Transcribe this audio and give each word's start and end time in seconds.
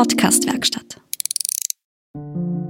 Podcastwerkstatt. 0.00 0.98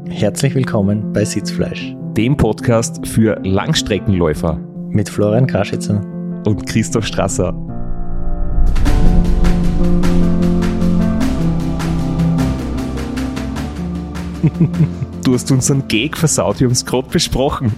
Herzlich 0.09 0.53
willkommen 0.57 1.13
bei 1.13 1.25
Sitzfleisch 1.25 1.95
dem 2.17 2.37
Podcast 2.37 3.07
für 3.07 3.39
Langstreckenläufer 3.45 4.57
mit 4.91 5.09
Florian 5.09 5.47
Kraschitzer 5.47 6.01
und 6.45 6.67
Christoph 6.67 7.07
Strasser. 7.07 7.53
Du 15.23 15.35
hast 15.35 15.53
unseren 15.53 15.87
Gag 15.87 16.17
versaut, 16.17 16.59
wir 16.59 16.67
haben 16.67 16.73
es 16.73 16.85
gerade 16.85 17.09
besprochen. 17.11 17.75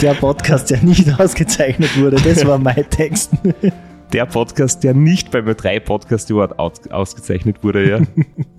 Der 0.00 0.14
Podcast, 0.14 0.70
der 0.70 0.82
nicht 0.82 1.12
ausgezeichnet 1.20 2.00
wurde, 2.00 2.16
das 2.16 2.46
war 2.46 2.56
mein 2.56 2.86
Text. 2.88 3.32
Der 4.14 4.26
Podcast, 4.26 4.84
der 4.84 4.94
nicht 4.94 5.32
beim 5.32 5.44
3 5.44 5.80
Podcast 5.80 6.30
Award 6.30 6.60
ausgezeichnet 6.92 7.64
wurde, 7.64 7.90
ja. 7.90 8.00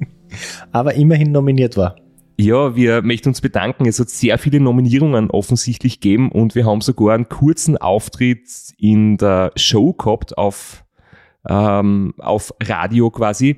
Aber 0.73 0.95
immerhin 0.95 1.31
nominiert 1.31 1.77
war. 1.77 1.95
Ja, 2.37 2.75
wir 2.75 3.01
möchten 3.01 3.29
uns 3.29 3.39
bedanken. 3.39 3.85
Es 3.85 3.97
hat 3.97 4.09
sehr 4.09 4.37
viele 4.37 4.59
Nominierungen 4.59 5.31
offensichtlich 5.31 6.01
gegeben 6.01 6.29
und 6.29 6.55
wir 6.55 6.65
haben 6.65 6.81
sogar 6.81 7.15
einen 7.15 7.29
kurzen 7.29 7.77
Auftritt 7.77 8.49
in 8.77 9.15
der 9.15 9.53
Show 9.55 9.93
gehabt 9.93 10.37
auf, 10.37 10.83
ähm, 11.47 12.13
auf 12.17 12.53
Radio 12.61 13.09
quasi. 13.09 13.55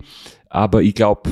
Aber 0.51 0.83
ich 0.83 0.93
glaube, 0.93 1.31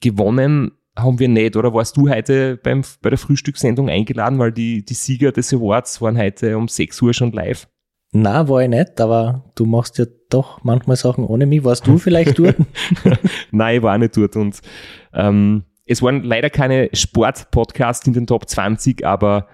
gewonnen 0.00 0.72
haben 0.98 1.20
wir 1.20 1.28
nicht. 1.28 1.54
Oder 1.54 1.72
warst 1.72 1.96
du 1.96 2.08
heute 2.08 2.56
beim, 2.56 2.82
bei 3.00 3.10
der 3.10 3.18
Frühstückssendung 3.18 3.88
eingeladen, 3.88 4.40
weil 4.40 4.50
die, 4.50 4.84
die 4.84 4.94
Sieger 4.94 5.30
des 5.30 5.54
Awards 5.54 6.02
waren 6.02 6.18
heute 6.18 6.58
um 6.58 6.66
6 6.66 7.00
Uhr 7.00 7.14
schon 7.14 7.30
live? 7.30 7.68
Na, 8.12 8.48
war 8.48 8.62
ich 8.62 8.68
nicht, 8.68 9.00
aber 9.00 9.44
du 9.54 9.66
machst 9.66 9.98
ja 9.98 10.06
doch 10.30 10.64
manchmal 10.64 10.96
Sachen 10.96 11.24
ohne 11.24 11.46
mich. 11.46 11.62
Warst 11.62 11.86
du 11.86 11.98
vielleicht 11.98 12.38
dort? 12.38 12.56
Nein, 13.52 13.76
ich 13.76 13.82
war 13.82 13.98
nicht 13.98 14.16
dort 14.16 14.36
und 14.36 14.60
ähm, 15.12 15.64
es 15.86 16.02
waren 16.02 16.22
leider 16.22 16.50
keine 16.50 16.90
Sport-Podcasts 16.92 18.06
in 18.06 18.12
den 18.12 18.26
Top 18.26 18.48
20, 18.48 19.06
aber 19.06 19.46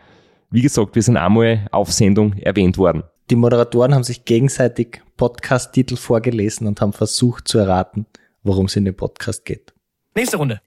wie 0.51 0.63
gesagt, 0.63 0.95
wir 0.95 1.03
sind 1.03 1.17
einmal 1.17 1.67
auf 1.71 1.93
Sendung 1.93 2.35
erwähnt 2.35 2.79
worden. 2.79 3.05
Die 3.31 3.37
Moderatoren 3.37 3.95
haben 3.95 4.05
sich 4.05 4.25
gegenseitig 4.25 5.03
Podcast-Titel 5.17 5.97
vorgelesen 5.97 6.67
und 6.67 6.81
haben 6.81 6.93
versucht 6.93 7.49
zu 7.49 7.59
erraten, 7.59 8.07
worum 8.43 8.67
es 8.67 8.77
in 8.77 8.85
dem 8.85 8.97
Podcast 8.97 9.45
geht. 9.45 9.75
Nächste 10.15 10.37
Runde. 10.37 10.61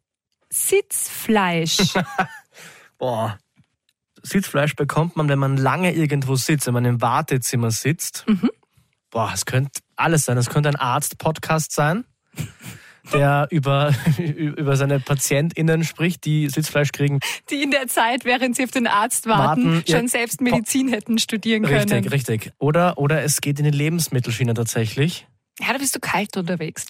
Sitzfleisch. 0.49 1.93
Boah. 2.97 3.37
Sitzfleisch 4.29 4.75
bekommt 4.75 5.15
man, 5.15 5.27
wenn 5.29 5.39
man 5.39 5.57
lange 5.57 5.93
irgendwo 5.93 6.35
sitzt, 6.35 6.67
wenn 6.67 6.73
man 6.73 6.85
im 6.85 7.01
Wartezimmer 7.01 7.71
sitzt. 7.71 8.25
Mhm. 8.27 8.49
Boah, 9.09 9.31
es 9.33 9.45
könnte 9.45 9.81
alles 9.95 10.25
sein. 10.25 10.37
Es 10.37 10.49
könnte 10.49 10.69
ein 10.69 10.75
Arzt-Podcast 10.75 11.71
sein 11.71 12.05
der 13.13 13.47
über, 13.51 13.93
über 14.17 14.75
seine 14.75 14.99
PatientInnen 14.99 15.83
spricht, 15.83 16.25
die 16.25 16.49
Sitzfleisch 16.49 16.91
kriegen. 16.91 17.19
Die 17.49 17.61
in 17.61 17.71
der 17.71 17.87
Zeit, 17.87 18.25
während 18.25 18.55
sie 18.55 18.63
auf 18.63 18.71
den 18.71 18.87
Arzt 18.87 19.27
warten, 19.27 19.65
warten 19.65 19.83
schon 19.87 20.01
ja, 20.01 20.07
selbst 20.07 20.41
Medizin 20.41 20.89
hätten 20.89 21.19
studieren 21.19 21.65
richtig, 21.65 21.89
können. 21.89 22.07
Richtig, 22.07 22.29
richtig. 22.41 22.53
Oder, 22.59 22.97
oder 22.97 23.23
es 23.23 23.41
geht 23.41 23.59
in 23.59 23.65
die 23.65 23.71
Lebensmittelschiene 23.71 24.53
tatsächlich. 24.53 25.27
Ja, 25.59 25.73
da 25.73 25.77
bist 25.77 25.95
du 25.95 25.99
kalt 25.99 26.37
unterwegs. 26.37 26.87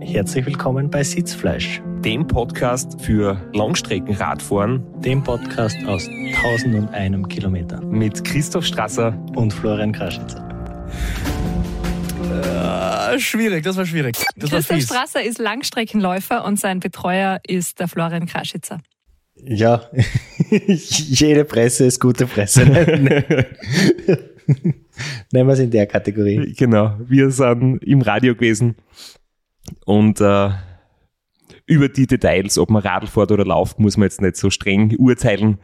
Herzlich 0.00 0.44
willkommen 0.44 0.90
bei 0.90 1.04
Sitzfleisch, 1.04 1.80
dem 2.00 2.26
Podcast 2.26 3.00
für 3.00 3.40
Langstreckenradfahren, 3.52 4.82
dem 5.00 5.22
Podcast 5.22 5.76
aus 5.86 6.08
1001 6.08 7.28
Kilometer 7.28 7.80
mit 7.82 8.24
Christoph 8.24 8.66
Strasser 8.66 9.16
und 9.36 9.52
Florian 9.52 9.92
Kraschitzer. 9.92 10.42
Äh, 13.12 13.20
schwierig, 13.20 13.62
das 13.62 13.76
war 13.76 13.86
schwierig. 13.86 14.16
Das 14.34 14.50
Christoph 14.50 14.80
Strasser 14.82 15.22
ist 15.22 15.38
Langstreckenläufer 15.38 16.44
und 16.44 16.58
sein 16.58 16.80
Betreuer 16.80 17.38
ist 17.46 17.78
der 17.78 17.86
Florian 17.86 18.26
Kraschitzer. 18.26 18.80
Ja, 19.36 19.88
jede 20.68 21.44
Presse 21.44 21.86
ist 21.86 22.00
gute 22.00 22.26
Presse. 22.26 22.64
Nehmen 25.32 25.48
wir 25.48 25.52
es 25.52 25.60
in 25.60 25.70
der 25.70 25.86
Kategorie. 25.86 26.54
Genau, 26.54 26.96
wir 27.06 27.30
sind 27.30 27.84
im 27.84 28.02
Radio 28.02 28.34
gewesen 28.34 28.74
und 29.84 30.20
äh, 30.20 30.50
über 31.66 31.88
die 31.88 32.06
Details, 32.06 32.58
ob 32.58 32.70
man 32.70 32.82
Radl 32.82 33.06
fährt 33.06 33.32
oder 33.32 33.44
läuft, 33.44 33.78
muss 33.78 33.96
man 33.96 34.04
jetzt 34.04 34.22
nicht 34.22 34.36
so 34.36 34.50
streng 34.50 34.94
urteilen. 34.98 35.58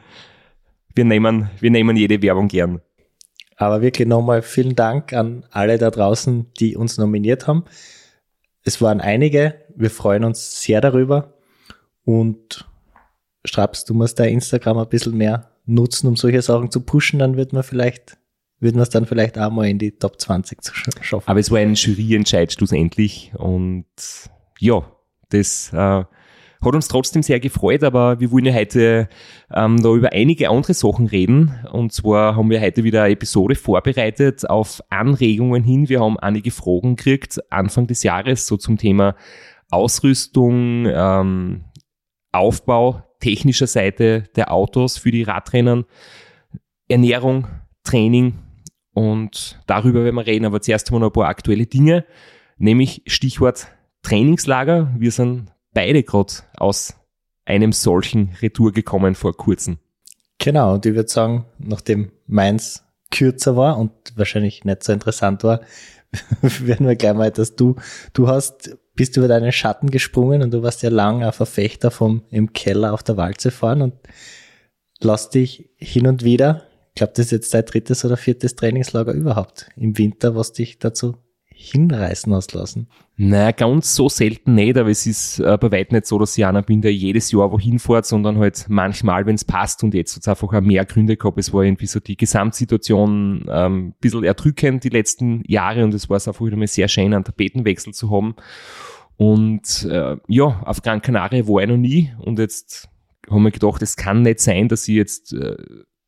Wir 0.95 1.05
nehmen, 1.05 1.51
wir 1.61 1.71
nehmen 1.71 1.97
jede 1.97 2.21
Werbung 2.23 2.49
gern. 2.49 2.81
Aber 3.57 3.81
wirklich 3.83 4.09
nochmal 4.09 4.43
vielen 4.43 4.75
Dank 4.75 5.13
an 5.13 5.47
alle 5.51 5.79
da 5.79 5.91
draußen, 5.91 6.53
die 6.59 6.77
uns 6.77 6.99
nominiert 6.99 7.47
haben. 7.47 7.65
Es 8.65 8.83
waren 8.83 9.01
einige. 9.01 9.55
Wir 9.77 9.91
freuen 9.91 10.25
uns 10.25 10.61
sehr 10.63 10.81
darüber. 10.81 11.35
Und 12.05 12.69
Straps, 13.45 13.85
du 13.85 13.95
musst 13.95 14.19
da 14.19 14.25
Instagram 14.25 14.79
ein 14.79 14.89
bisschen 14.89 15.17
mehr 15.17 15.51
nutzen, 15.65 16.09
um 16.09 16.17
solche 16.17 16.43
Sachen 16.43 16.71
zu 16.71 16.81
pushen, 16.81 17.19
dann 17.19 17.37
wird 17.37 17.53
man 17.53 17.63
vielleicht, 17.63 18.19
würden 18.63 18.77
wir 18.77 18.83
es 18.83 18.91
dann 18.91 19.07
vielleicht 19.07 19.39
auch 19.39 19.51
mal 19.51 19.69
in 19.69 19.79
die 19.79 19.91
Top 19.91 20.21
20 20.21 20.63
zu 20.63 20.73
schaffen. 20.75 21.29
Aber 21.29 21.41
es 21.41 21.51
war 21.51 21.59
ein 21.59 21.75
Juryentscheid 21.75 22.53
schlussendlich 22.53 23.33
und 23.37 23.87
ja, 24.61 24.83
das 25.31 25.73
äh, 25.73 25.77
hat 25.77 26.75
uns 26.75 26.87
trotzdem 26.87 27.25
sehr 27.25 27.41
gefreut, 27.41 27.83
aber 27.83 28.21
wir 28.21 28.31
wollen 28.31 28.45
ja 28.45 28.55
heute 28.55 29.09
ähm, 29.53 29.83
da 29.83 29.93
über 29.93 30.13
einige 30.13 30.49
andere 30.49 30.75
Sachen 30.75 31.09
reden. 31.09 31.53
Und 31.73 31.93
zwar 31.93 32.37
haben 32.37 32.51
wir 32.51 32.61
heute 32.61 32.85
wieder 32.85 33.03
eine 33.03 33.15
Episode 33.15 33.57
vorbereitet 33.57 34.49
auf 34.49 34.81
Anregungen 34.89 35.65
hin. 35.65 35.89
Wir 35.89 36.01
haben 36.01 36.21
einige 36.21 36.53
Fragen 36.53 36.95
gekriegt 36.95 37.41
Anfang 37.51 37.89
des 37.89 38.05
Jahres, 38.05 38.47
so 38.47 38.57
zum 38.57 38.79
Thema 38.79 39.17
Ausrüstung, 39.71 40.87
ähm, 40.87 41.65
Aufbau 42.31 43.03
technischer 43.19 43.67
Seite 43.67 44.25
der 44.37 44.53
Autos 44.53 44.99
für 44.99 45.11
die 45.11 45.23
Radrennen, 45.23 45.85
Ernährung, 46.89 47.49
Training 47.83 48.35
und 48.93 49.61
darüber 49.67 50.05
werden 50.05 50.17
wir 50.17 50.27
reden. 50.27 50.45
Aber 50.45 50.61
zuerst 50.61 50.89
haben 50.89 50.97
wir 50.97 51.01
noch 51.01 51.11
ein 51.11 51.13
paar 51.13 51.29
aktuelle 51.29 51.67
Dinge, 51.67 52.05
nämlich 52.59 53.03
Stichwort 53.07 53.69
Trainingslager. 54.03 54.93
Wir 54.99 55.11
sind 55.11 55.47
beide 55.73 56.03
gerade 56.03 56.35
aus 56.57 56.95
einem 57.45 57.73
solchen 57.73 58.31
Retour 58.41 58.73
gekommen 58.73 59.15
vor 59.15 59.37
kurzem. 59.37 59.79
Genau, 60.39 60.75
und 60.75 60.87
ich 60.87 60.95
würde 60.95 61.09
sagen, 61.09 61.47
nachdem 61.59 62.13
meins 62.27 62.85
kürzer 63.11 63.57
war 63.57 63.79
und 63.79 63.93
wahrscheinlich 64.17 64.65
nicht 64.65 64.83
so 64.83 64.93
interessant 64.93 65.45
war, 65.45 65.61
werden 66.41 66.87
wir 66.87 66.97
gleich 66.97 67.15
mal, 67.15 67.31
dass 67.31 67.57
du, 67.57 67.77
du 68.13 68.29
hast, 68.29 68.77
bist 68.95 69.17
über 69.17 69.29
deinen 69.29 69.53
Schatten 69.53 69.91
gesprungen 69.91 70.43
und 70.43 70.51
du 70.53 70.63
warst 70.63 70.83
ja 70.83 70.91
lang 70.91 71.23
ein 71.23 71.33
Verfechter 71.33 71.91
vom 71.91 72.25
im 72.31 72.53
Keller 72.53 72.93
auf 72.93 73.03
der 73.03 73.17
Walze 73.17 73.51
fahren 73.51 73.83
und 73.83 73.95
lass 75.01 75.31
dich 75.31 75.71
hin 75.77 76.07
und 76.07 76.25
wieder, 76.25 76.67
ich 76.95 76.99
glaube, 76.99 77.15
das 77.17 77.27
ist 77.27 77.33
jetzt 77.33 77.55
dein 77.55 77.65
drittes 77.65 78.05
oder 78.05 78.19
viertes 78.19 78.55
Trainingslager 78.55 79.13
überhaupt 79.13 79.71
im 79.77 79.97
Winter, 79.97 80.37
was 80.37 80.53
dich 80.53 80.79
dazu 80.79 81.17
hinreißen 81.55 82.35
hast 82.35 82.53
lassen? 82.53 82.89
Naja, 83.17 83.53
ganz 83.53 83.95
so 83.95 84.11
selten 84.11 84.55
nicht, 84.55 84.77
aber 84.77 84.91
es 84.91 85.07
ist 85.07 85.39
äh, 85.39 85.57
bei 85.59 85.71
weitem 85.71 85.97
nicht 85.97 86.07
so, 86.07 86.19
dass 86.19 86.37
ich 86.37 86.45
einer 86.45 86.63
bin, 86.63 86.83
der 86.83 86.93
jedes 86.93 87.31
Jahr 87.33 87.51
wohin 87.51 87.79
fährt, 87.79 88.05
sondern 88.05 88.39
halt 88.39 88.67
manchmal, 88.69 89.25
wenn 89.25 89.37
es 89.37 89.45
passt 89.45 89.83
und 89.85 89.95
jetzt 89.95 90.15
hat 90.17 90.23
es 90.23 90.29
einfach 90.29 90.53
auch 90.53 90.61
mehr 90.61 90.85
Gründe 90.85 91.17
gehabt. 91.17 91.39
Es 91.39 91.53
war 91.53 91.63
irgendwie 91.63 91.87
so 91.87 92.01
die 92.01 92.17
Gesamtsituation 92.17 93.47
ähm, 93.49 93.89
ein 93.89 93.95
bisschen 94.01 94.25
erdrückend 94.25 94.85
die 94.85 94.91
letzten 94.91 95.43
Jahre 95.47 95.85
und 95.85 95.95
es 95.95 96.11
war 96.11 96.19
es 96.19 96.29
einfach 96.29 96.45
wieder 96.45 96.57
mal 96.57 96.67
sehr 96.67 96.89
schön, 96.89 97.15
einen 97.15 97.25
Tapetenwechsel 97.25 97.95
zu 97.95 98.11
haben. 98.11 98.35
Und 99.17 99.87
äh, 99.91 100.17
ja, 100.29 100.63
auf 100.65 100.83
Gran 100.83 101.01
Canaria 101.01 101.47
war 101.47 101.63
ich 101.63 101.69
noch 101.69 101.77
nie 101.77 102.13
und 102.19 102.39
jetzt 102.39 102.89
haben 103.31 103.45
wir 103.45 103.51
gedacht, 103.51 103.81
es 103.83 103.97
kann 103.97 104.23
nicht 104.23 104.41
sein, 104.41 104.69
dass 104.69 104.89
ich 104.89 104.97
jetzt 104.97 105.33
äh, 105.33 105.57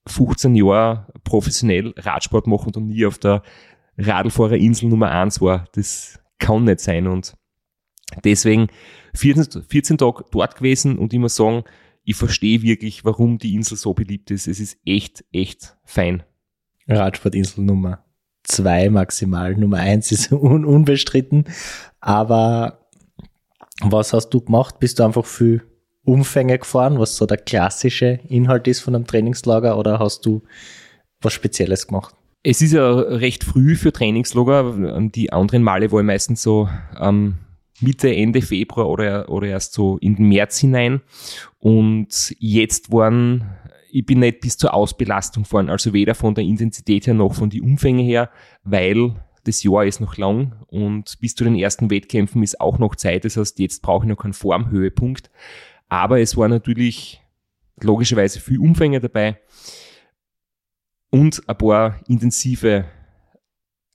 15 0.06 0.54
Jahre 0.54 1.06
professionell 1.24 1.94
Radsport 1.96 2.46
mache 2.46 2.66
und 2.66 2.88
nie 2.88 3.06
auf 3.06 3.18
der 3.18 3.42
Radlfahrerinsel 3.96 4.88
Nummer 4.88 5.10
eins 5.10 5.40
war. 5.40 5.66
Das 5.72 6.20
kann 6.38 6.64
nicht 6.64 6.80
sein. 6.80 7.06
Und 7.06 7.34
deswegen 8.24 8.68
14, 9.14 9.62
14 9.62 9.98
Tage 9.98 10.24
dort 10.30 10.56
gewesen 10.56 10.98
und 10.98 11.12
muss 11.14 11.36
sagen, 11.36 11.64
ich 12.04 12.16
verstehe 12.16 12.62
wirklich, 12.62 13.04
warum 13.04 13.38
die 13.38 13.54
Insel 13.54 13.78
so 13.78 13.94
beliebt 13.94 14.30
ist. 14.30 14.46
Es 14.46 14.60
ist 14.60 14.78
echt, 14.84 15.24
echt 15.32 15.76
fein. 15.84 16.22
Radsportinsel 16.86 17.64
Nummer 17.64 18.04
zwei 18.44 18.90
maximal. 18.90 19.54
Nummer 19.56 19.78
eins 19.78 20.12
ist 20.12 20.30
un 20.32 20.64
unbestritten. 20.64 21.44
Aber 22.00 22.86
was 23.80 24.12
hast 24.12 24.30
du 24.30 24.40
gemacht? 24.40 24.78
Bist 24.78 24.98
du 24.98 25.04
einfach 25.04 25.24
für 25.24 25.62
Umfänge 26.04 26.58
gefahren, 26.58 26.98
was 26.98 27.16
so 27.16 27.26
der 27.26 27.38
klassische 27.38 28.20
Inhalt 28.28 28.68
ist 28.68 28.80
von 28.80 28.94
einem 28.94 29.06
Trainingslager 29.06 29.78
oder 29.78 29.98
hast 29.98 30.26
du 30.26 30.42
was 31.20 31.32
Spezielles 31.32 31.86
gemacht? 31.86 32.14
Es 32.42 32.60
ist 32.60 32.72
ja 32.72 32.92
recht 32.92 33.42
früh 33.42 33.74
für 33.74 33.92
Trainingslager. 33.92 35.00
Die 35.14 35.32
anderen 35.32 35.62
Male 35.62 35.90
war 35.90 36.00
ich 36.00 36.06
meistens 36.06 36.42
so 36.42 36.68
ähm, 37.00 37.38
Mitte, 37.80 38.14
Ende 38.14 38.42
Februar 38.42 38.88
oder, 38.88 39.28
oder 39.30 39.48
erst 39.48 39.72
so 39.72 39.96
in 39.98 40.16
den 40.16 40.28
März 40.28 40.58
hinein. 40.58 41.00
Und 41.58 42.34
jetzt 42.38 42.92
waren, 42.92 43.44
ich 43.90 44.04
bin 44.04 44.20
nicht 44.20 44.40
bis 44.40 44.58
zur 44.58 44.74
Ausbelastung 44.74 45.44
gefahren, 45.44 45.70
also 45.70 45.94
weder 45.94 46.14
von 46.14 46.34
der 46.34 46.44
Intensität 46.44 47.06
her 47.06 47.14
noch 47.14 47.34
von 47.34 47.48
den 47.48 47.62
Umfängen 47.62 48.04
her, 48.04 48.28
weil 48.62 49.14
das 49.44 49.62
Jahr 49.62 49.84
ist 49.84 50.00
noch 50.00 50.16
lang 50.16 50.52
und 50.68 51.18
bis 51.20 51.34
zu 51.34 51.44
den 51.44 51.56
ersten 51.56 51.90
Wettkämpfen 51.90 52.42
ist 52.42 52.60
auch 52.60 52.78
noch 52.78 52.94
Zeit. 52.96 53.24
Das 53.24 53.36
heißt, 53.36 53.58
jetzt 53.58 53.82
brauche 53.82 54.04
ich 54.04 54.08
noch 54.08 54.16
keinen 54.16 54.32
Formhöhepunkt. 54.32 55.30
Aber 55.88 56.20
es 56.20 56.36
war 56.36 56.48
natürlich 56.48 57.20
logischerweise 57.80 58.40
viel 58.40 58.58
Umfänge 58.58 59.00
dabei 59.00 59.38
und 61.10 61.48
ein 61.48 61.58
paar 61.58 62.00
intensive 62.08 62.86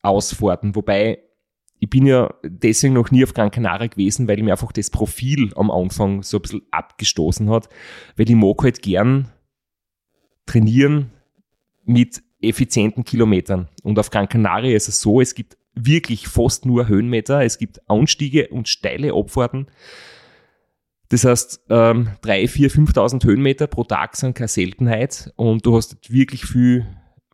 Ausfahrten. 0.01 0.75
Wobei 0.75 1.19
ich 1.79 1.89
bin 1.89 2.05
ja 2.05 2.33
deswegen 2.43 2.93
noch 2.93 3.09
nie 3.09 3.23
auf 3.23 3.33
Gran 3.33 3.51
Canaria 3.51 3.87
gewesen, 3.87 4.27
weil 4.27 4.41
mir 4.43 4.51
einfach 4.51 4.71
das 4.71 4.89
Profil 4.89 5.51
am 5.55 5.71
Anfang 5.71 6.23
so 6.23 6.37
ein 6.37 6.41
bisschen 6.41 6.61
abgestoßen 6.71 7.49
hat, 7.49 7.69
weil 8.17 8.29
ich 8.29 8.35
mag 8.35 8.61
halt 8.61 8.81
gern 8.81 9.31
trainieren 10.45 11.11
mit 11.85 12.21
effizienten 12.41 13.03
Kilometern. 13.03 13.69
Und 13.83 13.97
auf 13.99 14.09
Gran 14.09 14.27
Canaria 14.27 14.75
ist 14.75 14.89
es 14.89 14.99
so, 15.01 15.21
es 15.21 15.35
gibt 15.35 15.57
wirklich 15.73 16.27
fast 16.27 16.65
nur 16.65 16.87
Höhenmeter, 16.87 17.43
es 17.43 17.57
gibt 17.57 17.89
Anstiege 17.89 18.49
und 18.49 18.67
steile 18.67 19.13
Abfahrten. 19.13 19.67
Das 21.09 21.25
heißt, 21.25 21.65
ähm, 21.69 22.09
drei, 22.21 22.47
vier, 22.47 22.69
5.000 22.69 23.23
Höhenmeter 23.23 23.67
pro 23.67 23.83
Tag 23.83 24.15
sind 24.15 24.35
keine 24.35 24.47
Seltenheit 24.47 25.33
und 25.35 25.65
du 25.65 25.75
hast 25.75 26.11
wirklich 26.11 26.45
viel 26.45 26.85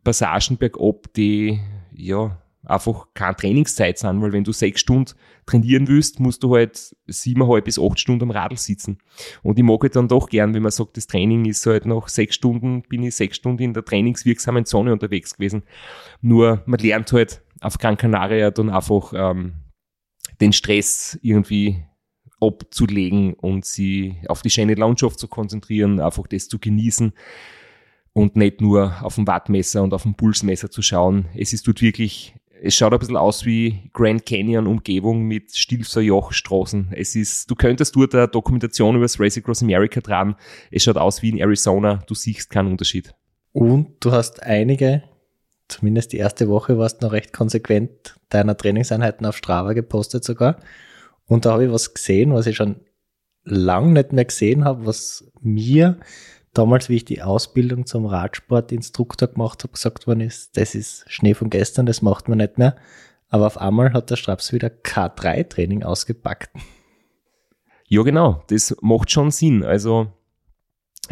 Passagen 0.03 0.57
bergab, 0.57 1.13
die 1.13 1.59
ja 1.93 2.37
einfach 2.63 3.07
keine 3.13 3.35
Trainingszeit 3.35 3.97
sind, 3.99 4.21
weil 4.21 4.31
wenn 4.31 4.43
du 4.43 4.51
sechs 4.51 4.81
Stunden 4.81 5.13
trainieren 5.45 5.87
willst, 5.87 6.19
musst 6.19 6.43
du 6.43 6.55
halt 6.55 6.95
siebeneinhalb 7.05 7.65
bis 7.65 7.79
acht 7.79 7.99
Stunden 7.99 8.23
am 8.23 8.31
Radl 8.31 8.57
sitzen. 8.57 8.97
Und 9.43 9.59
ich 9.59 9.65
mag 9.65 9.81
halt 9.83 9.95
dann 9.95 10.07
doch 10.07 10.29
gern, 10.29 10.53
wenn 10.53 10.63
man 10.63 10.71
sagt, 10.71 10.97
das 10.97 11.07
Training 11.07 11.45
ist 11.45 11.65
halt 11.65 11.85
nach 11.85 12.07
sechs 12.07 12.35
Stunden, 12.35 12.81
bin 12.83 13.03
ich 13.03 13.15
sechs 13.15 13.37
Stunden 13.37 13.61
in 13.61 13.73
der 13.73 13.85
trainingswirksamen 13.85 14.65
Zone 14.65 14.91
unterwegs 14.91 15.35
gewesen. 15.35 15.63
Nur 16.21 16.63
man 16.65 16.79
lernt 16.79 17.11
halt 17.11 17.43
auf 17.61 17.77
Gran 17.77 17.97
Canaria 17.97 18.51
dann 18.51 18.69
einfach 18.69 19.13
ähm, 19.15 19.53
den 20.41 20.53
Stress 20.53 21.19
irgendwie 21.21 21.83
abzulegen 22.39 23.33
und 23.33 23.65
sie 23.65 24.17
auf 24.27 24.41
die 24.41 24.49
schöne 24.49 24.75
Landschaft 24.75 25.19
zu 25.19 25.27
konzentrieren, 25.27 25.99
einfach 25.99 26.27
das 26.27 26.47
zu 26.47 26.59
genießen 26.59 27.13
und 28.13 28.35
nicht 28.35 28.61
nur 28.61 28.95
auf 29.01 29.15
dem 29.15 29.27
Wattmesser 29.27 29.83
und 29.83 29.93
auf 29.93 30.03
dem 30.03 30.15
Pulsmesser 30.15 30.69
zu 30.69 30.81
schauen. 30.81 31.25
Es 31.35 31.53
ist 31.53 31.67
dort 31.67 31.81
wirklich 31.81 32.35
es 32.61 32.75
schaut 32.75 32.93
ein 32.93 32.99
bisschen 32.99 33.17
aus 33.17 33.45
wie 33.45 33.89
Grand 33.93 34.25
Canyon 34.25 34.65
Umgebung 34.65 35.23
mit 35.23 35.55
Stilfser 35.55 36.01
Jochstraßen. 36.01 36.89
Es 36.91 37.15
ist, 37.15 37.49
du 37.51 37.55
könntest 37.55 37.95
dort 37.95 38.15
eine 38.15 38.27
Dokumentation 38.27 38.95
über 38.95 39.05
das 39.05 39.19
Race 39.19 39.37
Across 39.37 39.61
America 39.61 39.99
dran. 40.01 40.35
Es 40.71 40.83
schaut 40.83 40.97
aus 40.97 41.21
wie 41.21 41.29
in 41.29 41.37
Arizona. 41.37 42.01
Du 42.07 42.15
siehst 42.15 42.49
keinen 42.49 42.71
Unterschied. 42.71 43.13
Und 43.51 43.93
du 43.99 44.11
hast 44.11 44.41
einige, 44.41 45.03
zumindest 45.67 46.13
die 46.13 46.17
erste 46.17 46.49
Woche 46.49 46.77
warst 46.77 47.01
noch 47.01 47.11
recht 47.11 47.33
konsequent 47.33 48.15
deiner 48.29 48.57
Trainingseinheiten 48.57 49.25
auf 49.25 49.37
Strava 49.37 49.73
gepostet 49.73 50.23
sogar. 50.23 50.57
Und 51.27 51.45
da 51.45 51.53
habe 51.53 51.65
ich 51.65 51.71
was 51.71 51.93
gesehen, 51.93 52.33
was 52.33 52.47
ich 52.47 52.55
schon 52.55 52.77
lang 53.43 53.93
nicht 53.93 54.13
mehr 54.13 54.25
gesehen 54.25 54.65
habe, 54.65 54.85
was 54.85 55.31
mir 55.41 55.99
damals, 56.53 56.89
wie 56.89 56.95
ich 56.95 57.05
die 57.05 57.21
Ausbildung 57.21 57.85
zum 57.85 58.05
Radsportinstruktor 58.05 59.29
gemacht 59.29 59.63
habe, 59.63 59.73
gesagt 59.73 60.07
worden 60.07 60.21
ist, 60.21 60.57
das 60.57 60.75
ist 60.75 61.05
Schnee 61.07 61.33
von 61.33 61.49
gestern, 61.49 61.85
das 61.85 62.01
macht 62.01 62.27
man 62.27 62.37
nicht 62.39 62.57
mehr. 62.57 62.75
Aber 63.29 63.47
auf 63.47 63.57
einmal 63.57 63.93
hat 63.93 64.09
der 64.09 64.15
Straps 64.15 64.53
wieder 64.53 64.69
K3-Training 64.69 65.83
ausgepackt. 65.83 66.49
Ja, 67.87 68.01
genau, 68.03 68.43
das 68.47 68.75
macht 68.81 69.11
schon 69.11 69.31
Sinn. 69.31 69.63
Also 69.63 70.07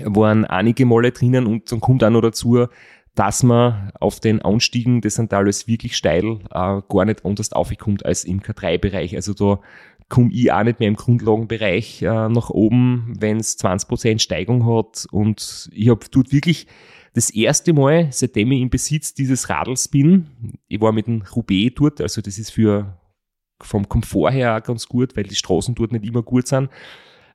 waren 0.03 0.45
einige 0.45 0.85
Male 0.85 1.11
drinnen 1.11 1.45
und 1.45 1.71
dann 1.71 1.79
kommt 1.79 2.03
auch 2.03 2.09
noch 2.09 2.21
dazu, 2.21 2.67
dass 3.15 3.43
man 3.43 3.91
auf 3.99 4.19
den 4.19 4.41
Anstiegen, 4.41 5.01
das 5.01 5.15
sind 5.15 5.33
alles 5.33 5.67
wirklich 5.67 5.95
steil, 5.95 6.39
äh, 6.49 6.81
gar 6.89 7.05
nicht 7.05 7.25
anders 7.25 7.51
aufkommt 7.53 8.05
als 8.05 8.23
im 8.23 8.41
K3-Bereich. 8.41 9.15
Also 9.15 9.33
da 9.33 9.59
komme 10.13 10.31
ich 10.31 10.51
auch 10.51 10.63
nicht 10.63 10.79
mehr 10.79 10.89
im 10.89 10.95
Grundlagenbereich 10.95 12.03
äh, 12.03 12.29
nach 12.29 12.51
oben, 12.51 13.15
wenn 13.17 13.37
es 13.37 13.57
20% 13.57 14.19
Steigung 14.19 14.63
hat. 14.63 15.07
Und 15.11 15.71
ich 15.73 15.89
habe 15.89 16.05
dort 16.11 16.31
wirklich 16.31 16.67
das 17.15 17.31
erste 17.31 17.73
Mal, 17.73 18.09
seitdem 18.11 18.51
ich 18.51 18.61
im 18.61 18.69
Besitz 18.69 19.15
dieses 19.15 19.49
Radls 19.49 19.87
bin, 19.87 20.27
ich 20.67 20.79
war 20.79 20.91
mit 20.91 21.07
dem 21.07 21.23
Roubaix 21.23 21.73
dort, 21.73 21.99
also 21.99 22.21
das 22.21 22.37
ist 22.37 22.51
für 22.51 22.95
vom 23.59 23.89
Komfort 23.89 24.33
her 24.33 24.55
auch 24.55 24.61
ganz 24.61 24.87
gut, 24.87 25.17
weil 25.17 25.23
die 25.23 25.33
Straßen 25.33 25.73
dort 25.73 25.91
nicht 25.91 26.05
immer 26.05 26.21
gut 26.21 26.45
sind. 26.45 26.69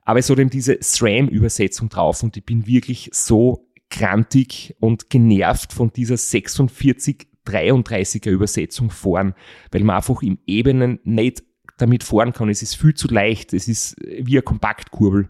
Aber 0.03 0.19
es 0.19 0.29
hat 0.29 0.39
eben 0.39 0.49
diese 0.49 0.77
SRAM-Übersetzung 0.81 1.89
drauf 1.89 2.23
und 2.23 2.37
ich 2.37 2.45
bin 2.45 2.65
wirklich 2.65 3.09
so 3.11 3.67
krantig 3.89 4.77
und 4.79 5.09
genervt 5.09 5.73
von 5.73 5.91
dieser 5.91 6.15
46 6.15 7.27
33er 7.45 8.29
Übersetzung 8.29 8.89
fahren, 8.89 9.33
weil 9.71 9.83
man 9.83 9.97
einfach 9.97 10.21
im 10.21 10.39
Ebenen 10.45 10.99
nicht 11.03 11.43
damit 11.81 12.03
fahren 12.03 12.33
kann. 12.33 12.49
Es 12.49 12.61
ist 12.61 12.75
viel 12.75 12.93
zu 12.93 13.07
leicht. 13.07 13.53
Es 13.53 13.67
ist 13.67 13.95
wie 13.99 14.35
eine 14.35 14.41
Kompaktkurbel. 14.41 15.29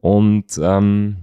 Und 0.00 0.58
ähm, 0.62 1.16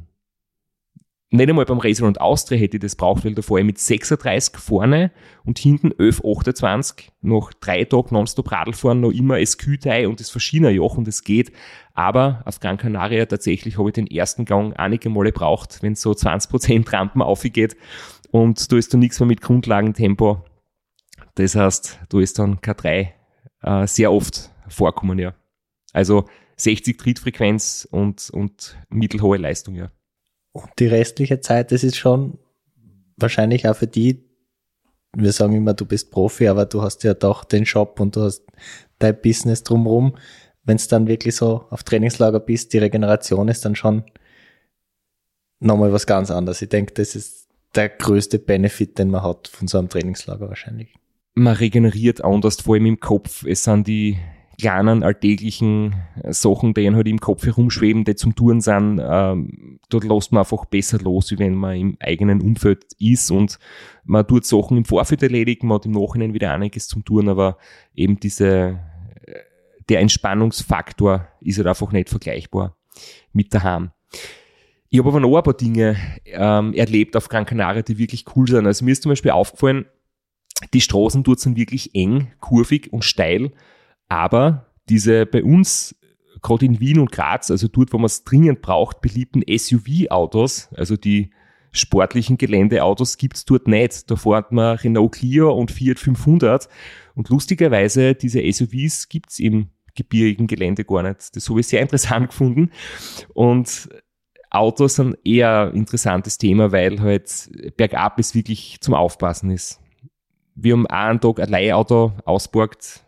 nicht 1.33 1.49
einmal 1.49 1.65
beim 1.65 1.79
Racer 1.79 2.05
und 2.05 2.21
Austria 2.21 2.59
hätte 2.59 2.77
ich 2.77 2.81
das 2.81 2.95
braucht, 2.95 3.25
weil 3.25 3.33
da 3.33 3.41
fahre 3.41 3.61
ich 3.61 3.65
mit 3.65 3.79
36 3.79 4.55
vorne 4.55 5.11
und 5.45 5.57
hinten 5.57 5.91
11,28 5.91 7.09
noch 7.21 7.51
drei 7.53 7.85
Tage 7.85 8.13
nonstop 8.13 8.51
Radl 8.51 8.73
fahren, 8.73 9.01
noch 9.01 9.09
immer 9.09 9.43
SQ-Teil 9.43 10.05
und 10.05 10.19
das 10.19 10.29
Verschienerjoch 10.29 10.95
und 10.95 11.07
es 11.07 11.23
geht. 11.23 11.51
Aber 11.95 12.43
auf 12.45 12.59
Gran 12.59 12.77
Canaria 12.77 13.25
tatsächlich 13.25 13.79
habe 13.79 13.89
ich 13.89 13.93
den 13.93 14.05
ersten 14.05 14.45
Gang 14.45 14.77
einige 14.77 15.09
Male 15.09 15.31
braucht, 15.31 15.81
wenn 15.81 15.95
so 15.95 16.11
20% 16.11 16.93
Rampen 16.93 17.23
aufgeht 17.23 17.77
und 18.29 18.71
da 18.71 18.77
ist 18.77 18.93
dann 18.93 18.99
nichts 18.99 19.19
mehr 19.19 19.27
mit 19.27 19.41
Grundlagentempo. 19.41 20.45
Das 21.33 21.55
heißt, 21.55 21.99
da 22.09 22.19
ist 22.19 22.37
dann 22.37 22.59
K3 22.59 23.07
äh, 23.63 23.87
sehr 23.87 24.11
oft 24.11 24.51
vorkommen, 24.73 25.19
ja. 25.19 25.33
Also 25.93 26.25
60 26.57 26.97
Trittfrequenz 26.97 27.87
und, 27.89 28.29
und 28.31 28.77
mittelhohe 28.89 29.37
Leistung, 29.37 29.75
ja. 29.75 29.91
Und 30.51 30.69
die 30.79 30.87
restliche 30.87 31.39
Zeit, 31.41 31.71
das 31.71 31.83
ist 31.83 31.97
schon 31.97 32.37
wahrscheinlich 33.17 33.67
auch 33.67 33.75
für 33.75 33.87
die, 33.87 34.23
wir 35.15 35.31
sagen 35.31 35.55
immer, 35.55 35.73
du 35.73 35.85
bist 35.85 36.11
Profi, 36.11 36.47
aber 36.47 36.65
du 36.65 36.81
hast 36.81 37.03
ja 37.03 37.13
doch 37.13 37.43
den 37.43 37.65
Shop 37.65 37.99
und 37.99 38.15
du 38.15 38.21
hast 38.21 38.43
dein 38.99 39.19
Business 39.19 39.63
drumherum. 39.63 40.15
Wenn 40.63 40.77
es 40.77 40.87
dann 40.87 41.07
wirklich 41.07 41.35
so 41.35 41.65
auf 41.69 41.83
Trainingslager 41.83 42.39
bist, 42.39 42.73
die 42.73 42.77
Regeneration 42.77 43.47
ist 43.47 43.65
dann 43.65 43.75
schon 43.75 44.03
nochmal 45.59 45.91
was 45.91 46.07
ganz 46.07 46.31
anderes. 46.31 46.61
Ich 46.61 46.69
denke, 46.69 46.93
das 46.93 47.15
ist 47.15 47.49
der 47.75 47.89
größte 47.89 48.39
Benefit, 48.39 48.97
den 48.97 49.09
man 49.09 49.23
hat 49.23 49.47
von 49.47 49.67
so 49.67 49.77
einem 49.77 49.89
Trainingslager 49.89 50.47
wahrscheinlich. 50.47 50.93
Man 51.35 51.55
regeneriert 51.55 52.23
anders, 52.23 52.61
vor 52.61 52.75
allem 52.75 52.85
im 52.85 52.99
Kopf. 52.99 53.43
Es 53.45 53.63
sind 53.63 53.87
die 53.87 54.17
kleinen 54.63 55.03
alltäglichen 55.03 55.95
Sachen, 56.29 56.73
die 56.73 56.89
halt 56.89 57.07
im 57.07 57.19
Kopf 57.19 57.45
herumschweben, 57.45 58.05
die 58.05 58.15
zum 58.15 58.33
Touren 58.33 58.61
sind, 58.61 59.01
ähm, 59.03 59.79
dort 59.89 60.05
lässt 60.05 60.31
man 60.31 60.39
einfach 60.39 60.63
besser 60.65 60.99
los, 60.99 61.31
wie 61.31 61.39
wenn 61.39 61.55
man 61.55 61.75
im 61.75 61.97
eigenen 61.99 62.41
Umfeld 62.41 62.85
ist 62.97 63.29
und 63.29 63.59
man 64.05 64.25
tut 64.25 64.45
Sachen 64.45 64.77
im 64.77 64.85
Vorfeld 64.85 65.21
erledigen, 65.21 65.67
man 65.67 65.75
hat 65.75 65.85
im 65.85 65.91
Nachhinein 65.91 66.33
wieder 66.33 66.53
einiges 66.53 66.87
zum 66.87 67.03
Touren, 67.03 67.27
aber 67.27 67.57
eben 67.93 68.17
diese, 68.21 68.79
äh, 69.25 69.39
der 69.89 69.99
Entspannungsfaktor 69.99 71.27
ist 71.41 71.57
halt 71.57 71.67
einfach 71.67 71.91
nicht 71.91 72.09
vergleichbar 72.09 72.77
mit 73.33 73.53
daheim. 73.53 73.91
Ich 74.89 74.99
habe 74.99 75.09
aber 75.09 75.19
noch 75.19 75.35
ein 75.35 75.43
paar 75.43 75.55
Dinge 75.55 75.97
ähm, 76.25 76.73
erlebt 76.73 77.17
auf 77.17 77.27
Gran 77.27 77.45
Canaria, 77.45 77.81
die 77.81 77.97
wirklich 77.97 78.23
cool 78.33 78.47
sind. 78.47 78.65
Also 78.65 78.85
mir 78.85 78.91
ist 78.91 79.03
zum 79.03 79.09
Beispiel 79.09 79.31
aufgefallen, 79.31 79.87
die 80.73 80.81
Straßen 80.81 81.23
dort 81.23 81.41
sind 81.41 81.57
wirklich 81.57 81.93
eng, 81.95 82.31
kurvig 82.39 82.93
und 82.93 83.03
steil 83.03 83.51
aber 84.13 84.67
diese 84.89 85.25
bei 85.25 85.43
uns, 85.43 85.95
gerade 86.43 86.65
in 86.65 86.79
Wien 86.79 86.99
und 86.99 87.11
Graz, 87.11 87.49
also 87.49 87.67
dort, 87.67 87.93
wo 87.93 87.97
man 87.97 88.05
es 88.05 88.23
dringend 88.23 88.61
braucht, 88.61 89.01
beliebten 89.01 89.41
SUV-Autos, 89.41 90.69
also 90.75 90.95
die 90.95 91.31
sportlichen 91.71 92.37
Geländeautos 92.37 93.17
gibt's 93.17 93.43
dort 93.45 93.67
nicht. 93.67 94.11
Da 94.11 94.15
fährt 94.15 94.51
man 94.51 94.77
Renault 94.77 95.15
Clio 95.15 95.51
und 95.51 95.71
Fiat 95.71 95.97
500 95.97 96.69
und 97.15 97.29
lustigerweise 97.29 98.13
diese 98.13 98.39
SUVs 98.39 99.09
gibt's 99.09 99.39
im 99.39 99.69
gebirgigen 99.95 100.45
Gelände 100.45 100.85
gar 100.85 101.01
nicht. 101.01 101.35
Das 101.35 101.49
habe 101.49 101.61
ich 101.61 101.67
sehr 101.67 101.81
interessant 101.81 102.29
gefunden 102.29 102.69
und 103.33 103.89
Autos 104.51 104.95
sind 104.95 105.17
eher 105.25 105.71
ein 105.71 105.75
interessantes 105.75 106.37
Thema, 106.37 106.71
weil 106.71 107.01
halt 107.01 107.49
bergab 107.75 108.19
es 108.19 108.35
wirklich 108.35 108.77
zum 108.81 108.93
Aufpassen 108.93 109.49
ist. 109.49 109.79
Wir 110.53 110.73
haben 110.73 110.85
einen 110.85 111.19
Tag 111.19 111.39
ein 111.39 111.49
Leihauto 111.49 112.13
ausborgt, 112.25 113.02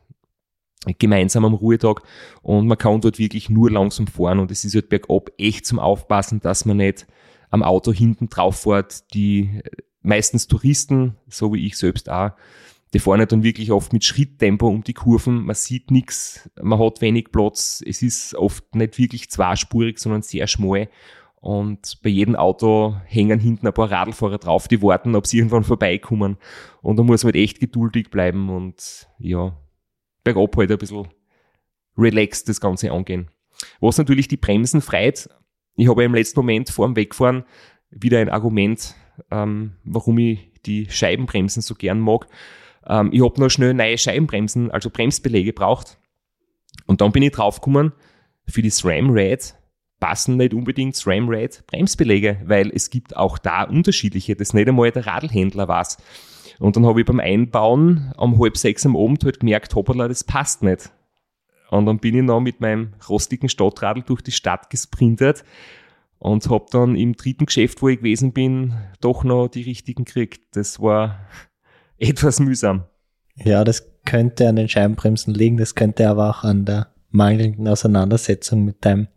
gemeinsam 1.00 1.46
am 1.46 1.54
Ruhetag. 1.54 2.02
Und 2.42 2.68
man 2.68 2.78
kann 2.78 3.02
dort 3.02 3.18
wirklich 3.18 3.50
nur 3.50 3.72
langsam 3.72 4.08
fahren. 4.08 4.40
Und 4.40 4.52
es 4.52 4.64
ist 4.64 4.76
halt 4.76 4.90
bergab 4.90 5.32
echt 5.38 5.66
zum 5.66 5.80
Aufpassen, 5.80 6.40
dass 6.40 6.66
man 6.66 6.78
nicht 6.78 7.08
am 7.50 7.64
Auto 7.64 7.92
hinten 7.92 8.30
drauf 8.30 8.62
fährt, 8.62 9.14
die 9.14 9.62
meistens 10.02 10.48
Touristen, 10.48 11.16
so 11.28 11.54
wie 11.54 11.66
ich 11.66 11.78
selbst 11.78 12.10
auch, 12.10 12.32
die 12.94 13.00
fahren 13.00 13.20
halt 13.20 13.32
dann 13.32 13.44
wirklich 13.44 13.72
oft 13.72 13.92
mit 13.92 14.06
Schritttempo 14.06 14.68
um 14.68 14.84
die 14.84 14.94
Kurven, 14.94 15.46
man 15.46 15.56
sieht 15.56 15.92
nichts, 15.92 16.50
man 16.62 16.80
hat 16.80 17.02
wenig 17.02 17.32
Platz, 17.32 17.84
es 17.86 18.02
ist 18.02 18.36
oft 18.36 18.76
nicht 18.76 18.98
wirklich 18.98 19.30
zweispurig, 19.30 20.00
sondern 20.00 20.22
sehr 20.22 20.48
schmal. 20.48 20.90
Und 21.36 22.00
bei 22.02 22.10
jedem 22.10 22.36
Auto 22.36 22.96
hängen 23.06 23.40
hinten 23.40 23.68
ein 23.68 23.74
paar 23.74 23.92
Radlfahrer 23.92 24.38
drauf, 24.38 24.68
die 24.68 24.82
warten, 24.82 25.16
ob 25.16 25.28
sie 25.28 25.38
irgendwann 25.38 25.64
vorbeikommen. 25.64 26.38
Und 26.82 26.98
da 26.98 27.04
muss 27.04 27.24
man 27.24 27.34
halt 27.34 27.44
echt 27.44 27.60
geduldig 27.60 28.10
bleiben. 28.10 28.50
Und 28.50 29.08
ja, 29.20 29.56
bergab 30.26 30.58
halt 30.58 30.72
ein 30.72 30.78
bisschen 30.78 31.08
relaxed 31.98 32.50
das 32.50 32.60
Ganze 32.60 32.92
angehen. 32.92 33.30
Was 33.80 33.98
natürlich 33.98 34.28
die 34.28 34.36
Bremsen 34.36 34.82
freit. 34.82 35.30
Ich 35.78 35.88
habe 35.88 36.04
im 36.04 36.14
letzten 36.14 36.40
Moment 36.40 36.70
vor 36.70 36.88
dem 36.88 36.98
Wegfahren 36.98 37.46
wieder 37.90 38.20
ein 38.20 38.30
Argument, 38.30 38.96
ähm, 39.32 39.74
warum 39.86 40.18
ich 40.18 40.52
die 40.66 40.90
Scheibenbremsen 40.90 41.62
so 41.62 41.76
gern 41.76 42.00
mag. 42.00 42.28
Ähm, 42.86 43.12
ich 43.14 43.24
habe 43.24 43.40
noch 43.40 43.50
schnell 43.50 43.74
neue 43.74 43.98
Scheibenbremsen, 43.98 44.72
also 44.72 44.90
Bremsbeläge 44.90 45.54
braucht. 45.54 45.98
Und 46.86 47.02
dann 47.02 47.12
bin 47.12 47.24
ich 47.24 47.32
draufgekommen, 47.32 47.94
für 48.48 48.62
die 48.62 48.70
SRAM 48.70 49.10
Red 49.10 49.56
passen 50.00 50.38
nicht 50.38 50.54
unbedingt 50.54 50.96
SRAM 50.96 51.30
Red 51.30 51.66
Bremsbeläge, 51.68 52.42
weil 52.46 52.70
es 52.74 52.90
gibt 52.90 53.16
auch 53.16 53.38
da 53.38 53.64
unterschiedliche, 53.64 54.36
das 54.36 54.54
nicht 54.54 54.68
einmal 54.68 54.92
der 54.92 55.08
Radlhändler 55.08 55.68
weiß. 55.68 55.98
Und 56.60 56.76
dann 56.76 56.86
habe 56.86 57.02
ich 57.02 57.06
beim 57.06 57.20
Einbauen 57.20 58.14
am 58.18 58.40
halb 58.40 58.58
sechs 58.58 58.86
am 58.86 58.96
Abend 58.96 59.24
halt 59.24 59.40
gemerkt, 59.40 59.76
hoppala, 59.76 60.08
das 60.08 60.24
passt 60.24 60.64
nicht. 60.64 60.92
Und 61.70 61.86
dann 61.86 62.00
bin 62.00 62.16
ich 62.16 62.24
noch 62.24 62.40
mit 62.40 62.62
meinem 62.62 62.94
rostigen 63.10 63.50
Stadtradl 63.50 64.02
durch 64.04 64.22
die 64.22 64.32
Stadt 64.32 64.70
gesprintet 64.70 65.44
und 66.20 66.50
habe 66.50 66.66
dann 66.72 66.96
im 66.96 67.14
dritten 67.14 67.46
Geschäft, 67.46 67.82
wo 67.82 67.90
ich 67.90 67.98
gewesen 67.98 68.32
bin, 68.32 68.74
doch 69.02 69.24
noch 69.24 69.48
die 69.48 69.64
richtigen 69.64 70.06
gekriegt. 70.06 70.56
Das 70.56 70.80
war 70.80 71.20
etwas 71.98 72.40
mühsam. 72.40 72.84
Ja, 73.36 73.64
das 73.64 73.92
könnte 74.06 74.48
an 74.48 74.56
den 74.56 74.70
Scheibenbremsen 74.70 75.34
liegen, 75.34 75.58
das 75.58 75.76
könnte 75.76 76.08
aber 76.08 76.30
auch 76.30 76.44
an 76.44 76.66
der 76.66 76.94
mangelnden 77.10 77.68
Auseinandersetzung 77.68 78.64
mit 78.64 78.86
deinem 78.86 79.08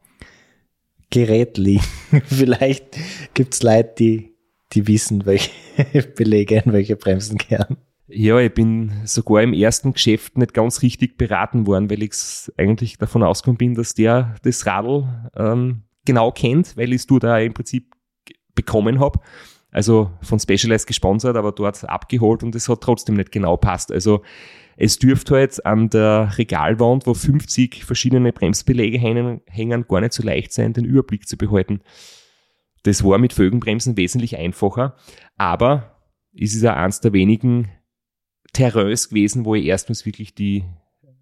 Gerät 1.11 1.57
liegen. 1.59 1.85
Vielleicht 2.25 2.99
gibt's 3.35 3.63
Leute, 3.63 3.95
die, 3.99 4.35
die 4.73 4.87
wissen, 4.89 5.25
welche 5.27 5.51
Belege 6.17 6.63
in 6.65 6.73
welche 6.73 6.97
Bremsen 6.97 7.39
gehören. 7.39 7.77
Ja, 8.11 8.39
ich 8.39 8.55
bin 8.55 8.93
sogar 9.05 9.43
im 9.43 9.53
ersten 9.53 9.93
Geschäft 9.93 10.39
nicht 10.39 10.55
ganz 10.55 10.81
richtig 10.81 11.19
beraten 11.19 11.67
worden, 11.67 11.91
weil 11.91 12.03
ich 12.03 12.13
eigentlich 12.57 12.97
davon 12.97 13.23
ausgegangen 13.23 13.59
bin, 13.59 13.75
dass 13.75 13.93
der 13.95 14.35
das 14.43 14.65
Radl 14.65 15.07
ähm, 15.37 15.83
genau 16.07 16.33
kennt, 16.33 16.77
weil 16.77 16.93
ich 16.95 17.03
es 17.03 17.07
da 17.07 17.39
im 17.39 17.53
Prinzip 17.53 17.95
bekommen 18.55 18.99
habe. 18.99 19.21
Also 19.71 20.11
von 20.23 20.41
Specialized 20.41 20.87
gesponsert, 20.87 21.37
aber 21.37 21.53
dort 21.53 21.87
abgeholt 21.87 22.43
und 22.43 22.55
es 22.55 22.71
hat 22.71 22.81
trotzdem 22.81 23.17
nicht 23.17 23.31
genau 23.31 23.59
passt. 23.59 23.93
Also 23.93 24.23
es 24.79 24.99
dürfte 24.99 25.35
halt 25.35 25.67
an 25.67 25.91
der 25.91 26.33
Regalwand, 26.39 27.07
wo 27.07 27.13
50 27.13 27.85
verschiedene 27.85 28.33
Bremsbeläge 28.33 28.99
hängen 28.99 29.85
gar 29.87 30.01
nicht 30.01 30.15
so 30.15 30.23
leicht 30.23 30.53
sein, 30.53 30.73
den 30.73 30.87
Überblick 30.87 31.29
zu 31.29 31.37
behalten. 31.37 31.81
Das 32.83 33.05
war 33.05 33.19
mit 33.19 33.33
Vögenbremsen 33.33 33.97
wesentlich 33.97 34.37
einfacher, 34.37 34.97
aber 35.37 35.97
es 36.33 36.55
ist 36.55 36.63
ja 36.63 36.75
eins 36.75 37.01
der 37.01 37.13
wenigen 37.13 37.69
Terrains 38.53 39.09
gewesen, 39.09 39.45
wo 39.45 39.55
ich 39.55 39.67
erstens 39.67 40.07
wirklich 40.07 40.35
die 40.35 40.65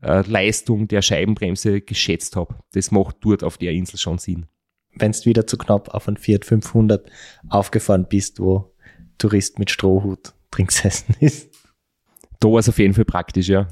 äh, 0.03 0.23
Leistung 0.29 0.89
der 0.89 1.03
Scheibenbremse 1.03 1.81
geschätzt 1.81 2.37
habe. 2.37 2.57
Das 2.73 2.91
macht 2.91 3.17
dort 3.21 3.43
auf 3.43 3.59
der 3.59 3.73
Insel 3.73 3.99
schon 3.99 4.19
Sinn. 4.19 4.47
Wenn 4.95 5.13
du 5.13 5.25
wieder 5.25 5.47
zu 5.47 5.59
knapp 5.59 5.89
auf 5.95 6.09
ein 6.09 6.17
Fiat 6.17 6.45
500 6.45 7.11
aufgefahren 7.49 8.07
bist, 8.09 8.41
wo 8.41 8.73
Tourist 9.19 9.59
mit 9.59 9.71
Strohhut 9.71 10.35
drin 10.51 10.67
gesessen 10.67 11.15
ist. 11.21 11.51
Da 12.41 12.49
war 12.49 12.59
es 12.59 12.69
auf 12.69 12.79
jeden 12.79 12.95
Fall 12.95 13.05
praktisch, 13.05 13.49
ja. 13.49 13.69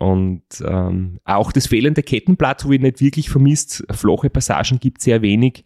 Und 0.00 0.42
ähm, 0.64 1.18
auch 1.24 1.52
das 1.52 1.66
fehlende 1.66 2.02
Kettenblatt 2.02 2.64
habe 2.64 2.74
ich 2.74 2.80
nicht 2.80 3.00
wirklich 3.00 3.30
vermisst. 3.30 3.84
Flache 3.90 4.28
Passagen 4.28 4.78
gibt 4.80 4.98
es 4.98 5.04
sehr 5.04 5.22
wenig. 5.22 5.64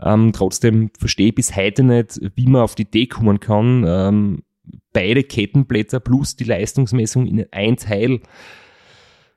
Ähm, 0.00 0.32
trotzdem 0.32 0.90
verstehe 0.98 1.28
ich 1.28 1.34
bis 1.34 1.56
heute 1.56 1.82
nicht, 1.82 2.20
wie 2.34 2.46
man 2.46 2.62
auf 2.62 2.74
die 2.74 2.82
Idee 2.82 3.06
kommen 3.06 3.40
kann, 3.40 3.84
ähm, 3.86 4.42
beide 4.92 5.22
Kettenblätter 5.22 6.00
plus 6.00 6.36
die 6.36 6.44
Leistungsmessung 6.44 7.26
in 7.26 7.46
ein 7.50 7.76
Teil 7.76 8.20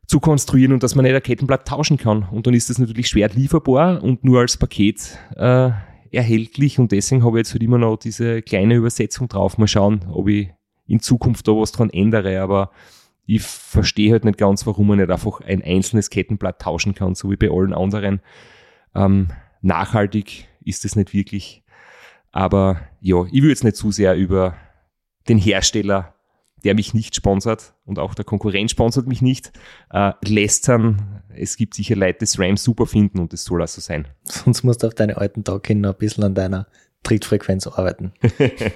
zu 0.07 0.19
konstruieren 0.19 0.73
und 0.73 0.83
dass 0.83 0.95
man 0.95 1.03
nicht 1.03 1.15
ein 1.15 1.23
Kettenblatt 1.23 1.67
tauschen 1.67 1.97
kann. 1.97 2.27
Und 2.31 2.45
dann 2.45 2.53
ist 2.53 2.69
das 2.69 2.77
natürlich 2.77 3.07
schwer 3.07 3.29
lieferbar 3.29 4.03
und 4.03 4.23
nur 4.23 4.39
als 4.39 4.57
Paket 4.57 5.17
äh, 5.35 5.71
erhältlich. 6.11 6.79
Und 6.79 6.91
deswegen 6.91 7.23
habe 7.23 7.37
ich 7.37 7.45
jetzt 7.45 7.53
halt 7.53 7.63
immer 7.63 7.77
noch 7.77 7.97
diese 7.97 8.41
kleine 8.41 8.75
Übersetzung 8.75 9.27
drauf. 9.27 9.57
Mal 9.57 9.67
schauen, 9.67 10.05
ob 10.11 10.27
ich 10.27 10.51
in 10.87 10.99
Zukunft 10.99 11.47
da 11.47 11.53
was 11.53 11.71
dran 11.71 11.89
ändere. 11.89 12.41
Aber 12.41 12.71
ich 13.25 13.41
verstehe 13.41 14.11
halt 14.11 14.25
nicht 14.25 14.37
ganz, 14.37 14.67
warum 14.67 14.87
man 14.87 14.99
nicht 14.99 15.09
einfach 15.09 15.41
ein 15.41 15.63
einzelnes 15.63 16.09
Kettenblatt 16.09 16.61
tauschen 16.61 16.93
kann, 16.93 17.15
so 17.15 17.31
wie 17.31 17.37
bei 17.37 17.49
allen 17.49 17.73
anderen. 17.73 18.21
Ähm, 18.93 19.29
nachhaltig 19.65 20.47
ist 20.63 20.85
es 20.85 20.95
nicht 20.95 21.13
wirklich. 21.13 21.63
Aber 22.31 22.81
ja, 23.01 23.25
ich 23.25 23.41
will 23.41 23.49
jetzt 23.49 23.63
nicht 23.63 23.75
zu 23.75 23.91
sehr 23.91 24.15
über 24.15 24.55
den 25.27 25.37
Hersteller, 25.37 26.13
der 26.63 26.75
mich 26.75 26.93
nicht 26.93 27.15
sponsert 27.15 27.73
und 27.83 27.99
auch 27.99 28.15
der 28.15 28.25
Konkurrent 28.25 28.71
sponsert 28.71 29.07
mich 29.07 29.21
nicht, 29.21 29.51
äh, 29.91 30.13
lästern. 30.23 31.23
Es 31.29 31.57
gibt 31.57 31.73
sicher 31.73 31.95
Leute, 31.95 32.19
die 32.19 32.25
SRAM 32.25 32.57
super 32.57 32.85
finden 32.85 33.19
und 33.19 33.33
das 33.33 33.43
soll 33.43 33.61
auch 33.61 33.67
so 33.67 33.81
sein. 33.81 34.07
Sonst 34.23 34.63
musst 34.63 34.83
du 34.83 34.87
auf 34.87 34.93
deine 34.93 35.17
alten 35.17 35.43
Tage 35.43 35.75
noch 35.75 35.93
ein 35.93 35.97
bisschen 35.97 36.23
an 36.23 36.35
deiner 36.35 36.67
Trittfrequenz 37.03 37.67
arbeiten. 37.67 38.13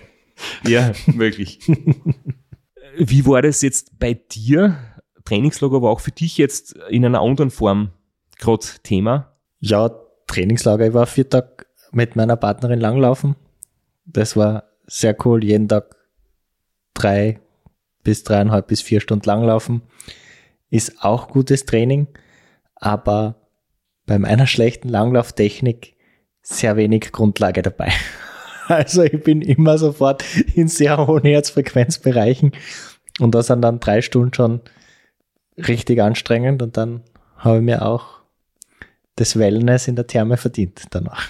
ja, 0.67 0.91
möglich. 1.07 1.59
Wie 2.97 3.25
war 3.25 3.41
das 3.41 3.61
jetzt 3.61 3.97
bei 3.99 4.13
dir? 4.13 4.77
Trainingslager 5.25 5.81
war 5.81 5.91
auch 5.91 5.99
für 5.99 6.11
dich 6.11 6.37
jetzt 6.37 6.73
in 6.89 7.05
einer 7.05 7.21
anderen 7.21 7.51
Form 7.51 7.91
gerade 8.37 8.65
Thema? 8.83 9.35
Ja, 9.59 9.91
Trainingslager. 10.29 10.87
Ich 10.87 10.93
war 10.93 11.05
vier 11.05 11.29
Tage 11.29 11.65
mit 11.91 12.15
meiner 12.15 12.37
Partnerin 12.37 12.79
langlaufen. 12.79 13.35
Das 14.05 14.37
war 14.37 14.63
sehr 14.87 15.15
cool. 15.25 15.43
Jeden 15.43 15.67
Tag 15.67 15.95
drei 16.93 17.39
bis 18.03 18.23
dreieinhalb 18.23 18.67
bis 18.67 18.81
vier 18.81 19.01
Stunden 19.01 19.25
langlaufen. 19.25 19.81
Ist 20.69 21.03
auch 21.03 21.27
gutes 21.27 21.65
Training, 21.65 22.07
aber 22.75 23.35
bei 24.05 24.19
meiner 24.19 24.47
schlechten 24.47 24.89
Langlauftechnik 24.89 25.95
sehr 26.41 26.77
wenig 26.77 27.11
Grundlage 27.11 27.61
dabei. 27.61 27.91
Also 28.67 29.01
ich 29.01 29.23
bin 29.23 29.41
immer 29.41 29.79
sofort 29.79 30.23
in 30.53 30.67
sehr 30.67 31.07
hohen 31.07 31.23
Herzfrequenzbereichen 31.23 32.51
und 33.19 33.33
das 33.33 33.47
sind 33.47 33.63
dann 33.63 33.79
drei 33.79 34.03
Stunden 34.03 34.31
schon 34.31 34.61
richtig 35.57 35.99
anstrengend 36.03 36.61
und 36.61 36.77
dann 36.77 37.01
habe 37.35 37.57
ich 37.57 37.63
mir 37.63 37.83
auch 37.83 38.18
das 39.19 39.37
Wellness 39.37 39.87
in 39.87 39.95
der 39.95 40.07
Therme 40.07 40.37
verdient 40.37 40.83
danach. 40.91 41.29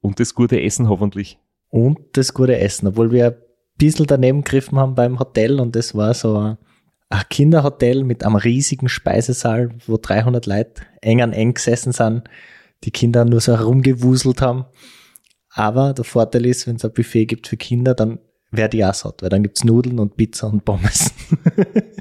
Und 0.00 0.18
das 0.18 0.34
gute 0.34 0.60
Essen 0.60 0.88
hoffentlich. 0.88 1.38
Und 1.68 1.98
das 2.12 2.34
gute 2.34 2.58
Essen, 2.58 2.88
obwohl 2.88 3.12
wir 3.12 3.42
bisschen 3.78 4.06
daneben 4.06 4.42
gegriffen 4.42 4.78
haben 4.78 4.94
beim 4.94 5.18
Hotel 5.18 5.60
und 5.60 5.76
das 5.76 5.94
war 5.94 6.14
so 6.14 6.36
ein, 6.36 6.58
Kinderhotel 7.30 8.02
mit 8.02 8.24
einem 8.24 8.34
riesigen 8.34 8.88
Speisesaal, 8.88 9.70
wo 9.86 9.96
300 9.96 10.44
Leute 10.46 10.82
eng 11.02 11.22
an 11.22 11.32
eng 11.32 11.54
gesessen 11.54 11.92
sind, 11.92 12.24
die 12.82 12.90
Kinder 12.90 13.24
nur 13.24 13.40
so 13.40 13.56
herumgewuselt 13.56 14.42
haben. 14.42 14.64
Aber 15.50 15.92
der 15.92 16.04
Vorteil 16.04 16.46
ist, 16.46 16.66
wenn 16.66 16.76
es 16.76 16.84
ein 16.84 16.92
Buffet 16.92 17.26
gibt 17.26 17.46
für 17.46 17.56
Kinder, 17.56 17.94
dann 17.94 18.18
werde 18.50 18.78
ich 18.78 18.84
auch 18.84 18.94
satt, 18.94 19.22
weil 19.22 19.28
dann 19.28 19.44
gibt's 19.44 19.62
Nudeln 19.62 20.00
und 20.00 20.16
Pizza 20.16 20.48
und 20.48 20.64
Pommes. 20.64 21.12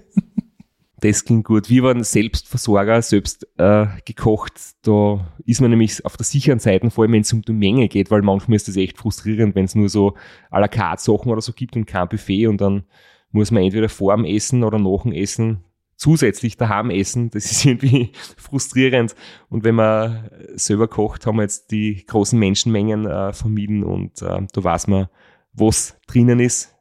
das 1.06 1.24
klingt 1.24 1.46
gut. 1.46 1.70
Wir 1.70 1.84
waren 1.84 2.04
Selbstversorger, 2.04 3.02
selbst 3.02 3.48
äh, 3.58 3.86
gekocht. 4.06 4.54
Da 4.82 5.32
ist 5.46 5.62
man 5.62 5.70
nämlich 5.70 6.04
auf 6.04 6.18
der 6.18 6.26
sicheren 6.26 6.60
Seite, 6.60 6.90
vor 6.90 7.04
allem 7.04 7.14
wenn 7.14 7.22
es 7.22 7.32
um 7.32 7.44
die 7.44 7.54
Menge 7.54 7.88
geht, 7.88 8.10
weil 8.10 8.24
manchmal 8.24 8.56
ist 8.56 8.68
das 8.68 8.76
echt 8.76 8.98
frustrierend, 8.98 9.54
wenn 9.56 9.66
es 9.66 9.76
nur 9.76 9.90
so 9.90 10.16
à 10.50 10.60
la 10.60 10.68
carte 10.68 11.04
Sachen 11.04 11.32
oder 11.32 11.42
so 11.42 11.54
gibt 11.54 11.76
und 11.76 11.86
kein 11.86 12.10
Buffet 12.10 12.48
und 12.48 12.60
dann 12.60 12.86
muss 13.32 13.52
man 13.52 13.64
entweder 13.64 13.90
vor 13.90 14.16
dem 14.16 14.26
Essen 14.26 14.64
oder 14.64 14.80
nach 14.80 15.04
dem 15.04 15.12
Essen 15.12 15.64
zusätzlich 15.96 16.58
daheim 16.58 16.90
essen. 16.90 17.30
Das 17.30 17.52
ist 17.52 17.66
irgendwie 17.66 18.12
frustrierend. 18.38 19.16
Und 19.50 19.64
wenn 19.64 19.76
man 19.76 20.30
selber 20.56 20.88
kocht, 20.88 21.28
haben 21.28 21.38
wir 21.38 21.44
jetzt 21.44 21.72
die 21.72 22.04
großen 22.06 22.40
Menschenmengen 22.40 23.06
äh, 23.06 23.32
vermieden 23.32 23.84
und 23.84 24.22
äh, 24.22 24.42
da 24.52 24.64
weiß 24.64 24.88
man, 24.88 25.08
was 25.54 26.00
drinnen 26.08 26.40
ist 26.40 26.76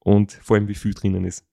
und 0.00 0.32
vor 0.32 0.56
allem 0.56 0.68
wie 0.68 0.74
viel 0.74 0.94
drinnen 0.94 1.24
ist 1.24 1.46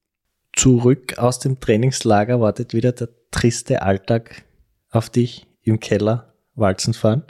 zurück 0.59 1.17
aus 1.17 1.39
dem 1.39 1.61
Trainingslager 1.61 2.41
wartet 2.41 2.73
wieder 2.73 2.91
der 2.91 3.07
triste 3.31 3.81
Alltag 3.81 4.43
auf 4.89 5.09
dich 5.09 5.47
im 5.63 5.79
Keller 5.79 6.33
Walzen 6.55 6.93
fahren. 6.93 7.23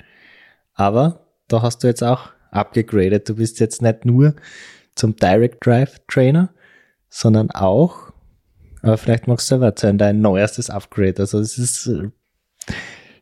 Aber 0.74 1.28
da 1.48 1.62
hast 1.62 1.84
du 1.84 1.88
jetzt 1.88 2.04
auch 2.04 2.32
abgegradet. 2.50 3.30
Du 3.30 3.36
bist 3.36 3.60
jetzt 3.60 3.84
nicht 3.84 4.04
nur 4.04 4.36
zum 4.96 5.16
Direct 5.16 5.64
Drive 5.64 6.00
Trainer, 6.08 6.50
sondern 7.08 7.52
auch, 7.52 8.12
aber 8.82 8.98
vielleicht 8.98 9.28
magst 9.28 9.48
du 9.48 9.50
selber 9.50 9.68
erzählen, 9.68 10.00
dein 10.00 10.22
neuestes 10.22 10.72
Upgrade. 10.72 11.20
Also 11.20 11.38
es 11.38 11.60
ist, 11.60 11.86
äh, 11.86 12.10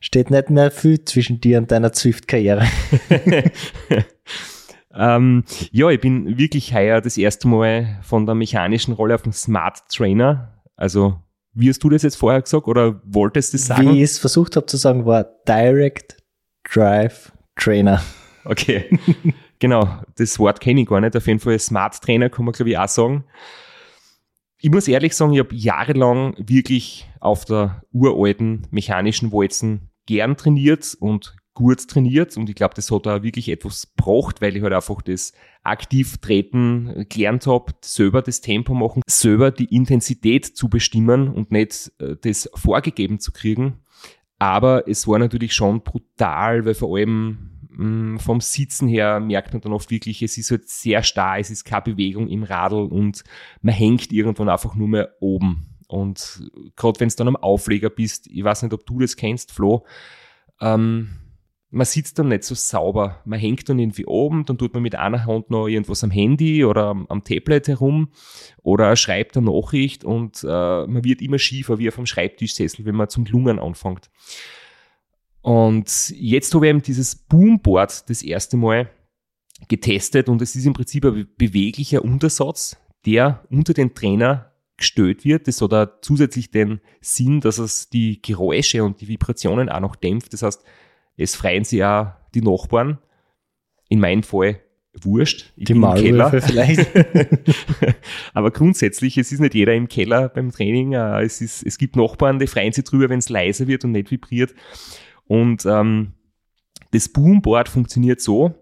steht 0.00 0.30
nicht 0.30 0.48
mehr 0.48 0.70
viel 0.70 1.04
zwischen 1.04 1.40
dir 1.42 1.58
und 1.58 1.70
deiner 1.70 1.92
Zwift-Karriere. 1.92 2.66
Ähm, 4.98 5.44
ja, 5.70 5.88
ich 5.90 6.00
bin 6.00 6.36
wirklich 6.36 6.74
heuer 6.74 7.00
das 7.00 7.16
erste 7.16 7.46
Mal 7.46 7.98
von 8.02 8.26
der 8.26 8.34
mechanischen 8.34 8.92
Rolle 8.92 9.14
auf 9.14 9.22
den 9.22 9.32
Smart 9.32 9.88
Trainer. 9.88 10.60
Also, 10.76 11.20
wie 11.52 11.68
hast 11.68 11.82
du 11.84 11.88
das 11.88 12.02
jetzt 12.02 12.16
vorher 12.16 12.42
gesagt 12.42 12.66
oder 12.66 13.00
wolltest 13.04 13.52
du 13.52 13.58
das 13.58 13.66
sagen? 13.66 13.92
Wie 13.92 13.98
ich 13.98 14.10
es 14.10 14.18
versucht 14.18 14.56
habe 14.56 14.66
zu 14.66 14.76
sagen, 14.76 15.06
war 15.06 15.24
Direct 15.46 16.16
Drive 16.64 17.32
Trainer. 17.54 18.02
Okay. 18.44 18.98
genau, 19.60 20.02
das 20.16 20.38
Wort 20.38 20.60
kenne 20.60 20.80
ich 20.80 20.88
gar 20.88 21.00
nicht. 21.00 21.16
Auf 21.16 21.26
jeden 21.26 21.40
Fall 21.40 21.58
Smart 21.60 22.00
Trainer 22.02 22.28
kann 22.28 22.44
man, 22.44 22.52
glaube 22.52 22.70
ich, 22.70 22.78
auch 22.78 22.88
sagen. 22.88 23.24
Ich 24.60 24.70
muss 24.70 24.88
ehrlich 24.88 25.14
sagen, 25.14 25.32
ich 25.32 25.38
habe 25.38 25.54
jahrelang 25.54 26.34
wirklich 26.38 27.08
auf 27.20 27.44
der 27.44 27.82
uralten 27.92 28.66
mechanischen 28.72 29.30
Walzen 29.30 29.90
gern 30.06 30.36
trainiert 30.36 30.96
und 30.98 31.36
gut 31.58 31.88
trainiert 31.88 32.36
und 32.36 32.48
ich 32.48 32.54
glaube, 32.54 32.74
das 32.76 32.92
hat 32.92 33.04
da 33.04 33.24
wirklich 33.24 33.48
etwas 33.48 33.92
gebracht, 33.96 34.40
weil 34.40 34.56
ich 34.56 34.62
halt 34.62 34.72
einfach 34.72 35.02
das 35.02 35.32
aktiv 35.64 36.18
treten 36.18 37.04
gelernt 37.08 37.48
habe, 37.48 37.72
selber 37.80 38.22
das 38.22 38.40
Tempo 38.40 38.74
machen, 38.74 39.02
selber 39.08 39.50
die 39.50 39.74
Intensität 39.74 40.46
zu 40.46 40.68
bestimmen 40.68 41.28
und 41.28 41.50
nicht 41.50 41.90
äh, 41.98 42.14
das 42.20 42.48
vorgegeben 42.54 43.18
zu 43.18 43.32
kriegen. 43.32 43.80
Aber 44.38 44.86
es 44.86 45.08
war 45.08 45.18
natürlich 45.18 45.52
schon 45.52 45.82
brutal, 45.82 46.64
weil 46.64 46.74
vor 46.74 46.96
allem 46.96 47.50
mm, 47.70 48.18
vom 48.18 48.40
Sitzen 48.40 48.86
her 48.86 49.18
merkt 49.18 49.52
man 49.52 49.60
dann 49.60 49.72
oft 49.72 49.90
wirklich, 49.90 50.22
es 50.22 50.38
ist 50.38 50.52
halt 50.52 50.68
sehr 50.68 51.02
starr, 51.02 51.40
es 51.40 51.50
ist 51.50 51.64
keine 51.64 51.82
Bewegung 51.82 52.28
im 52.28 52.44
Radl 52.44 52.86
und 52.86 53.24
man 53.62 53.74
hängt 53.74 54.12
irgendwann 54.12 54.48
einfach 54.48 54.76
nur 54.76 54.86
mehr 54.86 55.12
oben. 55.18 55.66
Und 55.88 56.52
gerade 56.76 57.00
wenn 57.00 57.08
es 57.08 57.16
dann 57.16 57.26
am 57.26 57.34
Aufleger 57.34 57.90
bist, 57.90 58.28
ich 58.28 58.44
weiß 58.44 58.62
nicht, 58.62 58.74
ob 58.74 58.86
du 58.86 59.00
das 59.00 59.16
kennst, 59.16 59.50
Flo, 59.50 59.84
ähm, 60.60 61.16
man 61.70 61.84
sitzt 61.84 62.18
dann 62.18 62.28
nicht 62.28 62.44
so 62.44 62.54
sauber. 62.54 63.20
Man 63.24 63.38
hängt 63.38 63.68
dann 63.68 63.78
irgendwie 63.78 64.06
oben, 64.06 64.44
dann 64.44 64.56
tut 64.56 64.72
man 64.72 64.82
mit 64.82 64.94
einer 64.94 65.26
Hand 65.26 65.50
noch 65.50 65.68
irgendwas 65.68 66.02
am 66.02 66.10
Handy 66.10 66.64
oder 66.64 66.86
am, 66.86 67.24
Tablet 67.24 67.68
herum 67.68 68.10
oder 68.62 68.96
schreibt 68.96 69.36
eine 69.36 69.50
Nachricht 69.50 70.04
und 70.04 70.42
äh, 70.44 70.46
man 70.86 71.04
wird 71.04 71.20
immer 71.20 71.38
schiefer 71.38 71.78
wie 71.78 71.88
auf 71.88 71.98
einem 71.98 72.06
Schreibtischsessel, 72.06 72.84
wenn 72.86 72.94
man 72.94 73.10
zum 73.10 73.26
Lungen 73.26 73.58
anfängt. 73.58 74.10
Und 75.42 76.10
jetzt 76.10 76.54
habe 76.54 76.66
ich 76.66 76.70
eben 76.70 76.82
dieses 76.82 77.14
Boomboard 77.16 78.08
das 78.08 78.22
erste 78.22 78.56
Mal 78.56 78.90
getestet 79.68 80.28
und 80.28 80.40
es 80.40 80.56
ist 80.56 80.66
im 80.66 80.72
Prinzip 80.72 81.04
ein 81.04 81.28
beweglicher 81.36 82.02
Untersatz, 82.02 82.76
der 83.04 83.44
unter 83.50 83.74
den 83.74 83.94
Trainer 83.94 84.52
gestellt 84.76 85.24
wird. 85.24 85.48
Das 85.48 85.60
hat 85.60 85.74
auch 85.74 85.88
zusätzlich 86.00 86.50
den 86.50 86.80
Sinn, 87.00 87.40
dass 87.40 87.58
es 87.58 87.90
die 87.90 88.22
Geräusche 88.22 88.84
und 88.84 89.00
die 89.00 89.08
Vibrationen 89.08 89.68
auch 89.68 89.80
noch 89.80 89.96
dämpft. 89.96 90.32
Das 90.32 90.42
heißt, 90.42 90.64
es 91.18 91.34
freuen 91.34 91.64
sich 91.64 91.84
auch 91.84 92.12
die 92.34 92.42
Nachbarn. 92.42 92.98
In 93.90 94.00
meinem 94.00 94.22
Fall 94.22 94.60
wurscht. 95.00 95.52
Ich 95.56 95.66
die 95.66 95.74
Maulwürfe 95.74 96.40
vielleicht. 96.46 96.88
Aber 98.34 98.50
grundsätzlich, 98.50 99.18
es 99.18 99.32
ist 99.32 99.40
nicht 99.40 99.54
jeder 99.54 99.74
im 99.74 99.88
Keller 99.88 100.28
beim 100.28 100.50
Training. 100.50 100.92
Äh, 100.92 101.22
es, 101.22 101.40
ist, 101.40 101.62
es 101.64 101.78
gibt 101.78 101.96
Nachbarn, 101.96 102.38
die 102.38 102.46
freuen 102.46 102.72
sich 102.72 102.84
drüber, 102.84 103.08
wenn 103.08 103.18
es 103.18 103.28
leiser 103.28 103.66
wird 103.66 103.84
und 103.84 103.92
nicht 103.92 104.10
vibriert. 104.10 104.54
Und 105.26 105.66
ähm, 105.66 106.14
das 106.92 107.08
Boomboard 107.08 107.68
funktioniert 107.68 108.20
so, 108.20 108.54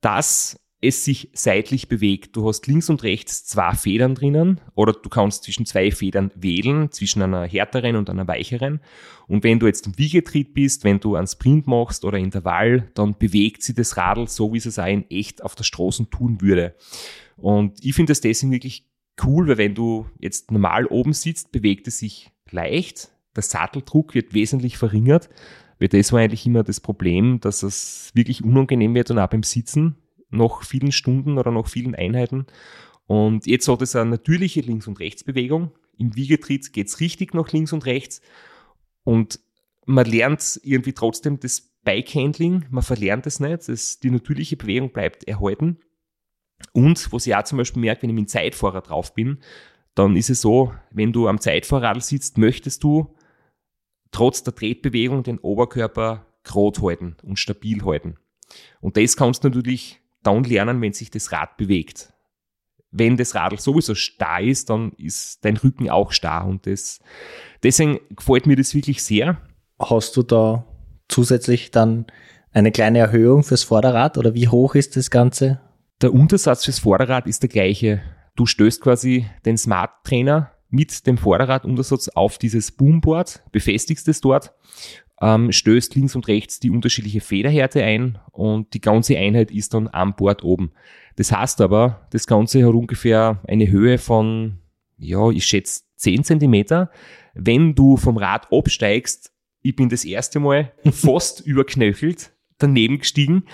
dass 0.00 0.60
es 0.86 1.04
sich 1.04 1.30
seitlich 1.32 1.88
bewegt. 1.88 2.36
Du 2.36 2.48
hast 2.48 2.66
links 2.66 2.88
und 2.88 3.02
rechts 3.02 3.44
zwei 3.44 3.72
Federn 3.72 4.14
drinnen 4.14 4.60
oder 4.74 4.92
du 4.92 5.08
kannst 5.08 5.44
zwischen 5.44 5.66
zwei 5.66 5.90
Federn 5.90 6.30
wählen, 6.34 6.90
zwischen 6.90 7.22
einer 7.22 7.46
härteren 7.46 7.96
und 7.96 8.08
einer 8.10 8.26
weicheren. 8.28 8.80
Und 9.26 9.44
wenn 9.44 9.58
du 9.58 9.66
jetzt 9.66 9.86
im 9.86 9.98
Wiegetritt 9.98 10.54
bist, 10.54 10.84
wenn 10.84 11.00
du 11.00 11.16
einen 11.16 11.26
Sprint 11.26 11.66
machst 11.66 12.04
oder 12.04 12.18
Intervall, 12.18 12.90
dann 12.94 13.18
bewegt 13.18 13.62
sich 13.62 13.74
das 13.74 13.96
Radl 13.96 14.28
so, 14.28 14.52
wie 14.52 14.58
es 14.58 14.78
auch 14.78 14.86
in 14.86 15.10
echt 15.10 15.42
auf 15.42 15.54
der 15.54 15.64
Straße 15.64 16.08
tun 16.10 16.40
würde. 16.40 16.74
Und 17.36 17.84
ich 17.84 17.94
finde 17.94 18.10
das 18.10 18.20
deswegen 18.20 18.52
wirklich 18.52 18.86
cool, 19.24 19.48
weil 19.48 19.58
wenn 19.58 19.74
du 19.74 20.06
jetzt 20.20 20.50
normal 20.50 20.86
oben 20.86 21.12
sitzt, 21.12 21.52
bewegt 21.52 21.88
es 21.88 21.98
sich 21.98 22.30
leicht. 22.50 23.10
Der 23.34 23.42
Satteldruck 23.42 24.14
wird 24.14 24.34
wesentlich 24.34 24.78
verringert. 24.78 25.28
Weil 25.78 25.88
das 25.88 26.12
war 26.12 26.20
eigentlich 26.20 26.46
immer 26.46 26.62
das 26.62 26.80
Problem, 26.80 27.40
dass 27.40 27.62
es 27.62 28.10
wirklich 28.14 28.42
unangenehm 28.42 28.94
wird 28.94 29.10
und 29.10 29.18
auch 29.18 29.28
beim 29.28 29.42
Sitzen 29.42 29.96
nach 30.30 30.62
vielen 30.62 30.92
Stunden 30.92 31.38
oder 31.38 31.50
nach 31.50 31.68
vielen 31.68 31.94
Einheiten. 31.94 32.46
Und 33.06 33.46
jetzt 33.46 33.68
hat 33.68 33.82
es 33.82 33.94
eine 33.94 34.10
natürliche 34.10 34.60
Links- 34.60 34.88
und 34.88 34.98
Rechtsbewegung. 34.98 35.72
Im 35.96 36.16
Wiegetritt 36.16 36.72
geht's 36.72 37.00
richtig 37.00 37.34
nach 37.34 37.52
links 37.52 37.72
und 37.72 37.86
rechts. 37.86 38.20
Und 39.04 39.40
man 39.86 40.06
lernt 40.06 40.60
irgendwie 40.64 40.92
trotzdem 40.92 41.38
das 41.38 41.60
Bikehandling, 41.84 42.66
man 42.70 42.82
verlernt 42.82 43.26
es 43.26 43.38
nicht. 43.38 43.68
Das, 43.68 44.00
die 44.00 44.10
natürliche 44.10 44.56
Bewegung 44.56 44.92
bleibt 44.92 45.24
erhalten. 45.24 45.78
Und 46.72 47.12
was 47.12 47.26
ich 47.26 47.34
auch 47.34 47.44
zum 47.44 47.58
Beispiel 47.58 47.80
merke, 47.80 48.02
wenn 48.02 48.10
ich 48.10 48.16
mit 48.16 48.24
dem 48.24 48.28
Zeitfahrer 48.28 48.82
drauf 48.82 49.14
bin, 49.14 49.38
dann 49.94 50.16
ist 50.16 50.30
es 50.30 50.40
so, 50.40 50.74
wenn 50.90 51.12
du 51.12 51.28
am 51.28 51.40
Zeitfahrrad 51.40 52.02
sitzt, 52.02 52.38
möchtest 52.38 52.82
du 52.82 53.14
trotz 54.10 54.42
der 54.42 54.54
Tretbewegung 54.54 55.22
den 55.22 55.38
Oberkörper 55.38 56.26
gerade 56.42 56.82
halten 56.82 57.16
und 57.22 57.38
stabil 57.38 57.84
halten. 57.84 58.16
Und 58.80 58.96
das 58.96 59.16
kannst 59.16 59.44
du 59.44 59.48
natürlich 59.48 60.00
dann 60.26 60.44
lernen, 60.44 60.80
wenn 60.80 60.92
sich 60.92 61.10
das 61.10 61.32
Rad 61.32 61.56
bewegt. 61.56 62.12
Wenn 62.90 63.16
das 63.16 63.34
Radl 63.34 63.58
sowieso 63.58 63.94
starr 63.94 64.40
ist, 64.40 64.70
dann 64.70 64.92
ist 64.92 65.44
dein 65.44 65.56
Rücken 65.56 65.90
auch 65.90 66.12
starr 66.12 66.46
und 66.46 66.66
das, 66.66 67.00
deswegen 67.62 68.00
gefällt 68.10 68.46
mir 68.46 68.56
das 68.56 68.74
wirklich 68.74 69.02
sehr. 69.02 69.40
Hast 69.78 70.16
du 70.16 70.22
da 70.22 70.64
zusätzlich 71.08 71.70
dann 71.70 72.06
eine 72.52 72.72
kleine 72.72 72.98
Erhöhung 72.98 73.42
fürs 73.42 73.64
Vorderrad 73.64 74.16
oder 74.16 74.34
wie 74.34 74.48
hoch 74.48 74.74
ist 74.74 74.96
das 74.96 75.10
Ganze? 75.10 75.60
Der 76.00 76.12
Untersatz 76.12 76.64
fürs 76.64 76.78
Vorderrad 76.78 77.26
ist 77.26 77.42
der 77.42 77.50
gleiche. 77.50 78.02
Du 78.34 78.46
stößt 78.46 78.80
quasi 78.80 79.26
den 79.44 79.58
Smart 79.58 79.90
Trainer 80.04 80.52
mit 80.68 81.06
dem 81.06 81.18
Vorderraduntersatz 81.18 82.08
auf 82.08 82.38
dieses 82.38 82.72
Boomboard, 82.72 83.42
befestigst 83.52 84.08
es 84.08 84.20
dort 84.20 84.54
ähm, 85.20 85.50
stößt 85.50 85.94
links 85.94 86.14
und 86.14 86.28
rechts 86.28 86.60
die 86.60 86.70
unterschiedliche 86.70 87.20
Federhärte 87.20 87.82
ein 87.82 88.18
und 88.32 88.74
die 88.74 88.80
ganze 88.80 89.16
Einheit 89.16 89.50
ist 89.50 89.74
dann 89.74 89.88
am 89.88 90.14
Board 90.14 90.44
oben. 90.44 90.72
Das 91.16 91.32
heißt 91.32 91.60
aber, 91.60 92.06
das 92.10 92.26
Ganze 92.26 92.66
hat 92.66 92.74
ungefähr 92.74 93.40
eine 93.48 93.68
Höhe 93.70 93.98
von, 93.98 94.58
ja, 94.98 95.30
ich 95.30 95.46
schätze 95.46 95.82
10 95.96 96.24
Zentimeter. 96.24 96.90
Wenn 97.34 97.74
du 97.74 97.96
vom 97.96 98.18
Rad 98.18 98.52
absteigst, 98.52 99.32
ich 99.62 99.74
bin 99.74 99.88
das 99.88 100.04
erste 100.04 100.38
Mal 100.38 100.72
fast 100.90 101.40
überknöchelt, 101.40 102.32
daneben 102.58 102.98
gestiegen 102.98 103.44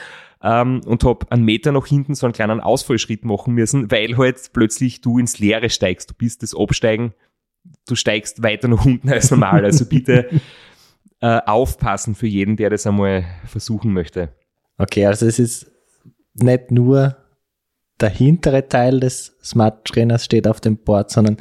ähm, 0.42 0.80
und 0.84 1.04
habe 1.04 1.30
einen 1.30 1.44
Meter 1.44 1.70
nach 1.70 1.86
hinten 1.86 2.16
so 2.16 2.26
einen 2.26 2.32
kleinen 2.32 2.60
Ausfallschritt 2.60 3.24
machen 3.24 3.54
müssen, 3.54 3.90
weil 3.90 4.16
halt 4.18 4.50
plötzlich 4.52 5.00
du 5.00 5.18
ins 5.18 5.38
Leere 5.38 5.70
steigst. 5.70 6.10
Du 6.10 6.14
bist 6.14 6.42
das 6.42 6.56
Absteigen, 6.56 7.14
du 7.86 7.94
steigst 7.94 8.42
weiter 8.42 8.66
nach 8.66 8.84
unten 8.84 9.08
als 9.08 9.30
normal. 9.30 9.64
Also 9.64 9.86
bitte 9.86 10.28
äh, 11.22 11.40
aufpassen 11.46 12.14
für 12.14 12.26
jeden, 12.26 12.56
der 12.56 12.68
das 12.68 12.86
einmal 12.86 13.24
versuchen 13.46 13.92
möchte. 13.92 14.34
Okay, 14.76 15.06
also 15.06 15.24
es 15.26 15.38
ist 15.38 15.70
nicht 16.34 16.70
nur 16.70 17.16
der 18.00 18.10
hintere 18.10 18.68
Teil 18.68 19.00
des 19.00 19.36
Smart 19.42 19.86
Trainers 19.86 20.24
steht 20.24 20.48
auf 20.48 20.60
dem 20.60 20.78
Board, 20.78 21.10
sondern 21.10 21.36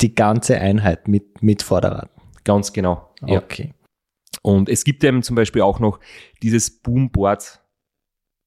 die 0.00 0.14
ganze 0.14 0.60
Einheit 0.60 1.08
mit, 1.08 1.42
mit 1.42 1.62
Vorderrad. 1.62 2.10
Ganz 2.44 2.72
genau. 2.72 3.10
Ja. 3.26 3.38
Okay. 3.38 3.72
Und 4.42 4.68
es 4.68 4.84
gibt 4.84 5.02
eben 5.02 5.22
zum 5.22 5.36
Beispiel 5.36 5.62
auch 5.62 5.80
noch 5.80 5.98
dieses 6.42 6.70
Boomboard 6.82 7.62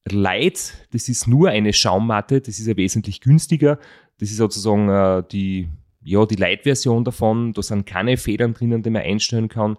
Light. 0.08 0.86
Das 0.92 1.08
ist 1.08 1.26
nur 1.26 1.48
eine 1.48 1.72
Schaummatte. 1.72 2.40
Das 2.40 2.60
ist 2.60 2.66
ja 2.68 2.76
wesentlich 2.76 3.20
günstiger. 3.20 3.80
Das 4.18 4.30
ist 4.30 4.36
sozusagen 4.36 4.88
äh, 4.88 5.24
die, 5.32 5.68
ja, 6.04 6.24
die 6.26 6.36
Light-Version 6.36 7.02
davon. 7.02 7.52
Da 7.52 7.62
sind 7.62 7.86
keine 7.86 8.16
Federn 8.16 8.54
drinnen, 8.54 8.82
die 8.82 8.90
man 8.90 9.02
einstellen 9.02 9.48
kann. 9.48 9.76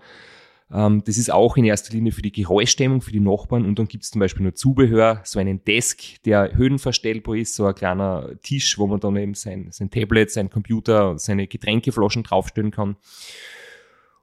Ähm, 0.71 1.03
das 1.05 1.17
ist 1.17 1.31
auch 1.31 1.57
in 1.57 1.65
erster 1.65 1.93
Linie 1.93 2.11
für 2.11 2.21
die 2.21 2.31
Geräuschdämmung, 2.31 3.01
für 3.01 3.11
die 3.11 3.19
Nachbarn 3.19 3.65
und 3.65 3.79
dann 3.79 3.87
gibt 3.87 4.03
es 4.03 4.11
zum 4.11 4.19
Beispiel 4.19 4.45
noch 4.45 4.53
Zubehör, 4.53 5.21
so 5.23 5.39
einen 5.39 5.63
Desk, 5.63 6.01
der 6.25 6.55
höhenverstellbar 6.55 7.35
ist, 7.35 7.55
so 7.55 7.65
ein 7.65 7.75
kleiner 7.75 8.29
Tisch, 8.43 8.77
wo 8.77 8.87
man 8.87 8.99
dann 8.99 9.15
eben 9.17 9.33
sein, 9.33 9.67
sein 9.71 9.89
Tablet, 9.89 10.31
sein 10.31 10.49
Computer, 10.49 11.17
seine 11.17 11.47
Getränkeflaschen 11.47 12.23
draufstellen 12.23 12.71
kann. 12.71 12.97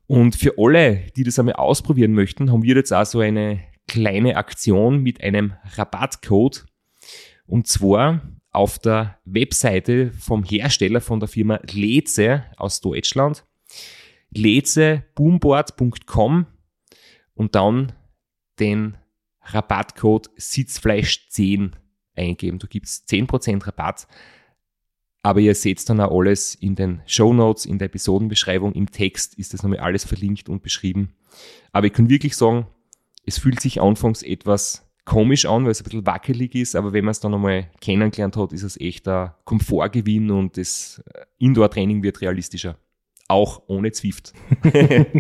Und 0.07 0.37
für 0.37 0.55
alle, 0.57 1.03
die 1.17 1.25
das 1.25 1.39
einmal 1.39 1.57
ausprobieren 1.57 2.13
möchten, 2.13 2.53
haben 2.53 2.63
wir 2.63 2.77
jetzt 2.77 2.93
auch 2.93 3.05
so 3.05 3.19
eine 3.19 3.61
kleine 3.89 4.37
Aktion 4.37 5.03
mit 5.03 5.21
einem 5.21 5.55
Rabattcode. 5.75 6.65
Und 7.47 7.67
zwar 7.67 8.23
auf 8.53 8.79
der 8.79 9.19
Webseite 9.25 10.13
vom 10.13 10.45
Hersteller 10.45 11.01
von 11.01 11.19
der 11.19 11.29
Firma 11.29 11.61
Leze 11.71 12.45
aus 12.57 12.81
Deutschland 12.81 13.45
lezeboomboard.com 14.37 16.47
und 17.35 17.55
dann 17.55 17.93
den 18.59 18.97
Rabattcode 19.43 20.31
Sitzfleisch10 20.39 21.73
eingeben. 22.15 22.59
Du 22.59 22.67
gibst 22.67 23.09
10% 23.09 23.67
Rabatt. 23.67 24.07
Aber 25.23 25.41
ihr 25.41 25.55
seht 25.55 25.87
dann 25.89 26.01
auch 26.01 26.17
alles 26.17 26.55
in 26.55 26.77
den 26.77 27.03
Show 27.07 27.35
Notes, 27.35 27.67
in 27.67 27.79
der 27.79 27.87
Episodenbeschreibung, 27.87 28.73
im 28.75 28.91
Text 28.91 29.35
ist 29.35 29.55
das 29.55 29.65
nochmal 29.65 29.81
alles 29.81 30.05
verlinkt 30.05 30.49
und 30.49 30.63
beschrieben. 30.63 31.17
Aber 31.73 31.89
ich 31.89 31.93
kann 31.93 32.09
wirklich 32.09 32.37
sagen, 32.37 32.69
es 33.25 33.39
fühlt 33.39 33.59
sich 33.61 33.81
anfangs 33.81 34.23
etwas 34.23 34.89
komisch 35.05 35.47
an, 35.47 35.65
weil 35.65 35.73
es 35.73 35.81
ein 35.81 35.85
bisschen 35.85 36.07
wackelig 36.07 36.55
ist, 36.55 36.77
aber 36.77 36.93
wenn 36.93 37.05
man 37.05 37.11
es 37.11 37.19
dann 37.19 37.33
nochmal 37.33 37.69
kennengelernt 37.81 38.37
hat, 38.37 38.53
ist 38.53 38.63
es 38.63 38.81
echt 38.81 39.09
ein 39.09 39.33
Komfortgewinn 39.45 40.31
und 40.31 40.57
das 40.57 41.03
Indoor-Training 41.39 42.05
wird 42.05 42.21
realistischer 42.21 42.79
auch 43.29 43.63
ohne 43.67 43.93
Zwift. 43.93 44.33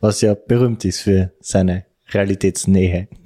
Was 0.00 0.20
ja 0.20 0.34
berühmt 0.34 0.84
ist 0.84 1.00
für 1.00 1.32
seine 1.40 1.86
Realitätsnähe. 2.08 3.08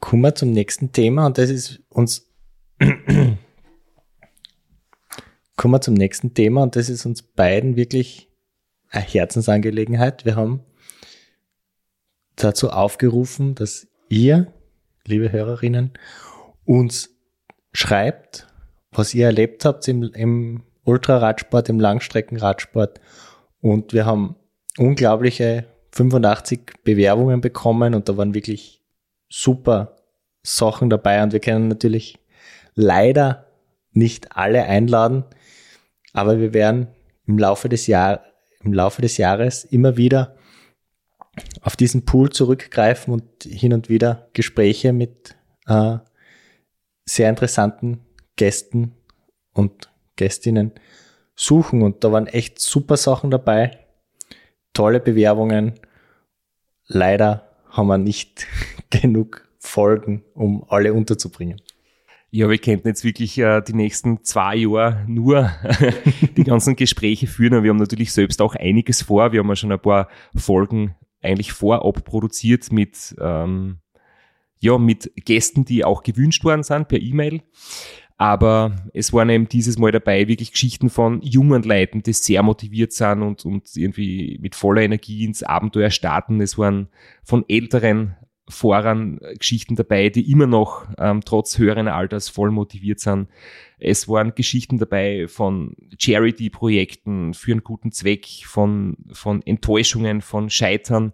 kommen 0.00 0.22
wir 0.22 0.34
zum 0.34 0.52
nächsten 0.52 0.92
Thema 0.92 1.26
und 1.26 1.38
das 1.38 1.50
ist 1.50 1.82
uns 1.88 2.28
kommen 5.56 5.74
wir 5.74 5.80
zum 5.80 5.94
nächsten 5.94 6.34
Thema 6.34 6.62
und 6.62 6.76
das 6.76 6.88
ist 6.88 7.06
uns 7.06 7.22
beiden 7.22 7.76
wirklich 7.76 8.30
eine 8.90 9.04
Herzensangelegenheit. 9.04 10.24
Wir 10.24 10.36
haben 10.36 10.60
dazu 12.36 12.70
aufgerufen, 12.70 13.54
dass 13.54 13.88
ihr, 14.08 14.52
liebe 15.06 15.32
Hörerinnen, 15.32 15.92
uns 16.64 17.10
schreibt, 17.72 18.46
was 18.92 19.14
ihr 19.14 19.26
erlebt 19.26 19.64
habt 19.64 19.88
im, 19.88 20.04
im 20.12 20.62
Ultraradsport, 20.86 21.68
im 21.68 21.80
Langstreckenradsport. 21.80 23.00
Und 23.60 23.92
wir 23.92 24.06
haben 24.06 24.36
unglaubliche 24.78 25.66
85 25.92 26.82
Bewerbungen 26.84 27.40
bekommen 27.40 27.94
und 27.94 28.08
da 28.08 28.16
waren 28.16 28.34
wirklich 28.34 28.82
super 29.28 29.96
Sachen 30.42 30.90
dabei 30.90 31.22
und 31.22 31.32
wir 31.32 31.40
können 31.40 31.68
natürlich 31.68 32.18
leider 32.74 33.46
nicht 33.92 34.36
alle 34.36 34.64
einladen, 34.64 35.24
aber 36.12 36.38
wir 36.38 36.54
werden 36.54 36.88
im 37.26 37.38
Laufe 37.38 37.68
des, 37.68 37.86
Jahr, 37.86 38.24
im 38.62 38.72
Laufe 38.72 39.02
des 39.02 39.16
Jahres 39.16 39.64
immer 39.64 39.96
wieder 39.96 40.36
auf 41.62 41.76
diesen 41.76 42.04
Pool 42.04 42.30
zurückgreifen 42.30 43.12
und 43.12 43.44
hin 43.44 43.72
und 43.72 43.88
wieder 43.88 44.28
Gespräche 44.32 44.92
mit 44.92 45.34
äh, 45.66 45.96
sehr 47.04 47.28
interessanten 47.28 48.06
Gästen 48.36 48.92
und 49.52 49.90
Gästinnen 50.16 50.72
suchen. 51.34 51.82
Und 51.82 52.02
da 52.04 52.12
waren 52.12 52.26
echt 52.26 52.58
super 52.58 52.96
Sachen 52.96 53.30
dabei, 53.30 53.78
tolle 54.72 55.00
Bewerbungen. 55.00 55.74
Leider 56.86 57.48
haben 57.68 57.88
wir 57.88 57.98
nicht 57.98 58.46
genug 58.90 59.46
Folgen, 59.58 60.24
um 60.34 60.64
alle 60.68 60.94
unterzubringen. 60.94 61.60
Ja, 62.30 62.50
wir 62.50 62.58
könnten 62.58 62.88
jetzt 62.88 63.04
wirklich 63.04 63.38
äh, 63.38 63.62
die 63.62 63.72
nächsten 63.72 64.24
zwei 64.24 64.56
Jahre 64.56 65.04
nur 65.06 65.50
die 66.36 66.44
ganzen 66.44 66.76
Gespräche 66.76 67.26
führen. 67.26 67.54
Und 67.54 67.62
wir 67.62 67.70
haben 67.70 67.78
natürlich 67.78 68.12
selbst 68.12 68.42
auch 68.42 68.54
einiges 68.54 69.02
vor. 69.02 69.32
Wir 69.32 69.40
haben 69.40 69.48
ja 69.48 69.56
schon 69.56 69.72
ein 69.72 69.80
paar 69.80 70.08
Folgen 70.34 70.94
eigentlich 71.22 71.52
vorab 71.52 72.04
produziert 72.04 72.70
mit, 72.72 73.14
ähm, 73.20 73.78
ja, 74.58 74.76
mit 74.76 75.12
Gästen, 75.24 75.64
die 75.64 75.84
auch 75.84 76.02
gewünscht 76.02 76.44
worden 76.44 76.62
sind 76.62 76.88
per 76.88 77.00
E-Mail. 77.00 77.42
Aber 78.18 78.74
es 78.94 79.12
waren 79.12 79.28
eben 79.28 79.48
dieses 79.48 79.78
Mal 79.78 79.92
dabei 79.92 80.26
wirklich 80.26 80.52
Geschichten 80.52 80.88
von 80.88 81.20
jungen 81.20 81.62
Leuten, 81.64 82.02
die 82.02 82.14
sehr 82.14 82.42
motiviert 82.42 82.92
sind 82.92 83.22
und, 83.22 83.44
und 83.44 83.76
irgendwie 83.76 84.38
mit 84.40 84.54
voller 84.54 84.82
Energie 84.82 85.24
ins 85.24 85.42
Abenteuer 85.42 85.90
starten. 85.90 86.40
Es 86.40 86.56
waren 86.56 86.88
von 87.22 87.44
älteren 87.48 88.16
Fahrern 88.48 89.18
Geschichten 89.38 89.74
dabei, 89.74 90.08
die 90.08 90.30
immer 90.30 90.46
noch 90.46 90.86
ähm, 90.98 91.20
trotz 91.24 91.58
höheren 91.58 91.88
Alters 91.88 92.28
voll 92.28 92.50
motiviert 92.50 93.00
sind. 93.00 93.28
Es 93.78 94.08
waren 94.08 94.34
Geschichten 94.34 94.78
dabei 94.78 95.26
von 95.28 95.74
Charity-Projekten 95.98 97.34
für 97.34 97.52
einen 97.52 97.64
guten 97.64 97.90
Zweck, 97.90 98.26
von, 98.44 98.96
von 99.12 99.42
Enttäuschungen, 99.42 100.22
von 100.22 100.48
Scheitern, 100.48 101.12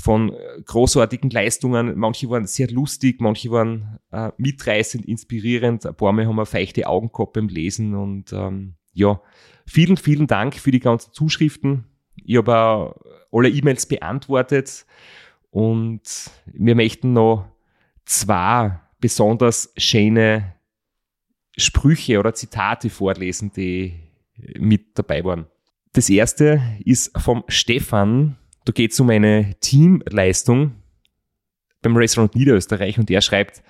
von 0.00 0.32
äh, 0.32 0.62
großartigen 0.64 1.30
Leistungen. 1.30 1.98
Manche 1.98 2.30
waren 2.30 2.46
sehr 2.46 2.70
lustig, 2.70 3.20
manche 3.20 3.50
waren 3.50 3.98
äh, 4.12 4.30
mitreißend, 4.38 5.04
inspirierend. 5.06 5.84
Ein 5.84 5.94
paar 5.94 6.12
Mal 6.12 6.26
haben 6.26 6.36
wir 6.36 6.46
feuchte 6.46 6.86
Augen 6.86 7.10
gehabt 7.12 7.34
beim 7.34 7.48
Lesen 7.48 7.94
und 7.94 8.32
ähm, 8.32 8.74
ja, 8.92 9.20
vielen, 9.66 9.96
vielen 9.96 10.26
Dank 10.26 10.54
für 10.54 10.70
die 10.70 10.80
ganzen 10.80 11.12
Zuschriften. 11.12 11.84
Ich 12.24 12.36
habe 12.36 12.94
alle 13.30 13.48
E-Mails 13.48 13.86
beantwortet. 13.86 14.86
Und 15.50 16.30
wir 16.46 16.74
möchten 16.74 17.12
noch 17.12 17.46
zwei 18.04 18.80
besonders 19.00 19.72
schöne 19.76 20.54
Sprüche 21.56 22.18
oder 22.18 22.34
Zitate 22.34 22.90
vorlesen, 22.90 23.52
die 23.52 23.94
mit 24.58 24.98
dabei 24.98 25.24
waren. 25.24 25.46
Das 25.92 26.10
erste 26.10 26.62
ist 26.84 27.18
vom 27.18 27.44
Stefan. 27.48 28.36
Da 28.68 28.72
geht 28.72 28.92
es 28.92 29.00
um 29.00 29.08
eine 29.08 29.54
Teamleistung 29.60 30.74
beim 31.80 31.96
Restaurant 31.96 32.34
Niederösterreich 32.34 32.98
und 32.98 33.10
er 33.10 33.22
schreibt, 33.22 33.62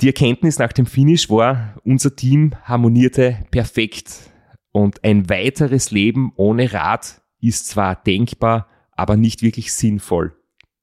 die 0.00 0.08
Erkenntnis 0.08 0.58
nach 0.58 0.72
dem 0.72 0.86
Finish 0.86 1.30
war, 1.30 1.76
unser 1.84 2.16
Team 2.16 2.56
harmonierte 2.64 3.44
perfekt 3.52 4.32
und 4.72 5.04
ein 5.04 5.30
weiteres 5.30 5.92
Leben 5.92 6.32
ohne 6.34 6.72
Rad 6.72 7.22
ist 7.40 7.68
zwar 7.68 7.94
denkbar, 7.94 8.66
aber 8.90 9.16
nicht 9.16 9.40
wirklich 9.40 9.72
sinnvoll. 9.72 10.36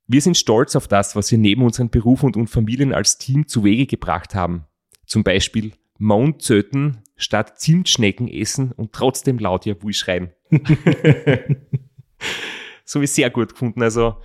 Wir 0.08 0.22
sind 0.22 0.38
stolz 0.38 0.78
auf 0.78 0.88
das, 0.88 1.18
was 1.18 1.30
wir 1.30 1.38
neben 1.38 1.62
unseren 1.62 1.90
Berufen 1.90 2.34
und 2.36 2.48
Familien 2.48 2.94
als 2.94 3.18
Team 3.18 3.50
zu 3.50 3.66
Wege 3.66 3.86
gebracht 3.86 4.34
haben. 4.34 4.64
Zum 5.06 5.26
Beispiel 5.26 5.74
Mondzöten 5.98 7.00
statt 7.18 7.60
Zimtschnecken 7.60 8.30
essen 8.30 8.72
und 8.72 8.94
trotzdem 8.94 9.40
laut 9.40 9.66
Jawohl 9.66 9.92
schreien. 9.92 10.32
so 12.86 13.02
wie 13.02 13.08
sehr 13.08 13.30
gut 13.30 13.54
gefunden. 13.54 13.82
Also 13.82 14.18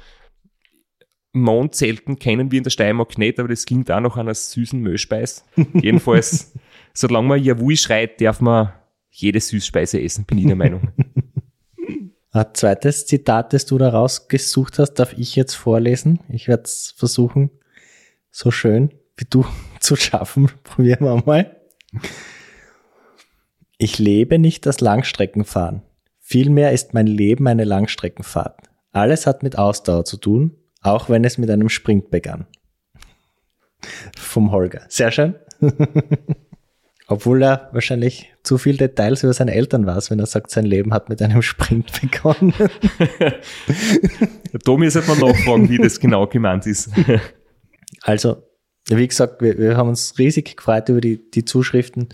Mondzelten 1.32 2.18
kennen 2.18 2.50
wir 2.50 2.58
in 2.58 2.64
der 2.64 2.70
Steiermark 2.70 3.18
nicht, 3.18 3.38
aber 3.38 3.48
das 3.48 3.66
klingt 3.66 3.90
auch 3.90 4.00
noch 4.00 4.16
an 4.16 4.26
einer 4.26 4.34
süßen 4.34 4.80
Müllspeis. 4.80 5.44
Jedenfalls, 5.74 6.52
solange 6.94 7.28
man 7.28 7.42
Jawohl 7.42 7.76
schreit, 7.76 8.20
darf 8.20 8.40
man 8.40 8.72
jede 9.10 9.40
Süßspeise 9.40 10.00
essen, 10.00 10.24
bin 10.24 10.38
ich 10.38 10.46
der 10.46 10.56
Meinung. 10.56 10.92
Ein 12.30 12.46
zweites 12.52 13.06
Zitat, 13.06 13.52
das 13.52 13.66
du 13.66 13.78
da 13.78 13.88
rausgesucht 13.88 14.78
hast, 14.78 14.94
darf 14.94 15.14
ich 15.14 15.34
jetzt 15.34 15.54
vorlesen. 15.54 16.20
Ich 16.28 16.46
werde 16.46 16.64
es 16.64 16.94
versuchen, 16.96 17.50
so 18.30 18.50
schön 18.50 18.92
wie 19.16 19.26
du 19.28 19.44
zu 19.80 19.96
schaffen. 19.96 20.50
Probieren 20.62 21.04
wir 21.04 21.22
mal. 21.24 21.56
Ich 23.78 23.98
lebe 23.98 24.38
nicht 24.38 24.66
das 24.66 24.80
Langstreckenfahren. 24.80 25.82
Vielmehr 26.30 26.72
ist 26.72 26.92
mein 26.92 27.06
Leben 27.06 27.46
eine 27.46 27.64
Langstreckenfahrt. 27.64 28.68
Alles 28.92 29.26
hat 29.26 29.42
mit 29.42 29.56
Ausdauer 29.56 30.04
zu 30.04 30.18
tun, 30.18 30.58
auch 30.82 31.08
wenn 31.08 31.24
es 31.24 31.38
mit 31.38 31.48
einem 31.48 31.70
Sprint 31.70 32.10
begann. 32.10 32.46
Vom 34.14 34.52
Holger. 34.52 34.82
Sehr 34.90 35.10
schön. 35.10 35.36
Obwohl 37.08 37.42
er 37.42 37.70
wahrscheinlich 37.72 38.34
zu 38.42 38.58
viel 38.58 38.76
Details 38.76 39.22
über 39.22 39.32
seine 39.32 39.54
Eltern 39.54 39.86
weiß, 39.86 40.10
wenn 40.10 40.18
er 40.18 40.26
sagt, 40.26 40.50
sein 40.50 40.66
Leben 40.66 40.92
hat 40.92 41.08
mit 41.08 41.22
einem 41.22 41.40
Sprint 41.40 41.98
begonnen. 41.98 42.52
Tommy 44.66 44.90
sollte 44.90 45.08
man 45.08 45.30
nachfragen, 45.30 45.70
wie 45.70 45.78
das 45.78 45.98
genau 45.98 46.26
gemeint 46.26 46.66
ist. 46.66 46.90
also, 48.02 48.42
wie 48.90 49.08
gesagt, 49.08 49.40
wir, 49.40 49.56
wir 49.56 49.78
haben 49.78 49.88
uns 49.88 50.18
riesig 50.18 50.58
gefreut 50.58 50.90
über 50.90 51.00
die, 51.00 51.30
die 51.30 51.46
Zuschriften 51.46 52.10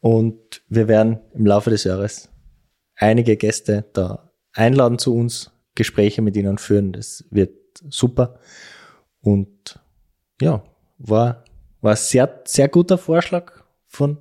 und 0.00 0.62
wir 0.70 0.88
werden 0.88 1.18
im 1.34 1.44
Laufe 1.44 1.68
des 1.68 1.84
Jahres 1.84 2.30
einige 2.96 3.36
Gäste 3.36 3.84
da 3.92 4.30
einladen 4.52 4.98
zu 4.98 5.14
uns, 5.14 5.52
Gespräche 5.74 6.22
mit 6.22 6.36
ihnen 6.36 6.58
führen. 6.58 6.92
Das 6.92 7.24
wird 7.30 7.52
super. 7.88 8.38
Und 9.20 9.78
ja, 10.40 10.62
war, 10.98 11.44
war 11.80 11.96
sehr, 11.96 12.42
sehr 12.44 12.68
guter 12.68 12.98
Vorschlag 12.98 13.52
von, 13.86 14.18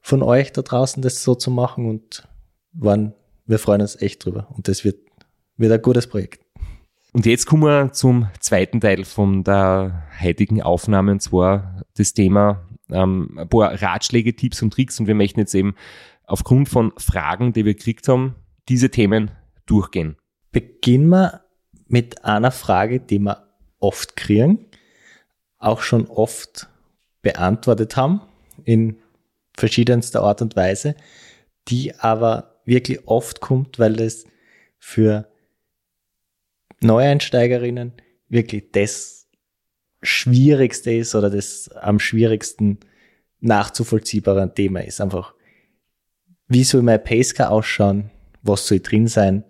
von 0.00 0.22
euch 0.22 0.52
da 0.52 0.62
draußen, 0.62 1.02
das 1.02 1.22
so 1.22 1.34
zu 1.34 1.50
machen 1.50 1.88
und 1.88 2.26
waren, 2.72 3.14
wir 3.46 3.58
freuen 3.58 3.80
uns 3.80 4.00
echt 4.00 4.24
drüber 4.24 4.46
und 4.50 4.68
das 4.68 4.84
wird, 4.84 4.98
wird 5.56 5.72
ein 5.72 5.82
gutes 5.82 6.06
Projekt. 6.06 6.44
Und 7.12 7.26
jetzt 7.26 7.46
kommen 7.46 7.64
wir 7.64 7.92
zum 7.92 8.28
zweiten 8.38 8.80
Teil 8.80 9.04
von 9.04 9.42
der 9.42 10.04
heutigen 10.22 10.62
Aufnahme 10.62 11.10
und 11.12 11.20
zwar 11.20 11.82
das 11.96 12.14
Thema 12.14 12.68
ähm, 12.90 13.36
ein 13.36 13.48
paar 13.48 13.80
Ratschläge, 13.82 14.34
Tipps 14.34 14.62
und 14.62 14.72
Tricks 14.72 15.00
und 15.00 15.06
wir 15.06 15.14
möchten 15.14 15.40
jetzt 15.40 15.54
eben 15.54 15.74
aufgrund 16.30 16.68
von 16.68 16.92
Fragen, 16.96 17.52
die 17.52 17.64
wir 17.64 17.74
gekriegt 17.74 18.06
haben, 18.06 18.36
diese 18.68 18.88
Themen 18.88 19.32
durchgehen. 19.66 20.16
Beginnen 20.52 21.08
wir 21.08 21.44
mit 21.88 22.24
einer 22.24 22.52
Frage, 22.52 23.00
die 23.00 23.18
wir 23.18 23.48
oft 23.80 24.14
kriegen, 24.14 24.66
auch 25.58 25.82
schon 25.82 26.06
oft 26.06 26.68
beantwortet 27.20 27.96
haben 27.96 28.20
in 28.64 28.96
verschiedenster 29.56 30.22
Art 30.22 30.40
und 30.40 30.54
Weise, 30.54 30.94
die 31.66 31.96
aber 31.96 32.60
wirklich 32.64 33.08
oft 33.08 33.40
kommt, 33.40 33.80
weil 33.80 34.00
es 34.00 34.24
für 34.78 35.28
Neueinsteigerinnen 36.80 37.92
wirklich 38.28 38.70
das 38.70 39.26
Schwierigste 40.00 40.92
ist 40.92 41.16
oder 41.16 41.28
das 41.28 41.68
am 41.70 41.98
schwierigsten 41.98 42.78
nachzuvollziehbare 43.40 44.54
Thema 44.54 44.84
ist. 44.84 45.00
Einfach, 45.00 45.34
wie 46.50 46.64
soll 46.64 46.82
mein 46.82 47.02
Pacecar 47.02 47.50
ausschauen? 47.50 48.10
Was 48.42 48.66
soll 48.66 48.80
drin 48.80 49.06
sein? 49.06 49.44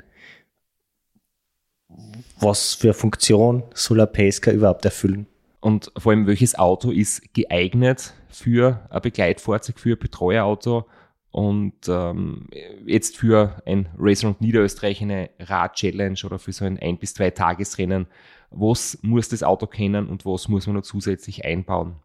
Was 2.38 2.74
für 2.74 2.92
Funktion 2.92 3.62
soll 3.74 4.02
ein 4.02 4.12
Pacecar 4.12 4.52
überhaupt 4.52 4.84
erfüllen? 4.84 5.26
Und 5.60 5.90
vor 5.96 6.12
allem, 6.12 6.26
welches 6.26 6.54
Auto 6.58 6.90
ist 6.90 7.34
geeignet 7.34 8.12
für 8.28 8.86
ein 8.90 9.00
Begleitfahrzeug, 9.00 9.78
für 9.78 9.92
ein 9.92 9.98
Betreuerauto 9.98 10.86
Und 11.30 11.88
ähm, 11.88 12.48
jetzt 12.84 13.16
für 13.16 13.62
ein 13.64 13.88
Race 13.98 14.22
Round 14.22 14.42
Niederösterreich 14.42 15.00
eine 15.00 15.30
Rad-Challenge 15.38 16.18
oder 16.24 16.38
für 16.38 16.52
so 16.52 16.66
ein 16.66 16.78
ein 16.78 16.98
bis 16.98 17.14
zwei 17.14 17.30
Tagesrennen, 17.30 18.08
was 18.50 18.98
muss 19.00 19.30
das 19.30 19.42
Auto 19.42 19.66
kennen 19.66 20.08
und 20.08 20.26
was 20.26 20.48
muss 20.48 20.66
man 20.66 20.76
noch 20.76 20.82
zusätzlich 20.82 21.46
einbauen? 21.46 21.96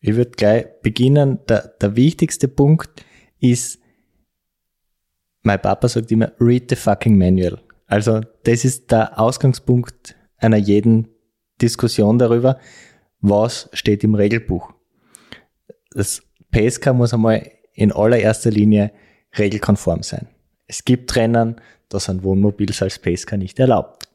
Ich 0.00 0.14
würde 0.14 0.32
gleich 0.32 0.66
beginnen. 0.82 1.40
Der, 1.48 1.74
der 1.80 1.96
wichtigste 1.96 2.46
Punkt 2.46 3.04
ist, 3.40 3.80
mein 5.42 5.60
Papa 5.60 5.88
sagt 5.88 6.10
immer, 6.10 6.32
read 6.40 6.70
the 6.70 6.76
fucking 6.76 7.16
manual. 7.16 7.60
Also 7.86 8.20
das 8.42 8.64
ist 8.64 8.90
der 8.90 9.18
Ausgangspunkt 9.18 10.16
einer 10.38 10.56
jeden 10.56 11.08
Diskussion 11.60 12.18
darüber, 12.18 12.58
was 13.20 13.68
steht 13.72 14.04
im 14.04 14.14
Regelbuch. 14.14 14.72
Das 15.90 16.22
PSK 16.52 16.92
muss 16.92 17.14
einmal 17.14 17.50
in 17.72 17.92
allererster 17.92 18.50
Linie 18.50 18.92
regelkonform 19.38 20.02
sein. 20.02 20.28
Es 20.66 20.84
gibt 20.84 21.14
Rennen, 21.16 21.60
da 21.88 22.00
sind 22.00 22.24
Wohnmobils 22.24 22.82
als 22.82 22.98
PSK 22.98 23.36
nicht 23.36 23.58
erlaubt. 23.58 24.08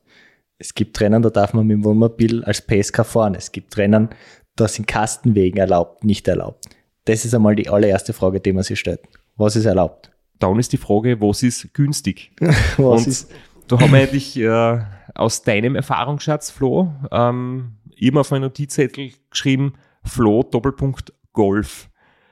Es 0.58 0.76
gibt 0.76 1.00
Rennen, 1.00 1.22
da 1.22 1.30
darf 1.30 1.54
man 1.54 1.66
mit 1.66 1.78
dem 1.78 1.86
Wohnmobil 1.86 2.44
als 2.44 2.62
PSK 2.62 3.06
fahren. 3.06 3.36
Es 3.36 3.52
gibt 3.52 3.78
Rennen, 3.78 4.10
da 4.56 4.68
sind 4.68 4.88
Kastenwegen 4.88 5.60
erlaubt, 5.60 6.04
nicht 6.04 6.28
erlaubt. 6.28 6.66
Das 7.06 7.26
ist 7.26 7.34
einmal 7.34 7.56
die 7.56 7.70
allererste 7.70 8.14
Frage, 8.14 8.40
die 8.40 8.54
man 8.54 8.64
sich 8.64 8.80
stellt. 8.80 9.02
Was 9.36 9.56
ist 9.56 9.66
erlaubt? 9.66 10.12
Dann 10.40 10.60
ist 10.60 10.74
die 10.74 10.78
Frage, 10.78 11.20
was 11.22 11.44
ist 11.44 11.74
günstig? 11.74 12.32
was 12.78 13.02
Und 13.02 13.08
ist 13.08 13.32
da 13.72 13.80
haben 13.80 13.94
wir 13.94 14.00
eigentlich 14.00 14.38
äh, 14.38 14.80
aus 15.16 15.44
deinem 15.44 15.76
Erfahrungsschatz, 15.76 16.52
Flo, 16.52 16.94
ähm, 17.10 17.78
immer 17.96 18.20
auf 18.20 18.34
einen 18.34 18.44
Notizzettel 18.44 19.12
geschrieben, 19.30 19.76
Flo, 20.04 20.44
Doppelpunkt, 20.44 21.14
Golf. 21.32 21.90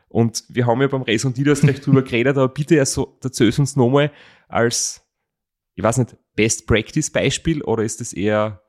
Und 0.10 0.44
wir 0.50 0.68
haben 0.68 0.82
ja 0.82 0.88
beim 0.88 1.04
Race 1.04 1.24
und 1.24 1.38
Didas 1.38 1.62
gleich 1.62 1.80
drüber 1.80 2.02
geredet, 2.02 2.36
aber 2.36 2.50
bitte 2.50 2.78
also, 2.80 3.18
erzähl 3.24 3.54
uns 3.58 3.78
nochmal 3.78 4.12
als, 4.50 5.02
ich 5.76 5.84
weiß 5.84 6.00
nicht, 6.00 6.18
Best 6.36 6.68
Practice 6.68 7.10
Beispiel 7.10 7.62
oder 7.62 7.84
ist 7.84 8.02
das 8.02 8.12
eher 8.12 8.62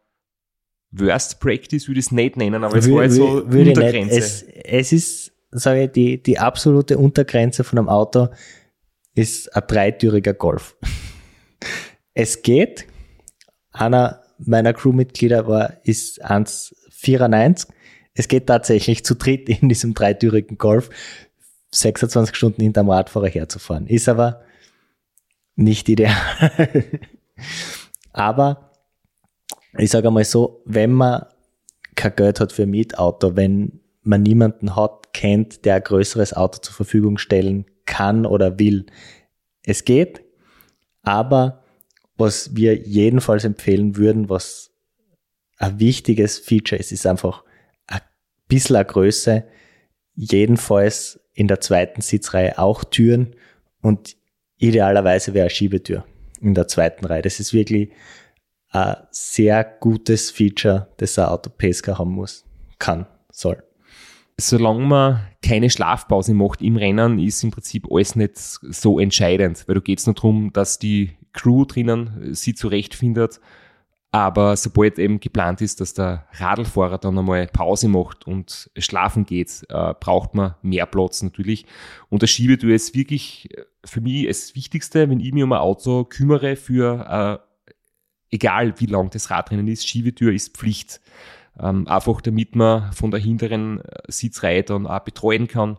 Worst 0.93 1.41
Practice, 1.41 1.89
würde 1.89 1.99
ich 1.99 2.07
es 2.07 2.13
nicht 2.13 2.37
nennen, 2.37 2.63
aber 2.63 2.77
es 2.77 2.89
war 2.89 3.03
jetzt 3.03 3.17
so 3.17 3.43
Untergrenze. 3.43 4.17
Es, 4.17 4.43
es 4.43 4.93
ist, 4.93 5.33
sage 5.51 5.85
ich, 5.85 5.93
die, 5.93 6.23
die 6.23 6.39
absolute 6.39 6.99
Untergrenze 6.99 7.65
von 7.65 7.79
einem 7.79 7.89
Auto 7.89 8.29
ist 9.15 9.55
ein 9.55 9.63
dreitüriger 9.67 10.35
Golf. 10.35 10.77
es 12.15 12.43
geht. 12.43 12.87
Einer 13.73 14.23
meiner 14.39 14.73
Crewmitglieder 14.73 15.47
war, 15.47 15.75
ist 15.85 16.25
1,94. 16.25 17.69
Es 18.15 18.29
geht 18.29 18.47
tatsächlich 18.47 19.05
zu 19.05 19.15
dritt 19.15 19.49
in 19.49 19.69
diesem 19.69 19.95
dreitürigen 19.95 20.59
Golf 20.59 20.91
26 21.73 22.35
Stunden 22.35 22.63
hinterm 22.63 22.91
Radfahrer 22.91 23.29
herzufahren. 23.29 23.87
Ist 23.87 24.09
aber 24.09 24.43
nicht 25.55 25.89
ideal. 25.89 26.17
aber 28.13 28.73
ich 29.79 29.91
sage 29.91 30.09
einmal 30.09 30.25
so, 30.25 30.63
wenn 30.65 30.93
man 30.93 31.27
kein 31.95 32.17
Geld 32.17 32.41
hat 32.41 32.53
für 32.53 32.63
ein 32.63 32.71
Mietauto, 32.71 33.37
wenn 33.37 33.81
man 34.03 34.23
niemanden 34.23 34.75
hat, 34.75 35.00
kennt, 35.13 35.65
der 35.65 35.77
ein 35.77 35.83
größeres 35.83 36.35
Auto 36.35 36.59
zur 36.61 36.75
Verfügung 36.75 37.19
stellen 37.19 37.67
kann 37.87 38.27
oder 38.27 38.59
will, 38.59 38.87
es 39.65 39.85
geht, 39.85 40.23
aber 41.03 41.65
was 42.17 42.55
wir 42.55 42.75
jedenfalls 42.77 43.45
empfehlen 43.45 43.97
würden, 43.97 44.29
was 44.29 44.71
ein 45.57 45.79
wichtiges 45.79 46.39
Feature 46.39 46.79
ist, 46.79 46.93
ist 46.93 47.07
einfach 47.07 47.45
ein 47.87 48.01
bisschen 48.49 48.77
eine 48.77 48.85
Größe, 48.85 49.45
jedenfalls 50.15 51.21
in 51.33 51.49
der 51.49 51.61
zweiten 51.61 52.01
Sitzreihe 52.01 52.59
auch 52.59 52.85
Türen 52.85 53.37
und 53.81 54.17
idealerweise 54.59 55.35
wäre 55.35 55.45
eine 55.45 55.51
Schiebetür 55.51 56.05
in 56.41 56.55
der 56.55 56.69
zweiten 56.69 57.05
Reihe. 57.05 57.23
Das 57.23 57.41
ist 57.41 57.53
wirklich 57.53 57.91
ein 58.71 58.97
sehr 59.11 59.65
gutes 59.65 60.31
Feature, 60.31 60.89
das 60.99 61.19
ein 61.19 61.27
Auto 61.27 61.51
Pesca 61.51 61.99
haben 61.99 62.13
muss, 62.13 62.45
kann, 62.79 63.07
soll. 63.31 63.63
Solange 64.41 64.87
man 64.87 65.21
keine 65.43 65.71
Schlafpause 65.71 66.35
macht 66.35 66.63
im 66.63 66.77
Rennen, 66.77 67.19
ist 67.19 67.43
im 67.45 67.51
Prinzip 67.51 67.87
alles 67.91 68.17
nicht 68.17 68.37
so 68.37 68.99
entscheidend, 68.99 69.65
weil 69.67 69.77
da 69.77 69.81
geht 69.81 69.99
es 69.99 70.07
nur 70.07 70.15
darum, 70.15 70.53
dass 70.53 70.79
die 70.79 71.13
Crew 71.33 71.65
drinnen 71.65 72.35
sie 72.35 72.55
zurechtfindet 72.55 73.41
aber 74.13 74.57
sobald 74.57 74.99
eben 74.99 75.21
geplant 75.21 75.61
ist, 75.61 75.81
dass 75.81 75.95
der 75.95 76.27
Radlfahrer 76.33 76.99
dann 76.99 77.19
einmal 77.19 77.47
Pause 77.47 77.89
macht 77.89 78.27
und 78.27 78.71
schlafen 78.77 79.25
geht, 79.25 79.65
äh, 79.69 79.95
braucht 80.01 80.35
man 80.35 80.57
mehr 80.63 80.87
Platz 80.87 81.23
natürlich. 81.23 81.65
Und 82.09 82.23
das 82.23 82.31
Schiebetür 82.31 82.75
ist 82.75 82.95
wirklich 82.95 83.57
äh, 83.57 83.65
für 83.85 84.01
mich 84.01 84.27
das 84.27 84.57
Wichtigste, 84.57 85.09
wenn 85.09 85.21
ich 85.21 85.33
mich 85.33 85.45
um 85.45 85.53
ein 85.53 85.61
Auto 85.61 86.05
kümmere 86.05 86.57
für, 86.57 87.41
äh, 87.69 87.75
egal 88.33 88.75
wie 88.81 88.87
lang 88.87 89.11
das 89.11 89.31
Radrennen 89.31 89.69
ist, 89.69 89.87
Schiebetür 89.87 90.33
ist 90.33 90.57
Pflicht. 90.57 91.01
Ähm, 91.59 91.87
einfach 91.89 92.21
damit 92.21 92.55
man 92.57 92.93
von 92.93 93.11
der 93.11 93.21
hinteren 93.21 93.81
äh, 93.81 94.03
Sitzreihe 94.09 94.63
dann 94.63 94.87
auch 94.87 95.01
betreuen 95.01 95.49
kann, 95.49 95.79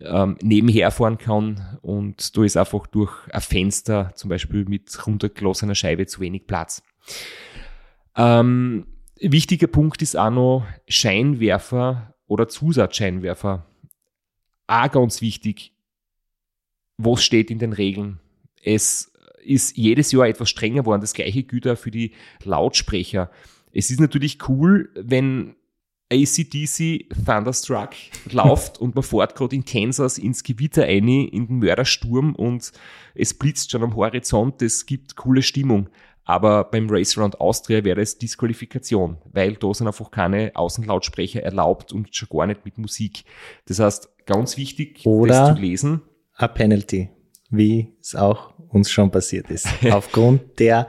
ähm, 0.00 0.36
nebenher 0.42 0.90
fahren 0.90 1.18
kann 1.18 1.78
und 1.82 2.36
da 2.36 2.44
ist 2.44 2.56
einfach 2.56 2.86
durch 2.86 3.12
ein 3.30 3.40
Fenster 3.40 4.12
zum 4.14 4.30
Beispiel 4.30 4.64
mit 4.64 5.06
runtergelassener 5.06 5.74
Scheibe 5.74 6.06
zu 6.06 6.20
wenig 6.20 6.46
Platz. 6.46 6.82
Ähm, 8.16 8.86
wichtiger 9.20 9.66
Punkt 9.66 10.02
ist 10.02 10.16
auch 10.16 10.30
noch 10.30 10.66
Scheinwerfer 10.88 12.14
oder 12.26 12.48
Zusatzscheinwerfer. 12.48 13.66
Auch 14.66 14.90
ganz 14.90 15.20
wichtig, 15.20 15.72
was 16.96 17.22
steht 17.22 17.50
in 17.50 17.58
den 17.58 17.72
Regeln? 17.72 18.20
Es 18.62 19.12
ist 19.44 19.76
jedes 19.76 20.12
Jahr 20.12 20.26
etwas 20.26 20.50
strenger 20.50 20.82
geworden. 20.82 21.00
Das 21.00 21.14
gleiche 21.14 21.42
gilt 21.42 21.66
auch 21.66 21.76
für 21.76 21.90
die 21.90 22.12
Lautsprecher. 22.44 23.30
Es 23.72 23.90
ist 23.90 24.00
natürlich 24.00 24.48
cool, 24.48 24.90
wenn 24.94 25.54
ACDC 26.12 27.08
Thunderstruck 27.24 27.90
läuft 28.30 28.78
und 28.78 28.94
man 28.94 29.02
fährt 29.02 29.34
gerade 29.34 29.56
in 29.56 29.64
Kansas 29.64 30.18
ins 30.18 30.42
Gewitter 30.42 30.84
ein, 30.84 31.08
in 31.08 31.46
den 31.46 31.58
Mördersturm 31.58 32.34
und 32.34 32.70
es 33.14 33.34
blitzt 33.34 33.70
schon 33.70 33.82
am 33.82 33.96
Horizont. 33.96 34.60
Es 34.60 34.84
gibt 34.84 35.16
coole 35.16 35.42
Stimmung. 35.42 35.88
Aber 36.24 36.64
beim 36.64 36.88
Race 36.88 37.18
Around 37.18 37.40
Austria 37.40 37.82
wäre 37.82 38.00
es 38.00 38.16
Disqualifikation, 38.16 39.18
weil 39.32 39.54
da 39.54 39.74
sind 39.74 39.88
einfach 39.88 40.10
keine 40.10 40.52
Außenlautsprecher 40.54 41.42
erlaubt 41.42 41.92
und 41.92 42.14
schon 42.14 42.28
gar 42.30 42.46
nicht 42.46 42.64
mit 42.64 42.78
Musik. 42.78 43.24
Das 43.66 43.80
heißt, 43.80 44.08
ganz 44.26 44.56
wichtig, 44.56 45.00
Oder 45.04 45.46
das 45.46 45.56
zu 45.56 45.60
lesen. 45.60 46.02
A 46.34 46.46
Penalty, 46.46 47.10
wie 47.50 47.88
es 48.00 48.14
auch 48.14 48.54
uns 48.68 48.90
schon 48.90 49.10
passiert 49.10 49.50
ist. 49.50 49.66
Aufgrund 49.90 50.60
der 50.60 50.86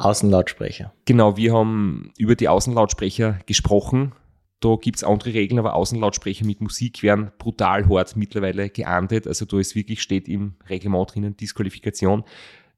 Außenlautsprecher. 0.00 0.92
Genau, 1.04 1.36
wir 1.36 1.52
haben 1.52 2.12
über 2.16 2.34
die 2.34 2.48
Außenlautsprecher 2.48 3.38
gesprochen. 3.46 4.12
Da 4.60 4.76
gibt's 4.76 5.04
andere 5.04 5.32
Regeln, 5.34 5.58
aber 5.58 5.74
Außenlautsprecher 5.74 6.44
mit 6.44 6.60
Musik 6.60 7.02
werden 7.02 7.32
brutal 7.38 7.88
hart 7.88 8.16
mittlerweile 8.16 8.68
geahndet. 8.68 9.26
Also 9.26 9.44
da 9.44 9.58
ist 9.58 9.74
wirklich, 9.74 10.02
steht 10.02 10.28
im 10.28 10.54
Reglement 10.68 11.14
drinnen 11.14 11.36
Disqualifikation. 11.36 12.24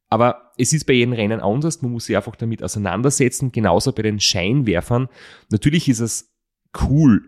Aber 0.08 0.52
es 0.58 0.72
ist 0.72 0.84
bei 0.84 0.92
jedem 0.92 1.14
Rennen 1.14 1.40
anders, 1.40 1.80
man 1.80 1.92
muss 1.92 2.04
sich 2.04 2.16
einfach 2.16 2.36
damit 2.36 2.62
auseinandersetzen, 2.62 3.50
genauso 3.50 3.92
bei 3.92 4.02
den 4.02 4.20
Scheinwerfern. 4.20 5.08
Natürlich 5.48 5.88
ist 5.88 6.00
es 6.00 6.30
cool, 6.82 7.22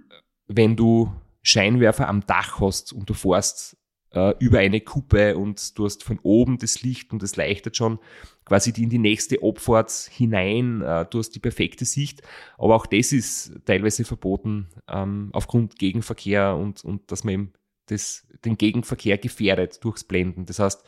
wenn 0.48 0.76
du 0.76 1.10
Scheinwerfer 1.42 2.08
am 2.08 2.26
Dach 2.26 2.60
hast 2.60 2.92
und 2.92 3.08
du 3.08 3.14
fährst 3.14 3.76
äh, 4.14 4.34
über 4.38 4.58
eine 4.58 4.80
Kuppe 4.80 5.36
und 5.36 5.78
du 5.78 5.84
hast 5.84 6.04
von 6.04 6.18
oben 6.22 6.58
das 6.58 6.82
Licht 6.82 7.12
und 7.12 7.22
es 7.22 7.36
leichtet 7.36 7.76
schon 7.76 7.98
quasi 8.44 8.72
in 8.76 8.90
die 8.90 8.98
nächste 8.98 9.42
Abfahrt 9.42 9.90
hinein, 10.10 10.82
äh, 10.82 11.06
du 11.08 11.18
hast 11.18 11.30
die 11.30 11.40
perfekte 11.40 11.84
Sicht, 11.84 12.22
aber 12.58 12.76
auch 12.76 12.86
das 12.86 13.12
ist 13.12 13.52
teilweise 13.64 14.04
verboten 14.04 14.68
ähm, 14.88 15.30
aufgrund 15.32 15.78
Gegenverkehr 15.78 16.56
und, 16.56 16.84
und 16.84 17.10
dass 17.10 17.24
man 17.24 17.34
eben 17.34 17.52
das, 17.86 18.26
den 18.44 18.56
Gegenverkehr 18.56 19.18
gefährdet 19.18 19.82
durchs 19.84 20.04
Blenden. 20.04 20.46
Das 20.46 20.58
heißt, 20.58 20.82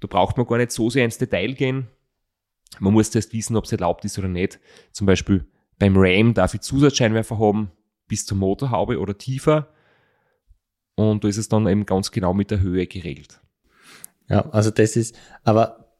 da 0.00 0.08
braucht 0.08 0.36
man 0.36 0.46
gar 0.46 0.58
nicht 0.58 0.72
so 0.72 0.90
sehr 0.90 1.04
ins 1.04 1.18
Detail 1.18 1.54
gehen. 1.54 1.88
Man 2.80 2.92
muss 2.92 3.14
erst 3.14 3.32
wissen, 3.32 3.56
ob 3.56 3.64
es 3.64 3.72
erlaubt 3.72 4.04
ist 4.04 4.18
oder 4.18 4.28
nicht. 4.28 4.60
Zum 4.92 5.06
Beispiel 5.06 5.46
beim 5.78 5.94
Ram 5.96 6.34
darf 6.34 6.54
ich 6.54 6.60
Zusatzscheinwerfer 6.60 7.38
haben 7.38 7.70
bis 8.08 8.26
zur 8.26 8.36
Motorhaube 8.36 8.98
oder 8.98 9.16
tiefer. 9.16 9.68
Und 10.98 11.22
da 11.22 11.28
ist 11.28 11.36
es 11.36 11.48
dann 11.48 11.68
eben 11.68 11.86
ganz 11.86 12.10
genau 12.10 12.34
mit 12.34 12.50
der 12.50 12.58
Höhe 12.58 12.88
geregelt. 12.88 13.40
Ja, 14.28 14.50
also 14.50 14.72
das 14.72 14.96
ist, 14.96 15.16
aber 15.44 15.96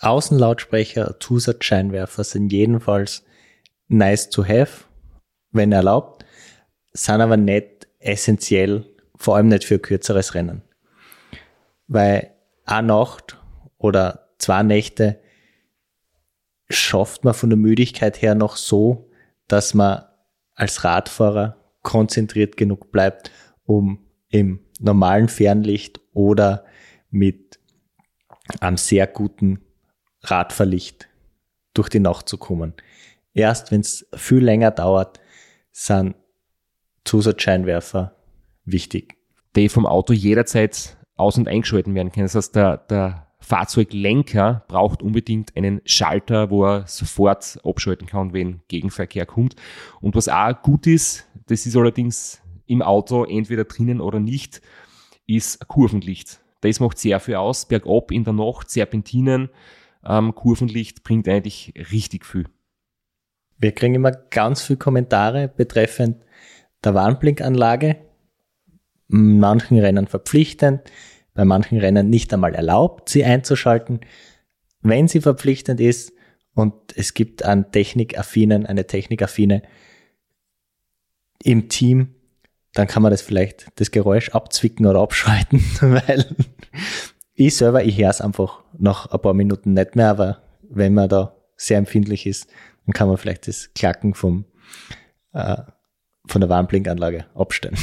Außenlautsprecher, 0.00 1.20
Zusatzscheinwerfer 1.20 2.24
sind 2.24 2.52
jedenfalls 2.52 3.24
nice 3.86 4.28
to 4.28 4.44
have, 4.44 4.86
wenn 5.52 5.70
erlaubt, 5.70 6.26
sind 6.92 7.20
aber 7.20 7.36
nicht 7.36 7.86
essentiell, 8.00 8.84
vor 9.14 9.36
allem 9.36 9.46
nicht 9.46 9.62
für 9.62 9.78
kürzeres 9.78 10.34
Rennen. 10.34 10.62
Weil 11.86 12.34
eine 12.64 12.88
Nacht 12.88 13.40
oder 13.78 14.30
zwei 14.38 14.64
Nächte 14.64 15.20
schafft 16.68 17.22
man 17.22 17.32
von 17.32 17.50
der 17.50 17.58
Müdigkeit 17.58 18.20
her 18.20 18.34
noch 18.34 18.56
so, 18.56 19.08
dass 19.46 19.72
man 19.72 20.02
als 20.56 20.82
Radfahrer 20.82 21.56
konzentriert 21.82 22.56
genug 22.56 22.90
bleibt, 22.90 23.30
um 23.66 24.05
im 24.36 24.60
normalen 24.80 25.28
Fernlicht 25.28 26.00
oder 26.12 26.64
mit 27.10 27.58
einem 28.60 28.76
sehr 28.76 29.06
guten 29.06 29.60
Radverlicht 30.22 31.08
durch 31.74 31.88
die 31.88 32.00
Nacht 32.00 32.28
zu 32.28 32.38
kommen. 32.38 32.74
Erst 33.34 33.70
wenn 33.70 33.80
es 33.80 34.06
viel 34.14 34.42
länger 34.42 34.70
dauert, 34.70 35.20
sind 35.72 36.14
Zusatzscheinwerfer 37.04 38.16
wichtig. 38.64 39.14
Die 39.54 39.68
vom 39.68 39.86
Auto 39.86 40.12
jederzeit 40.12 40.96
aus- 41.16 41.38
und 41.38 41.48
eingeschalten 41.48 41.94
werden 41.94 42.12
können. 42.12 42.26
Das 42.26 42.34
heißt, 42.34 42.56
der, 42.56 42.78
der 42.78 43.26
Fahrzeuglenker 43.40 44.64
braucht 44.68 45.02
unbedingt 45.02 45.56
einen 45.56 45.80
Schalter, 45.84 46.50
wo 46.50 46.64
er 46.64 46.86
sofort 46.86 47.58
abschalten 47.64 48.06
kann, 48.06 48.32
wenn 48.32 48.60
Gegenverkehr 48.68 49.24
kommt. 49.24 49.54
Und 50.00 50.14
was 50.16 50.28
auch 50.28 50.60
gut 50.62 50.86
ist, 50.86 51.26
das 51.46 51.64
ist 51.64 51.76
allerdings 51.76 52.42
im 52.66 52.82
Auto 52.82 53.24
entweder 53.24 53.64
drinnen 53.64 54.00
oder 54.00 54.20
nicht, 54.20 54.60
ist 55.26 55.66
Kurvenlicht. 55.68 56.40
Das 56.60 56.80
macht 56.80 56.98
sehr 56.98 57.20
viel 57.20 57.36
aus. 57.36 57.66
Bergab 57.66 58.10
in 58.10 58.24
der 58.24 58.32
Nacht, 58.32 58.70
Serpentinen, 58.70 59.50
ähm, 60.04 60.34
Kurvenlicht 60.34 61.02
bringt 61.04 61.28
eigentlich 61.28 61.74
richtig 61.92 62.24
viel. 62.24 62.46
Wir 63.58 63.72
kriegen 63.72 63.94
immer 63.94 64.12
ganz 64.12 64.62
viele 64.62 64.78
Kommentare 64.78 65.48
betreffend 65.48 66.24
der 66.84 66.94
Warnblinkanlage. 66.94 67.96
In 69.08 69.38
manchen 69.38 69.78
Rennen 69.78 70.08
verpflichtend, 70.08 70.82
bei 71.32 71.44
manchen 71.44 71.78
Rennen 71.78 72.10
nicht 72.10 72.32
einmal 72.34 72.54
erlaubt, 72.54 73.08
sie 73.08 73.24
einzuschalten. 73.24 74.00
Wenn 74.80 75.08
sie 75.08 75.20
verpflichtend 75.20 75.80
ist 75.80 76.12
und 76.54 76.74
es 76.96 77.14
gibt 77.14 77.44
einen 77.44 77.70
Technikaffinen, 77.70 78.66
eine 78.66 78.86
Technikaffine 78.86 79.62
im 81.42 81.68
Team, 81.68 82.15
dann 82.78 82.86
kann 82.86 83.02
man 83.02 83.10
das 83.10 83.22
vielleicht 83.22 83.68
das 83.76 83.90
Geräusch 83.90 84.30
abzwicken 84.30 84.86
oder 84.86 85.00
abschalten, 85.00 85.64
weil 85.80 86.36
ich 87.34 87.56
selber, 87.56 87.84
ich 87.84 87.98
höre 87.98 88.10
es 88.10 88.20
einfach 88.20 88.62
nach 88.78 89.06
ein 89.06 89.20
paar 89.20 89.34
Minuten 89.34 89.72
nicht 89.72 89.96
mehr, 89.96 90.10
aber 90.10 90.42
wenn 90.68 90.94
man 90.94 91.08
da 91.08 91.34
sehr 91.56 91.78
empfindlich 91.78 92.26
ist, 92.26 92.48
dann 92.84 92.92
kann 92.92 93.08
man 93.08 93.16
vielleicht 93.16 93.48
das 93.48 93.72
Klacken 93.74 94.14
vom, 94.14 94.44
äh, 95.32 95.56
von 96.26 96.40
der 96.40 96.50
Warnblinkanlage 96.50 97.26
abstellen. 97.34 97.76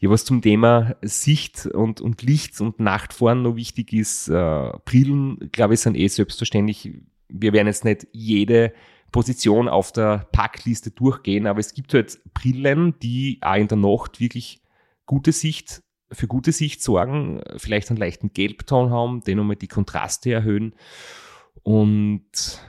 Ja, 0.00 0.10
was 0.10 0.24
zum 0.24 0.42
Thema 0.42 0.94
Sicht 1.02 1.66
und, 1.66 2.00
und 2.00 2.22
Licht 2.22 2.60
und 2.60 2.78
Nachtfahren 2.78 3.42
noch 3.42 3.56
wichtig 3.56 3.92
ist, 3.92 4.28
äh, 4.28 4.70
Brillen, 4.84 5.50
glaube 5.50 5.74
ich, 5.74 5.80
sind 5.80 5.96
eh 5.96 6.06
selbstverständlich. 6.06 6.92
Wir 7.28 7.52
werden 7.52 7.66
jetzt 7.66 7.84
nicht 7.84 8.06
jede 8.12 8.72
Position 9.12 9.68
auf 9.68 9.92
der 9.92 10.28
Packliste 10.32 10.90
durchgehen, 10.90 11.46
aber 11.46 11.60
es 11.60 11.74
gibt 11.74 11.94
halt 11.94 12.18
Brillen, 12.34 12.98
die 13.00 13.38
auch 13.40 13.56
in 13.56 13.68
der 13.68 13.78
Nacht 13.78 14.20
wirklich 14.20 14.62
gute 15.06 15.32
Sicht, 15.32 15.82
für 16.10 16.26
gute 16.26 16.52
Sicht 16.52 16.82
sorgen, 16.82 17.42
vielleicht 17.56 17.90
einen 17.90 17.98
leichten 17.98 18.32
Gelbton 18.32 18.90
haben, 18.90 19.22
den 19.22 19.38
nochmal 19.38 19.56
die 19.56 19.68
Kontraste 19.68 20.32
erhöhen 20.32 20.74
und 21.62 22.60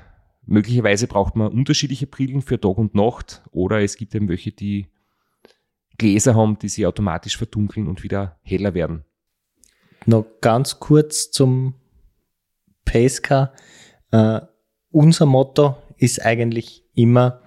möglicherweise 0.45 1.08
braucht 1.08 1.36
man 1.36 1.52
unterschiedliche 1.52 2.08
Brillen 2.08 2.41
für 2.41 2.60
Tag 2.60 2.78
und 2.78 2.95
Nacht 2.95 3.43
oder 3.52 3.82
es 3.82 3.97
gibt 3.97 4.15
eben 4.15 4.30
welche, 4.30 4.52
die 4.52 4.88
Gläser 5.97 6.36
haben, 6.36 6.58
die 6.60 6.69
sie 6.69 6.88
automatisch 6.88 7.38
verdunkeln 7.38 7.88
und 7.88 8.04
wieder 8.04 8.39
heller 8.41 8.73
werden. 8.73 9.04
Noch 10.06 10.25
ganz 10.41 10.80
kurz 10.80 11.30
zum 11.30 11.75
Pacecar. 12.86 13.54
Äh, 14.12 14.41
unser 14.91 15.25
Motto 15.25 15.78
ist 16.00 16.26
eigentlich 16.26 16.84
immer 16.96 17.42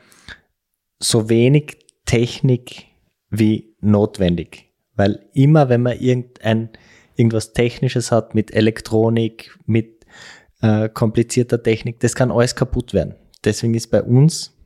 so 0.98 1.28
wenig 1.28 1.78
Technik 2.04 2.86
wie 3.30 3.74
notwendig. 3.80 4.70
Weil 4.94 5.26
immer, 5.32 5.68
wenn 5.68 5.82
man 5.82 5.98
irgendein, 5.98 6.70
irgendwas 7.16 7.52
Technisches 7.52 8.12
hat 8.12 8.34
mit 8.34 8.52
Elektronik, 8.52 9.58
mit 9.66 10.06
äh, 10.60 10.88
komplizierter 10.88 11.62
Technik, 11.62 12.00
das 12.00 12.14
kann 12.14 12.30
alles 12.30 12.54
kaputt 12.54 12.92
werden. 12.92 13.14
Deswegen 13.44 13.74
ist 13.74 13.90
bei 13.90 14.02
uns 14.02 14.56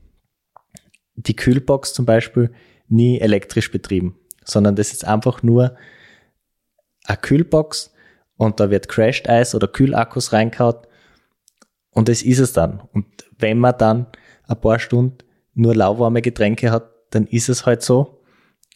die 1.15 1.37
Kühlbox 1.37 1.95
zum 1.95 2.05
Beispiel 2.05 2.53
nie 2.89 3.21
elektrisch 3.21 3.71
betrieben, 3.71 4.19
sondern 4.45 4.77
das 4.77 4.93
ist 4.93 5.07
einfach 5.07 5.43
nur 5.43 5.77
eine 7.05 7.17
Kühlbox 7.17 7.95
und 8.37 8.61
da 8.61 8.71
wird 8.71 8.89
Crashed 8.89 9.29
Eis 9.29 9.55
oder 9.55 9.69
Kühlakkus 9.69 10.33
reingehaut 10.33 10.86
und 11.97 12.11
das 12.11 12.21
ist 12.21 12.41
es 12.41 12.53
dann. 12.53 12.83
Und 12.93 13.07
wenn 13.39 13.59
man 13.59 13.75
dann 13.79 14.07
ein 14.47 14.61
paar 14.61 14.79
Stunden 14.79 15.17
nur 15.55 15.75
lauwarme 15.75 16.21
Getränke 16.21 16.71
hat, 16.71 16.91
dann 17.11 17.27
ist 17.27 17.49
es 17.49 17.65
halt 17.65 17.81
so. 17.81 18.21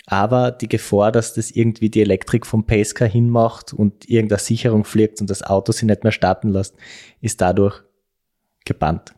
Aber 0.06 0.50
die 0.50 0.68
Gefahr, 0.68 1.12
dass 1.12 1.34
das 1.34 1.50
irgendwie 1.50 1.90
die 1.90 2.00
Elektrik 2.00 2.46
vom 2.46 2.64
Pacecar 2.64 3.06
hinmacht 3.06 3.74
und 3.74 4.08
irgendeine 4.08 4.38
Sicherung 4.38 4.84
fliegt 4.84 5.20
und 5.20 5.28
das 5.28 5.42
Auto 5.42 5.70
sich 5.70 5.82
nicht 5.82 6.02
mehr 6.02 6.12
starten 6.12 6.48
lässt, 6.48 6.74
ist 7.20 7.42
dadurch 7.42 7.82
gebannt. 8.64 9.14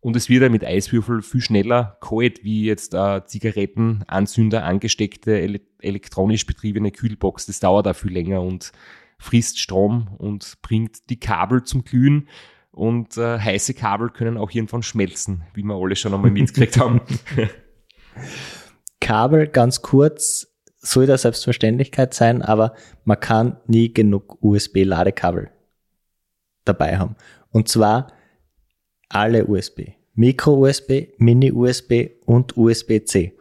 Und 0.00 0.16
es 0.16 0.30
wird 0.30 0.42
ja 0.42 0.48
mit 0.48 0.64
Eiswürfel 0.64 1.20
viel 1.20 1.42
schneller 1.42 1.98
kalt, 2.00 2.42
wie 2.42 2.64
jetzt 2.64 2.94
äh, 2.94 3.20
Zigarettenanzünder 3.26 4.64
angesteckte 4.64 5.38
ele 5.38 5.60
elektronisch 5.80 6.46
betriebene 6.46 6.90
Kühlbox. 6.90 7.44
Das 7.44 7.60
dauert 7.60 7.86
auch 7.86 7.96
viel 7.96 8.14
länger 8.14 8.40
und 8.40 8.72
frisst 9.18 9.58
Strom 9.58 10.08
und 10.16 10.56
bringt 10.62 11.10
die 11.10 11.20
Kabel 11.20 11.64
zum 11.64 11.84
Glühen. 11.84 12.26
Und 12.72 13.16
äh, 13.16 13.38
heiße 13.38 13.74
Kabel 13.74 14.10
können 14.10 14.36
auch 14.36 14.50
irgendwann 14.52 14.82
schmelzen, 14.82 15.42
wie 15.54 15.62
wir 15.62 15.74
alle 15.74 15.96
schon 15.96 16.14
einmal 16.14 16.30
mitgekriegt 16.30 16.78
haben. 16.78 17.00
Kabel, 19.00 19.48
ganz 19.48 19.82
kurz, 19.82 20.46
soll 20.78 21.06
der 21.06 21.18
Selbstverständlichkeit 21.18 22.14
sein, 22.14 22.42
aber 22.42 22.74
man 23.04 23.18
kann 23.18 23.58
nie 23.66 23.92
genug 23.92 24.38
USB-Ladekabel 24.42 25.50
dabei 26.64 26.98
haben. 26.98 27.16
Und 27.50 27.68
zwar 27.68 28.12
alle 29.08 29.46
USB. 29.46 29.92
Micro-USB, 30.14 31.14
Mini-USB 31.18 32.10
und 32.26 32.56
USB-C. 32.56 33.36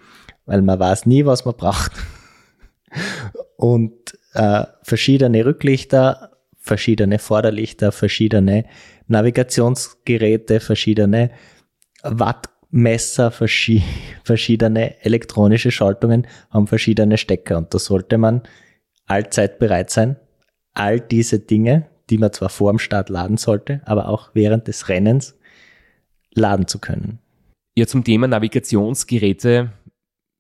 Weil 0.46 0.62
man 0.62 0.80
weiß 0.80 1.06
nie, 1.06 1.26
was 1.26 1.46
man 1.46 1.56
braucht. 1.56 1.92
Und 3.58 4.18
äh, 4.34 4.66
verschiedene 4.84 5.46
Rücklichter, 5.46 6.39
verschiedene 6.70 7.18
Vorderlichter, 7.18 7.92
verschiedene 7.92 8.66
Navigationsgeräte, 9.08 10.60
verschiedene 10.60 11.32
Wattmesser, 12.04 13.32
verschi 13.32 13.82
verschiedene 14.24 15.04
elektronische 15.04 15.72
Schaltungen 15.72 16.28
haben 16.52 16.68
verschiedene 16.68 17.18
Stecker. 17.18 17.58
Und 17.58 17.74
da 17.74 17.80
sollte 17.80 18.20
man 18.20 18.44
allzeit 19.08 19.58
bereit 19.58 19.90
sein, 19.90 20.18
all 20.74 21.00
diese 21.00 21.40
Dinge, 21.40 21.90
die 22.12 22.20
man 22.20 22.32
zwar 22.32 22.50
vor 22.50 22.72
dem 22.72 22.80
Start 22.80 23.10
laden 23.10 23.38
sollte, 23.38 23.82
aber 23.86 24.08
auch 24.08 24.30
während 24.36 24.68
des 24.68 24.90
Rennens 24.90 25.36
laden 26.36 26.68
zu 26.68 26.78
können. 26.78 27.18
Ja, 27.76 27.88
zum 27.88 28.04
Thema 28.04 28.28
Navigationsgeräte 28.28 29.72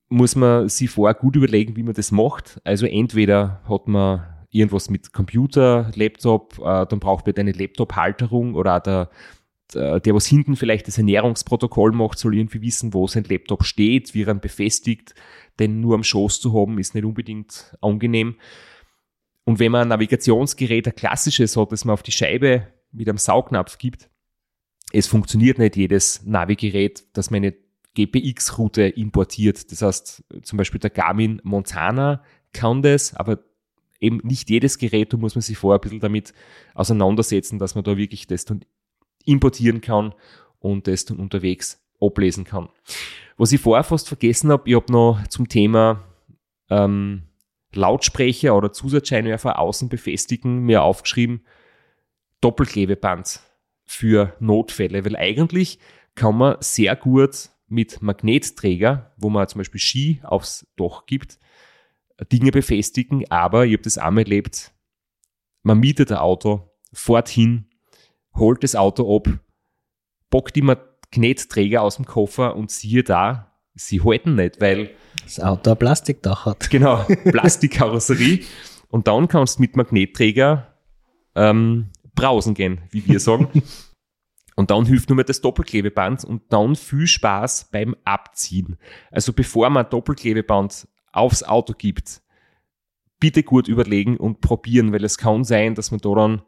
muss 0.10 0.36
man 0.36 0.70
sich 0.70 0.92
vorher 0.92 1.16
gut 1.16 1.36
überlegen, 1.36 1.76
wie 1.76 1.84
man 1.84 1.96
das 1.96 2.12
macht. 2.12 2.60
Also 2.64 2.86
entweder 2.86 3.62
hat 3.68 3.88
man 3.88 4.39
irgendwas 4.52 4.90
mit 4.90 5.14
Computer, 5.14 5.92
Laptop, 5.96 6.60
äh, 6.60 6.86
dann 6.86 7.00
braucht 7.00 7.28
man 7.28 7.36
eine 7.36 7.52
Laptop-Halterung 7.52 8.56
oder 8.56 8.80
der, 8.80 9.10
der, 9.74 10.00
der, 10.00 10.16
was 10.16 10.26
hinten 10.26 10.56
vielleicht 10.56 10.88
das 10.88 10.98
Ernährungsprotokoll 10.98 11.92
macht, 11.92 12.18
soll 12.18 12.36
irgendwie 12.36 12.62
wissen, 12.62 12.94
wo 12.94 13.08
sein 13.08 13.26
Laptop 13.26 13.64
steht, 13.64 14.14
wie 14.14 14.24
er 14.24 14.34
ihn 14.34 14.40
befestigt, 14.40 15.14
denn 15.60 15.80
nur 15.80 15.96
am 15.96 16.04
Schoß 16.04 16.42
zu 16.42 16.54
haben, 16.54 16.80
ist 16.80 16.96
nicht 16.96 17.06
unbedingt 17.06 17.76
angenehm. 17.82 18.36
Und 19.46 19.60
wenn 19.60 19.72
man 19.72 19.84
ein 19.84 19.88
Navigationsgerät, 19.90 20.88
ein 20.88 20.96
klassisches 20.96 21.56
hat, 21.58 21.72
das 21.72 21.86
man 21.86 21.94
auf 21.94 22.04
die 22.04 22.12
Scheibe 22.12 22.68
mit 22.92 23.08
einem 23.08 23.18
Saugnapf 23.18 23.78
gibt, 23.78 24.10
es 24.92 25.08
funktioniert 25.08 25.60
nicht 25.60 25.76
jedes 25.76 26.24
Navigerät, 26.26 27.04
dass 27.16 27.30
man 27.30 27.44
eine 27.44 27.56
GPX-Route 27.94 28.84
importiert. 28.84 29.72
Das 29.72 29.82
heißt, 29.82 30.24
zum 30.44 30.58
Beispiel 30.58 30.80
der 30.80 30.90
Garmin 30.90 31.42
Montana 31.44 32.24
kann 32.54 32.82
das, 32.82 33.14
aber 33.14 33.40
eben 34.00 34.18
nicht 34.24 34.50
jedes 34.50 34.78
Gerät, 34.78 35.14
da 35.14 35.18
muss 35.18 35.36
man 35.36 35.42
sich 35.42 35.58
vorher 35.58 35.80
ein 35.80 35.82
bisschen 35.82 36.00
damit 36.00 36.34
auseinandersetzen, 36.74 37.60
dass 37.60 37.76
man 37.76 37.84
da 37.84 37.98
wirklich 37.98 38.28
das 38.28 38.46
dann 38.46 38.64
importieren 39.26 39.82
kann 39.82 40.14
und 40.60 40.88
das 40.88 41.06
dann 41.06 41.18
unterwegs 41.18 41.82
ablesen 42.02 42.46
kann. 42.46 42.70
Was 43.38 43.52
ich 43.52 43.62
vorher 43.62 43.84
fast 43.84 44.08
vergessen 44.08 44.52
habe, 44.52 44.70
ich 44.70 44.76
habe 44.76 44.92
noch 44.92 45.26
zum 45.28 45.48
Thema 45.48 46.04
ähm, 46.70 47.24
Lautsprecher 47.74 48.56
oder 48.56 48.72
Zusatzscheinwerfer 48.72 49.60
außen 49.60 49.90
befestigen 49.90 50.60
mir 50.62 50.84
aufgeschrieben, 50.84 51.46
Doppelklebeband 52.42 53.42
für 53.86 54.36
Notfälle, 54.40 55.06
weil 55.06 55.16
eigentlich 55.16 55.80
kann 56.16 56.38
man 56.38 56.58
sehr 56.60 56.96
gut 56.96 57.50
mit 57.68 58.02
Magnetträger, 58.02 59.14
wo 59.18 59.30
man 59.30 59.48
zum 59.48 59.60
Beispiel 59.60 59.80
Ski 59.80 60.22
aufs 60.24 60.68
Dach 60.76 61.06
gibt, 61.06 61.40
Dinge 62.26 62.52
befestigen, 62.52 63.30
aber 63.30 63.66
ich 63.66 63.74
habe 63.74 63.84
das 63.84 63.98
einmal 63.98 64.24
erlebt, 64.24 64.74
man 65.64 65.80
mietet 65.80 66.12
ein 66.12 66.18
Auto, 66.18 66.72
fährt 66.94 67.30
hin, 67.30 67.70
holt 68.36 68.64
das 68.64 68.76
Auto 68.76 69.16
ab, 69.16 69.28
bockt 70.30 70.56
die 70.56 70.62
Magnetträger 70.62 71.82
aus 71.82 71.98
dem 71.98 72.06
Koffer 72.06 72.56
und 72.56 72.72
siehe 72.72 73.04
da, 73.04 73.58
sie 73.76 74.02
halten 74.02 74.36
nicht, 74.36 74.62
weil 74.62 74.92
das 75.24 75.40
Auto 75.40 75.72
ein 75.72 75.78
Plastikdach 75.78 76.46
hat. 76.46 76.70
Genau, 76.70 77.04
Plastikkarosserie. 77.26 78.44
Und 78.90 79.08
dann 79.08 79.28
kannst 79.28 79.58
du 79.58 79.62
mit 79.62 79.76
Magnetträger 79.76 80.74
ähm, 81.36 81.90
brausen 82.16 82.54
gehen, 82.54 82.82
wie 82.92 83.08
wir 83.08 83.20
sagen. 83.20 83.64
Und 84.56 84.72
dann 84.72 84.86
hilft 84.86 85.08
nur 85.08 85.16
mehr 85.16 85.24
das 85.24 85.40
Doppelklebeband 85.40 86.26
und 86.26 86.52
dann 86.52 86.76
viel 86.76 87.08
Spaß 87.08 87.70
beim 87.72 87.96
Abziehen. 88.04 88.76
Also 89.10 89.32
bevor 89.32 89.70
man 89.70 89.90
Doppelklebeband 89.90 90.86
aufs 91.12 91.44
Auto 91.44 91.74
gibt, 91.74 92.22
bitte 93.20 93.44
gut 93.44 93.68
überlegen 93.68 94.18
und 94.18 94.42
probieren, 94.42 94.94
weil 94.94 95.04
es 95.04 95.18
kann 95.18 95.44
sein, 95.44 95.76
dass 95.76 95.92
man 95.92 96.00
da 96.00 96.14
dann, 96.16 96.42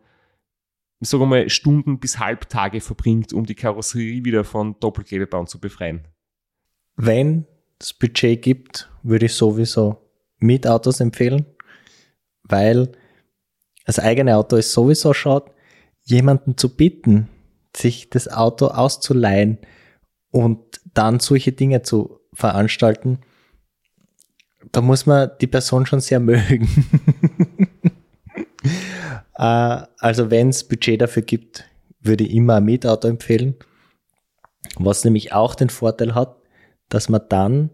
ich 0.99 1.09
sage 1.09 1.25
mal, 1.25 1.49
Stunden 1.49 1.99
bis 1.99 2.19
Halbtage 2.19 2.81
verbringt, 2.81 3.33
um 3.33 3.45
die 3.45 3.55
Karosserie 3.55 4.23
wieder 4.23 4.43
von 4.43 4.79
Doppelklebeband 4.79 5.49
zu 5.49 5.59
befreien. 5.59 6.07
Wenn 6.95 7.45
es 7.79 7.93
Budget 7.93 8.41
gibt, 8.41 8.89
würde 9.03 9.25
ich 9.25 9.33
sowieso 9.33 10.09
Mietautos 10.37 10.99
empfehlen, 10.99 11.45
weil 12.43 12.91
das 13.85 13.99
eigene 13.99 14.37
Auto 14.37 14.55
ist 14.55 14.73
sowieso 14.73 15.13
schaut, 15.13 15.51
jemanden 16.03 16.57
zu 16.57 16.75
bitten, 16.75 17.27
sich 17.75 18.09
das 18.09 18.27
Auto 18.27 18.67
auszuleihen 18.67 19.57
und 20.29 20.81
dann 20.93 21.19
solche 21.19 21.51
Dinge 21.51 21.81
zu 21.81 22.19
veranstalten, 22.33 23.19
da 24.71 24.81
muss 24.81 25.05
man 25.05 25.31
die 25.39 25.47
Person 25.47 25.85
schon 25.85 26.01
sehr 26.01 26.19
mögen. 26.19 26.67
Äh, 29.33 29.87
also 29.97 30.29
wenn 30.29 30.49
es 30.49 30.67
Budget 30.67 31.01
dafür 31.01 31.23
gibt, 31.23 31.65
würde 31.99 32.25
ich 32.25 32.31
immer 32.31 32.57
ein 32.57 32.65
Mietauto 32.65 33.07
empfehlen. 33.07 33.55
Was 34.75 35.03
nämlich 35.03 35.33
auch 35.33 35.55
den 35.55 35.71
Vorteil 35.71 36.13
hat, 36.13 36.35
dass 36.89 37.09
man 37.09 37.21
dann 37.27 37.71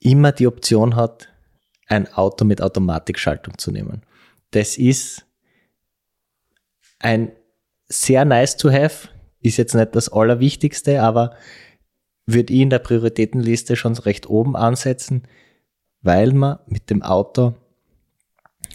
immer 0.00 0.32
die 0.32 0.46
Option 0.46 0.96
hat, 0.96 1.28
ein 1.86 2.12
Auto 2.12 2.44
mit 2.44 2.60
Automatikschaltung 2.60 3.56
zu 3.56 3.70
nehmen. 3.70 4.02
Das 4.50 4.76
ist 4.76 5.24
ein 6.98 7.32
sehr 7.86 8.26
nice 8.26 8.58
to 8.58 8.70
have, 8.70 9.08
ist 9.40 9.56
jetzt 9.56 9.74
nicht 9.74 9.96
das 9.96 10.12
Allerwichtigste, 10.12 11.02
aber 11.02 11.36
würde 12.26 12.52
ich 12.52 12.60
in 12.60 12.70
der 12.70 12.78
Prioritätenliste 12.78 13.76
schon 13.76 13.94
recht 13.94 14.28
oben 14.28 14.56
ansetzen, 14.56 15.26
weil 16.04 16.32
man 16.32 16.58
mit 16.66 16.90
dem 16.90 17.02
Auto 17.02 17.54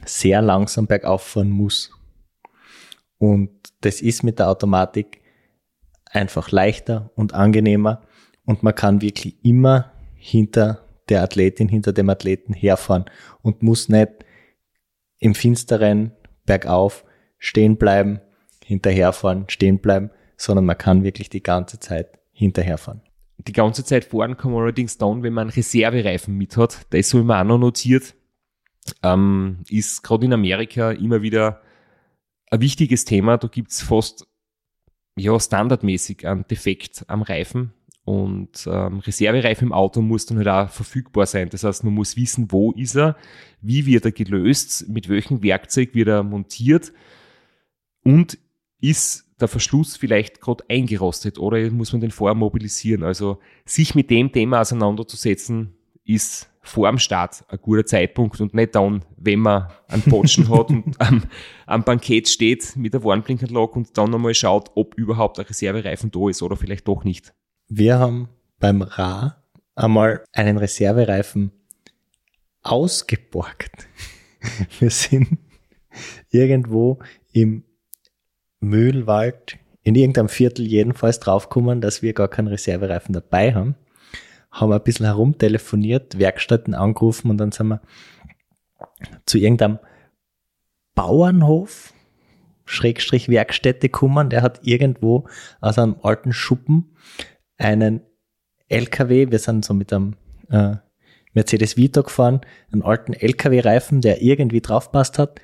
sehr 0.04 0.42
langsam 0.42 0.88
bergauf 0.88 1.24
fahren 1.24 1.52
muss. 1.52 1.92
Und 3.18 3.52
das 3.82 4.02
ist 4.02 4.24
mit 4.24 4.40
der 4.40 4.50
Automatik 4.50 5.22
einfach 6.06 6.52
leichter 6.52 7.12
und 7.16 7.34
angenehmer 7.34 8.02
und 8.46 8.64
man 8.64 8.74
kann 8.74 9.02
wirklich 9.02 9.44
immer 9.46 9.92
hinter 10.16 10.86
der 11.08 11.22
Athletin, 11.22 11.70
hinter 11.70 11.94
dem 11.94 12.10
Athleten 12.10 12.54
herfahren 12.54 13.06
und 13.42 13.62
muss 13.62 13.90
nicht 13.90 14.26
im 15.20 15.36
Finsteren 15.36 16.14
bergauf 16.46 17.06
stehen 17.38 17.78
bleiben, 17.78 18.22
hinterherfahren, 18.66 19.46
stehen 19.50 19.80
bleiben, 19.80 20.10
sondern 20.36 20.66
man 20.66 20.78
kann 20.78 21.04
wirklich 21.04 21.30
die 21.30 21.44
ganze 21.44 21.80
Zeit 21.80 22.20
hinterherfahren. 22.32 23.02
Die 23.48 23.54
ganze 23.54 23.86
Zeit 23.86 24.06
fahren 24.06 24.38
kann 24.38 24.52
man 24.52 24.62
allerdings 24.64 24.98
dann, 24.98 25.24
wenn 25.24 25.34
man 25.34 25.44
einen 25.44 25.52
Reservereifen 25.52 26.36
mit 26.36 26.58
hat. 26.58 26.86
Das 26.90 27.10
soll 27.10 27.24
man 27.24 27.42
auch 27.42 27.50
noch 27.50 27.60
notiert. 27.60 28.16
Ähm, 29.02 29.64
ist 29.70 30.04
gerade 30.04 30.26
in 30.26 30.34
Amerika 30.34 30.92
immer 30.92 31.22
wieder 31.22 31.62
ein 32.52 32.62
wichtiges 32.62 33.06
Thema. 33.06 33.38
Da 33.38 33.48
gibt's 33.48 33.82
fast 33.82 34.28
ja, 35.16 35.40
standardmäßig 35.40 36.28
einen 36.28 36.46
Defekt 36.48 37.06
am 37.08 37.22
Reifen. 37.22 37.74
Und 38.04 38.68
ähm, 38.70 39.00
Reservereifen 39.00 39.68
im 39.68 39.74
Auto 39.74 40.02
muss 40.02 40.26
dann 40.26 40.38
halt 40.40 40.48
auch 40.48 40.70
verfügbar 40.70 41.28
sein. 41.28 41.50
Das 41.50 41.64
heißt, 41.64 41.84
man 41.84 41.94
muss 41.94 42.18
wissen, 42.18 42.52
wo 42.52 42.72
ist 42.72 42.96
er, 42.96 43.16
wie 43.62 43.86
wird 43.86 44.06
er 44.06 44.12
gelöst, 44.12 44.90
mit 44.90 45.10
welchem 45.10 45.44
Werkzeug 45.44 45.94
wird 45.94 46.08
er 46.08 46.24
montiert 46.24 46.92
und 48.04 48.40
ist 48.82 49.29
der 49.40 49.48
Verschluss 49.48 49.98
vielleicht 49.98 50.42
gerade 50.42 50.64
eingerostet 50.70 51.40
oder 51.40 51.70
muss 51.72 51.92
man 51.92 52.02
den 52.02 52.12
vorher 52.12 52.36
mobilisieren. 52.36 53.04
Also 53.04 53.40
sich 53.66 53.96
mit 53.96 54.10
dem 54.10 54.32
Thema 54.32 54.62
auseinanderzusetzen, 54.62 55.74
ist 56.06 56.50
vor 56.62 56.90
dem 56.90 57.00
Start 57.00 57.44
ein 57.48 57.60
guter 57.62 57.86
Zeitpunkt 57.86 58.42
und 58.42 58.54
nicht 58.54 58.76
dann, 58.76 59.04
wenn 59.18 59.40
man 59.40 59.68
einen 59.88 60.04
Botschen 60.04 60.50
hat 60.56 60.70
und 60.70 61.00
am, 61.00 61.24
am 61.66 61.84
Bankett 61.84 62.28
steht 62.28 62.76
mit 62.76 62.94
der 62.94 63.04
Warnblinkanlage 63.04 63.74
und 63.74 63.98
dann 63.98 64.12
nochmal 64.12 64.34
schaut, 64.34 64.72
ob 64.76 64.96
überhaupt 64.96 65.40
ein 65.40 65.46
Reservereifen 65.46 66.12
da 66.12 66.30
ist 66.30 66.42
oder 66.42 66.56
vielleicht 66.56 66.88
doch 66.88 67.04
nicht. 67.04 67.34
Wir 67.68 68.00
haben 68.00 68.30
beim 68.60 68.82
Ra 68.82 69.44
einmal 69.76 70.24
einen 70.34 70.58
Reservereifen 70.58 71.52
ausgeborgt. 72.62 73.88
Wir 74.80 74.90
sind 74.90 75.38
irgendwo 76.30 77.00
im 77.32 77.64
Mühlwald 78.60 79.58
in 79.84 79.96
irgendeinem 79.96 80.30
Viertel 80.30 80.66
jedenfalls 80.68 81.20
draufgekommen, 81.20 81.82
dass 81.82 82.02
wir 82.02 82.14
gar 82.14 82.28
keinen 82.28 82.48
Reservereifen 82.48 83.14
dabei 83.14 83.54
haben. 83.54 83.76
Haben 84.52 84.72
ein 84.72 84.84
bisschen 84.84 85.06
herumtelefoniert, 85.06 86.20
Werkstätten 86.20 86.74
angerufen 86.74 87.30
und 87.30 87.38
dann 87.38 87.52
sind 87.52 87.68
wir 87.68 87.82
zu 89.26 89.38
irgendeinem 89.38 89.80
Bauernhof, 90.96 91.94
Schrägstrich 92.66 93.30
Werkstätte 93.30 93.90
gekommen, 93.90 94.30
der 94.30 94.42
hat 94.42 94.60
irgendwo 94.64 95.28
aus 95.62 95.80
einem 95.80 95.96
alten 96.04 96.34
Schuppen 96.34 96.96
einen 97.58 98.02
LKW, 98.68 99.32
wir 99.32 99.40
sind 99.40 99.66
so 99.66 99.74
mit 99.74 99.92
einem 99.92 100.16
äh, 100.50 100.76
Mercedes 101.34 101.78
Vito 101.78 102.04
gefahren, 102.04 102.42
einen 102.72 102.82
alten 102.82 103.14
LKW-Reifen, 103.14 104.02
der 104.02 104.22
irgendwie 104.22 104.62
draufpasst 104.62 105.18
hat. 105.18 105.40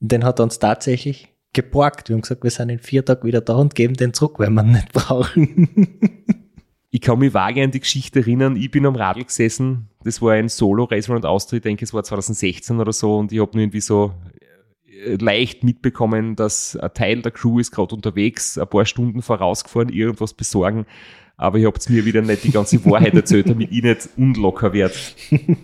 Den 0.00 0.24
hat 0.24 0.38
er 0.38 0.44
uns 0.44 0.58
tatsächlich 0.58 1.34
geborgt. 1.52 2.08
Wir 2.08 2.14
haben 2.14 2.22
gesagt, 2.22 2.42
wir 2.42 2.50
sind 2.50 2.70
in 2.70 2.78
vier 2.78 3.04
Tagen 3.04 3.26
wieder 3.26 3.40
da 3.40 3.54
und 3.54 3.74
geben 3.74 3.94
den 3.94 4.14
zurück, 4.14 4.38
weil 4.38 4.50
wir 4.50 4.62
ihn 4.62 4.72
nicht 4.72 4.92
brauchen. 4.92 5.68
ich 6.90 7.00
kann 7.00 7.18
mich 7.18 7.34
vage 7.34 7.62
an 7.62 7.70
die 7.70 7.80
Geschichte 7.80 8.20
erinnern, 8.20 8.56
ich 8.56 8.70
bin 8.70 8.86
am 8.86 8.96
Radl 8.96 9.24
gesessen, 9.24 9.88
das 10.04 10.20
war 10.20 10.32
ein 10.32 10.48
Solo-Race 10.48 11.08
und 11.08 11.26
Austria, 11.26 11.60
denke 11.60 11.84
es 11.84 11.94
war 11.94 12.02
2016 12.02 12.78
oder 12.80 12.92
so 12.92 13.16
und 13.16 13.32
ich 13.32 13.40
habe 13.40 13.52
nur 13.52 13.62
irgendwie 13.62 13.80
so 13.80 14.12
äh, 14.84 15.16
leicht 15.16 15.62
mitbekommen, 15.64 16.36
dass 16.36 16.76
ein 16.76 16.92
Teil 16.94 17.22
der 17.22 17.32
Crew 17.32 17.60
ist 17.60 17.70
gerade 17.70 17.94
unterwegs, 17.94 18.58
ein 18.58 18.68
paar 18.68 18.84
Stunden 18.84 19.22
vorausgefahren, 19.22 19.88
irgendwas 19.88 20.34
besorgen, 20.34 20.86
aber 21.36 21.58
ich 21.58 21.64
habe 21.64 21.78
mir 21.88 22.04
wieder 22.04 22.22
nicht 22.22 22.44
die 22.44 22.50
ganze 22.50 22.84
Wahrheit 22.84 23.14
erzählt, 23.14 23.48
damit 23.48 23.70
ich 23.72 23.82
nicht 23.82 24.08
unlocker 24.16 24.72
werde. 24.72 24.94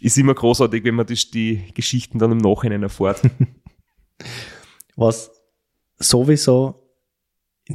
Ist 0.00 0.16
immer 0.16 0.34
großartig, 0.34 0.84
wenn 0.84 0.94
man 0.94 1.06
die, 1.06 1.30
die 1.32 1.74
Geschichten 1.74 2.20
dann 2.20 2.30
im 2.30 2.38
Nachhinein 2.38 2.84
erfährt. 2.84 3.20
was 4.98 5.30
sowieso 5.98 6.74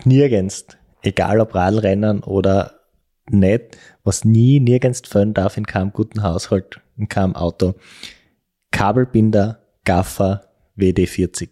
nirgends, 0.04 0.66
egal 1.02 1.40
ob 1.40 1.56
Radrennen 1.56 2.22
oder 2.22 2.82
nicht, 3.30 3.78
was 4.04 4.26
nie 4.26 4.60
nirgends 4.60 5.02
fehlen 5.08 5.34
darf 5.34 5.58
in 5.58 5.66
keinem 5.66 5.94
guten 5.94 6.22
Haushalt, 6.22 6.82
in 6.98 7.08
keinem 7.08 7.36
Auto. 7.36 7.76
Kabelbinder, 8.72 9.62
Gaffer, 9.86 10.50
WD40. 10.78 11.50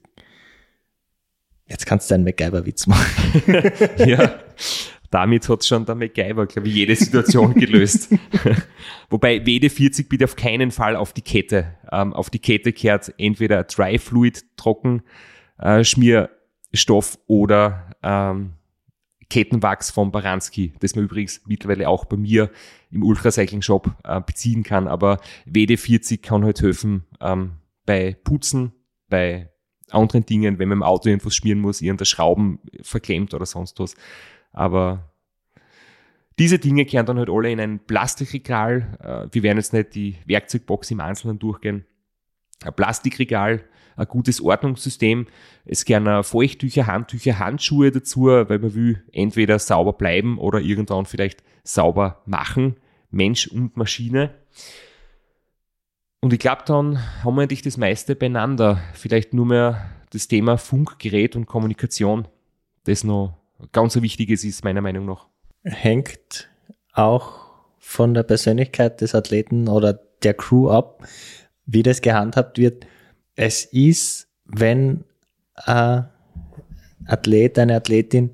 Jetzt 1.67 1.85
kannst 1.85 2.11
du 2.11 2.15
einen 2.15 2.25
MacGyver-Witz 2.25 2.87
machen. 2.87 3.71
ja, 3.97 4.39
damit 5.09 5.47
hat 5.47 5.63
schon 5.63 5.85
der 5.85 5.95
MacGyver, 5.95 6.47
glaube 6.47 6.67
ich, 6.67 6.75
jede 6.75 6.95
Situation 6.97 7.53
gelöst. 7.53 8.13
Wobei 9.09 9.37
WD40 9.37 10.09
bitte 10.09 10.25
auf 10.25 10.35
keinen 10.35 10.71
Fall 10.71 10.97
auf 10.97 11.13
die 11.13 11.21
Kette. 11.21 11.77
Ähm, 11.89 12.11
auf 12.11 12.29
die 12.29 12.39
Kette 12.39 12.73
kehrt 12.73 13.13
entweder 13.17 13.63
Dry 13.63 13.97
Fluid 13.99 14.43
trocken, 14.57 15.03
äh, 15.61 15.83
Schmierstoff 15.83 17.17
oder 17.27 17.89
ähm, 18.03 18.53
Kettenwachs 19.29 19.91
von 19.91 20.11
Baranski, 20.11 20.73
das 20.81 20.95
man 20.95 21.05
übrigens 21.05 21.41
mittlerweile 21.47 21.87
auch 21.87 22.03
bei 22.03 22.17
mir 22.17 22.51
im 22.91 23.03
Ultracycling 23.03 23.61
Shop 23.61 23.89
äh, 24.03 24.19
beziehen 24.19 24.63
kann. 24.63 24.87
Aber 24.89 25.19
WD40 25.47 26.21
kann 26.21 26.43
halt 26.43 26.61
helfen 26.61 27.05
ähm, 27.21 27.53
bei 27.85 28.17
Putzen, 28.23 28.73
bei 29.07 29.49
anderen 29.89 30.25
Dingen, 30.25 30.59
wenn 30.59 30.69
man 30.69 30.79
im 30.79 30.83
Auto 30.83 31.07
irgendwas 31.07 31.35
schmieren 31.35 31.59
muss, 31.59 31.81
irgendeine 31.81 32.05
Schrauben 32.05 32.59
verklemmt 32.81 33.33
oder 33.33 33.45
sonst 33.45 33.79
was. 33.79 33.95
Aber 34.51 35.13
diese 36.37 36.59
Dinge 36.59 36.85
kehren 36.85 37.05
dann 37.05 37.17
halt 37.17 37.29
alle 37.29 37.51
in 37.51 37.59
ein 37.59 37.79
Plastikregal. 37.79 38.97
Äh, 39.01 39.33
wir 39.33 39.43
werden 39.43 39.57
jetzt 39.57 39.73
nicht 39.73 39.95
die 39.95 40.17
Werkzeugbox 40.25 40.91
im 40.91 40.99
Einzelnen 40.99 41.39
durchgehen. 41.39 41.85
Ein 42.63 42.73
Plastikregal 42.73 43.63
ein 43.95 44.07
gutes 44.07 44.41
Ordnungssystem. 44.41 45.27
Es 45.65 45.85
gerne 45.85 46.23
Feuchttücher, 46.23 46.87
Handtücher, 46.87 47.39
Handschuhe 47.39 47.91
dazu, 47.91 48.25
weil 48.25 48.59
man 48.59 48.73
will 48.73 49.03
entweder 49.11 49.59
sauber 49.59 49.93
bleiben 49.93 50.37
oder 50.37 50.59
irgendwann 50.59 51.05
vielleicht 51.05 51.43
sauber 51.63 52.21
machen. 52.25 52.75
Mensch 53.09 53.47
und 53.47 53.77
Maschine. 53.77 54.33
Und 56.21 56.33
ich 56.33 56.39
glaube, 56.39 56.63
dann 56.65 56.99
haben 57.23 57.35
wir 57.35 57.41
eigentlich 57.41 57.61
das 57.61 57.77
meiste 57.77 58.15
beieinander. 58.15 58.81
Vielleicht 58.93 59.33
nur 59.33 59.45
mehr 59.45 59.89
das 60.11 60.27
Thema 60.27 60.57
Funkgerät 60.57 61.35
und 61.35 61.45
Kommunikation, 61.45 62.27
das 62.83 63.03
noch 63.03 63.37
ganz 63.71 63.95
ein 63.95 64.03
wichtiges 64.03 64.43
ist, 64.43 64.63
meiner 64.63 64.81
Meinung 64.81 65.05
nach. 65.05 65.27
Hängt 65.63 66.49
auch 66.93 67.51
von 67.79 68.13
der 68.13 68.23
Persönlichkeit 68.23 69.01
des 69.01 69.15
Athleten 69.15 69.67
oder 69.67 69.99
der 70.23 70.33
Crew 70.33 70.69
ab, 70.69 71.03
wie 71.65 71.83
das 71.83 72.01
gehandhabt 72.01 72.57
wird. 72.57 72.85
Es 73.35 73.65
ist, 73.65 74.27
wenn 74.45 75.03
ein 75.55 76.09
Athlet, 77.05 77.57
eine 77.59 77.75
Athletin 77.75 78.31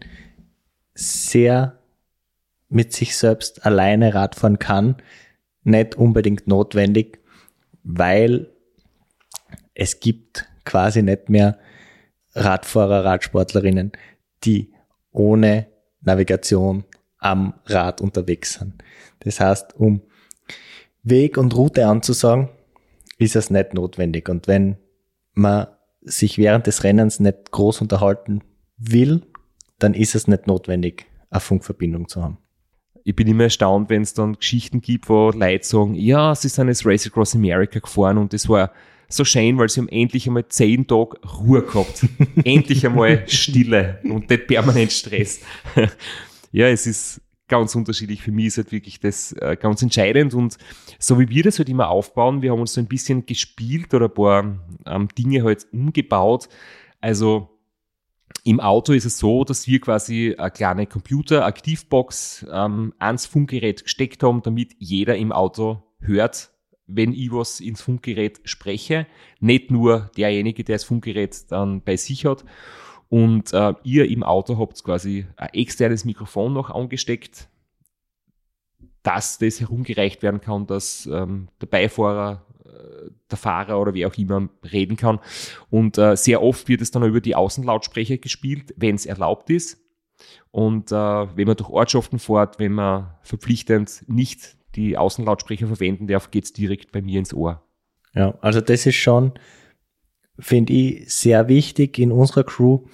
sehr 0.93 1.80
mit 2.69 2.93
sich 2.93 3.15
selbst 3.15 3.65
alleine 3.65 4.13
Radfahren 4.13 4.59
kann, 4.59 4.97
nicht 5.63 5.95
unbedingt 5.95 6.47
notwendig, 6.47 7.19
weil 7.84 8.49
es 9.73 9.99
gibt 9.99 10.49
quasi 10.65 11.03
nicht 11.03 11.30
mehr 11.30 11.57
Radfahrer, 12.34 13.05
Radsportlerinnen, 13.05 13.91
die 14.43 14.73
ohne 15.11 15.67
Navigation 16.01 16.84
am 17.17 17.53
Rad 17.65 18.01
unterwegs 18.01 18.53
sind. 18.53 18.84
Das 19.19 19.39
heißt, 19.39 19.75
um 19.75 20.01
Weg 21.03 21.38
und 21.38 21.55
Route 21.55 21.88
anzusagen, 21.88 22.49
ist 23.18 23.36
es 23.36 23.49
nicht 23.49 23.74
notwendig. 23.74 24.30
Und 24.30 24.47
wenn 24.47 24.78
man 25.34 25.68
sich 26.01 26.38
während 26.38 26.68
des 26.68 26.84
Rennens 26.84 27.20
nicht 27.20 27.51
groß 27.51 27.82
unterhalten 27.82 28.41
will, 28.78 29.22
dann 29.80 29.93
ist 29.93 30.15
es 30.15 30.28
nicht 30.28 30.47
notwendig, 30.47 31.05
eine 31.30 31.39
Funkverbindung 31.39 32.07
zu 32.07 32.24
haben. 32.24 32.38
Ich 33.03 33.15
bin 33.15 33.28
immer 33.28 33.43
erstaunt, 33.43 33.89
wenn 33.89 34.01
es 34.01 34.13
dann 34.13 34.34
Geschichten 34.34 34.82
gibt, 34.82 35.07
wo 35.09 35.32
Leute 35.32 35.65
sagen, 35.65 35.95
ja, 35.95 36.36
sie 36.36 36.49
sind 36.49 36.68
jetzt 36.68 36.86
Race 36.86 37.07
Across 37.07 37.36
America 37.36 37.80
gefahren 37.80 38.18
und 38.18 38.34
das 38.34 38.49
war 38.49 38.72
so 39.07 39.24
schön, 39.24 39.57
weil 39.57 39.70
sie 39.70 39.80
haben 39.80 39.89
endlich 39.89 40.28
einmal 40.28 40.47
zehn 40.49 40.86
Tage 40.86 41.18
Ruhe 41.22 41.61
gehabt. 41.61 42.05
endlich 42.43 42.86
einmal 42.86 43.24
Stille 43.28 43.99
und 44.03 44.30
nicht 44.30 44.47
permanent 44.47 44.91
Stress. 44.91 45.39
ja, 46.51 46.68
es 46.68 46.86
ist 46.86 47.22
ganz 47.47 47.75
unterschiedlich. 47.75 48.21
Für 48.21 48.31
mich 48.31 48.47
ist 48.47 48.57
halt 48.57 48.71
wirklich 48.71 48.99
das 48.99 49.33
äh, 49.33 49.57
ganz 49.59 49.81
entscheidend 49.81 50.33
und 50.33 50.57
so 50.99 51.19
wie 51.19 51.29
wir 51.29 51.43
das 51.43 51.59
halt 51.59 51.69
immer 51.69 51.89
aufbauen, 51.89 52.41
wir 52.41 52.51
haben 52.51 52.59
uns 52.59 52.73
so 52.73 52.81
ein 52.81 52.87
bisschen 52.87 53.25
gespielt 53.25 53.93
oder 53.93 54.05
ein 54.05 54.13
paar 54.13 54.59
ähm, 54.85 55.07
Dinge 55.17 55.43
halt 55.43 55.67
umgebaut. 55.71 56.49
Also 56.99 57.49
im 58.43 58.59
Auto 58.59 58.93
ist 58.93 59.05
es 59.05 59.17
so, 59.17 59.43
dass 59.43 59.67
wir 59.67 59.79
quasi 59.81 60.35
eine 60.37 60.51
kleine 60.51 60.87
Computer-Aktivbox 60.87 62.45
ähm, 62.51 62.93
ans 62.97 63.25
Funkgerät 63.25 63.83
gesteckt 63.83 64.23
haben, 64.23 64.41
damit 64.41 64.75
jeder 64.79 65.17
im 65.17 65.31
Auto 65.31 65.83
hört, 65.99 66.51
wenn 66.85 67.11
ich 67.11 67.31
was 67.31 67.59
ins 67.59 67.81
Funkgerät 67.81 68.39
spreche. 68.45 69.05
Nicht 69.39 69.71
nur 69.71 70.11
derjenige, 70.15 70.63
der 70.63 70.75
das 70.75 70.85
Funkgerät 70.85 71.51
dann 71.51 71.81
bei 71.81 71.97
sich 71.97 72.25
hat. 72.25 72.45
Und 73.10 73.53
äh, 73.53 73.74
ihr 73.84 74.10
im 74.10 74.24
Auto 74.24 74.58
habt 74.58 74.84
quasi 74.84 75.26
ein 75.38 75.49
externes 75.53 76.05
Mikrofon 76.05 76.53
noch 76.53 76.70
angesteckt, 76.70 77.47
dass 79.03 79.38
das 79.38 79.62
herumgereicht 79.62 80.22
werden 80.22 80.41
kann, 80.41 80.68
dass 80.68 81.05
ähm, 81.05 81.47
der 81.62 81.68
Beifahrer, 81.68 82.45
äh, 82.66 83.10
der 83.32 83.38
Fahrer 83.38 83.80
oder 83.80 83.93
wie 83.93 84.05
auch 84.05 84.16
immer 84.16 84.49
reden 84.70 84.97
kann. 84.97 85.20
Und 85.70 85.97
äh, 85.97 86.18
sehr 86.18 86.43
oft 86.43 86.68
wird 86.68 86.82
es 86.82 86.91
dann 86.91 87.03
über 87.03 87.22
die 87.22 87.36
Außenlautsprecher 87.36 88.18
gespielt, 88.18 88.74
wenn 88.76 88.95
es 88.95 89.05
erlaubt 89.05 89.49
ist. 89.49 89.80
Und 90.51 90.91
äh, 90.91 90.95
wenn 90.95 91.47
man 91.47 91.55
durch 91.55 91.70
Ortschaften 91.70 92.20
fährt, 92.20 92.60
wenn 92.60 92.74
man 92.74 93.16
verpflichtend 93.22 94.03
nicht 94.08 94.58
die 94.76 94.97
Außenlautsprecher 94.97 95.68
verwenden 95.68 96.08
darf, 96.08 96.32
geht's 96.32 96.51
direkt 96.51 96.91
bei 96.91 97.01
mir 97.01 97.20
ins 97.20 97.34
Ohr. 97.34 97.64
Ja, 98.14 98.38
also 98.41 98.62
das 98.62 98.86
ist 98.86 98.95
schon 98.95 99.34
finde 100.39 100.73
ich 100.73 101.13
sehr 101.13 101.47
wichtig 101.47 101.99
in 101.99 102.11
unserer 102.11 102.43
Crew, 102.43 102.85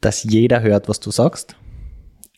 dass 0.00 0.24
jeder 0.24 0.62
hört, 0.62 0.88
was 0.88 1.00
du 1.00 1.10
sagst. 1.10 1.56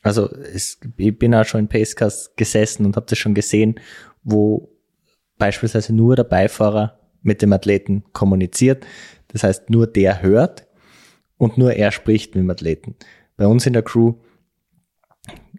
Also 0.02 0.30
es, 0.30 0.78
ich 0.96 1.18
bin 1.18 1.34
auch 1.34 1.44
schon 1.44 1.60
in 1.60 1.68
Pacecast 1.68 2.36
gesessen 2.36 2.84
und 2.84 2.96
habe 2.96 3.06
das 3.08 3.18
schon 3.18 3.34
gesehen, 3.34 3.80
wo 4.22 4.70
beispielsweise 5.38 5.94
nur 5.94 6.14
der 6.14 6.24
Beifahrer 6.24 7.00
mit 7.22 7.40
dem 7.40 7.52
Athleten 7.52 8.04
kommuniziert. 8.12 8.86
Das 9.28 9.42
heißt, 9.42 9.70
nur 9.70 9.86
der 9.86 10.22
hört 10.22 10.66
und 11.38 11.58
nur 11.58 11.72
er 11.72 11.90
spricht 11.90 12.34
mit 12.34 12.42
dem 12.42 12.50
Athleten. 12.50 12.96
Bei 13.36 13.46
uns 13.46 13.66
in 13.66 13.72
der 13.72 13.82
Crew 13.82 14.14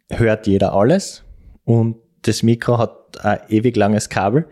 hört 0.10 0.46
jeder 0.48 0.74
alles 0.74 1.24
und 1.64 1.98
das 2.22 2.44
Mikro 2.44 2.78
hat 2.78 3.26
ein 3.26 3.40
ewig 3.50 3.76
langes 3.76 4.10
Kabel, 4.10 4.48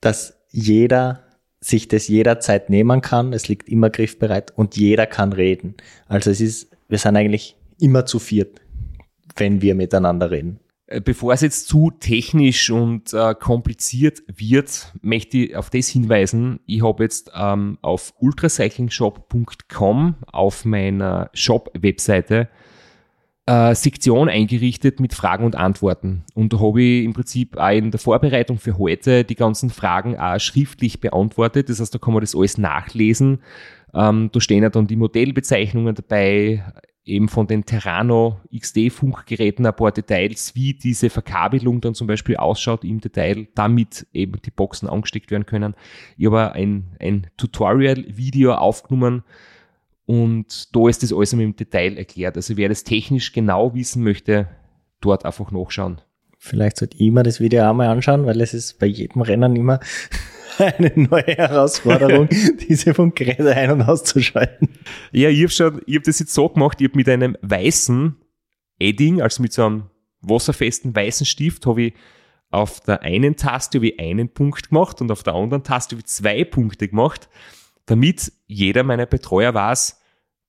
dass 0.00 0.36
jeder 0.50 1.25
sich 1.66 1.88
das 1.88 2.06
jederzeit 2.06 2.70
nehmen 2.70 3.00
kann. 3.00 3.32
Es 3.32 3.48
liegt 3.48 3.68
immer 3.68 3.90
griffbereit 3.90 4.52
und 4.56 4.76
jeder 4.76 5.06
kann 5.06 5.32
reden. 5.32 5.74
Also 6.06 6.30
es 6.30 6.40
ist, 6.40 6.70
wir 6.88 6.98
sind 6.98 7.16
eigentlich 7.16 7.56
immer 7.80 8.06
zu 8.06 8.20
viert, 8.20 8.60
wenn 9.34 9.62
wir 9.62 9.74
miteinander 9.74 10.30
reden. 10.30 10.60
Äh, 10.86 11.00
bevor 11.00 11.32
es 11.32 11.40
jetzt 11.40 11.66
zu 11.66 11.90
technisch 11.90 12.70
und 12.70 13.12
äh, 13.12 13.34
kompliziert 13.34 14.22
wird, 14.28 14.92
möchte 15.02 15.38
ich 15.38 15.56
auf 15.56 15.68
das 15.70 15.88
hinweisen. 15.88 16.60
Ich 16.66 16.84
habe 16.84 17.02
jetzt 17.02 17.32
ähm, 17.34 17.78
auf 17.82 18.14
ultracyclingshop.com 18.20 20.14
auf 20.30 20.64
meiner 20.64 21.30
Shop-Webseite 21.32 22.48
äh, 23.46 23.74
Sektion 23.74 24.28
eingerichtet 24.28 25.00
mit 25.00 25.14
Fragen 25.14 25.44
und 25.44 25.54
Antworten. 25.54 26.24
Und 26.34 26.52
da 26.52 26.60
habe 26.60 26.82
ich 26.82 27.04
im 27.04 27.12
Prinzip 27.12 27.56
auch 27.56 27.70
in 27.70 27.90
der 27.90 28.00
Vorbereitung 28.00 28.58
für 28.58 28.76
heute 28.76 29.24
die 29.24 29.36
ganzen 29.36 29.70
Fragen 29.70 30.18
auch 30.18 30.38
schriftlich 30.40 31.00
beantwortet. 31.00 31.68
Das 31.68 31.80
heißt, 31.80 31.94
da 31.94 31.98
kann 31.98 32.14
man 32.14 32.22
das 32.22 32.34
alles 32.34 32.58
nachlesen. 32.58 33.40
Ähm, 33.94 34.30
da 34.32 34.40
stehen 34.40 34.62
ja 34.62 34.70
dann 34.70 34.88
die 34.88 34.96
Modellbezeichnungen 34.96 35.94
dabei, 35.94 36.64
eben 37.04 37.28
von 37.28 37.46
den 37.46 37.64
Terrano 37.64 38.40
XD-Funkgeräten 38.54 39.64
ein 39.64 39.76
paar 39.76 39.92
Details, 39.92 40.54
wie 40.56 40.74
diese 40.74 41.08
Verkabelung 41.08 41.80
dann 41.80 41.94
zum 41.94 42.08
Beispiel 42.08 42.36
ausschaut 42.36 42.84
im 42.84 43.00
Detail, 43.00 43.46
damit 43.54 44.06
eben 44.12 44.42
die 44.44 44.50
Boxen 44.50 44.88
angesteckt 44.88 45.30
werden 45.30 45.46
können. 45.46 45.74
Ich 46.18 46.26
habe 46.26 46.52
ein, 46.52 46.96
ein 47.00 47.28
Tutorial-Video 47.36 48.54
aufgenommen, 48.54 49.22
und 50.06 50.74
da 50.74 50.88
ist 50.88 51.02
das 51.02 51.12
alles 51.12 51.32
im 51.32 51.56
Detail 51.56 51.98
erklärt. 51.98 52.36
Also 52.36 52.56
wer 52.56 52.68
das 52.68 52.84
technisch 52.84 53.32
genau 53.32 53.74
wissen 53.74 54.02
möchte, 54.02 54.48
dort 55.00 55.24
einfach 55.24 55.50
nachschauen. 55.50 56.00
Vielleicht 56.38 56.78
sollte 56.78 56.96
ich 56.98 57.10
mir 57.10 57.24
das 57.24 57.40
Video 57.40 57.64
auch 57.64 57.74
mal 57.74 57.88
anschauen, 57.88 58.24
weil 58.24 58.40
es 58.40 58.54
ist 58.54 58.78
bei 58.78 58.86
jedem 58.86 59.22
Rennen 59.22 59.56
immer 59.56 59.80
eine 60.58 60.92
neue 60.94 61.36
Herausforderung, 61.36 62.28
diese 62.68 62.94
Funkgeräte 62.94 63.54
ein- 63.54 63.72
und 63.72 63.82
auszuschalten. 63.82 64.68
Ja, 65.10 65.28
ich 65.28 65.42
habe 65.42 65.50
schon, 65.50 65.82
ich 65.86 65.96
habe 65.96 66.04
das 66.04 66.20
jetzt 66.20 66.34
so 66.34 66.48
gemacht, 66.48 66.80
ich 66.80 66.88
habe 66.88 66.96
mit 66.96 67.08
einem 67.08 67.36
weißen 67.42 68.14
Edding, 68.78 69.22
also 69.22 69.42
mit 69.42 69.52
so 69.52 69.66
einem 69.66 69.90
wasserfesten 70.20 70.94
weißen 70.94 71.26
Stift, 71.26 71.66
habe 71.66 71.82
ich 71.82 71.94
auf 72.50 72.80
der 72.80 73.02
einen 73.02 73.34
Taste 73.34 73.78
ich 73.78 73.98
einen 73.98 74.28
Punkt 74.28 74.68
gemacht 74.68 75.00
und 75.00 75.10
auf 75.10 75.24
der 75.24 75.34
anderen 75.34 75.64
Taste 75.64 75.96
habe 75.96 76.00
ich 76.00 76.06
zwei 76.06 76.44
Punkte 76.44 76.86
gemacht 76.86 77.28
damit 77.86 78.32
jeder 78.46 78.82
meiner 78.82 79.06
Betreuer 79.06 79.54
weiß, 79.54 80.00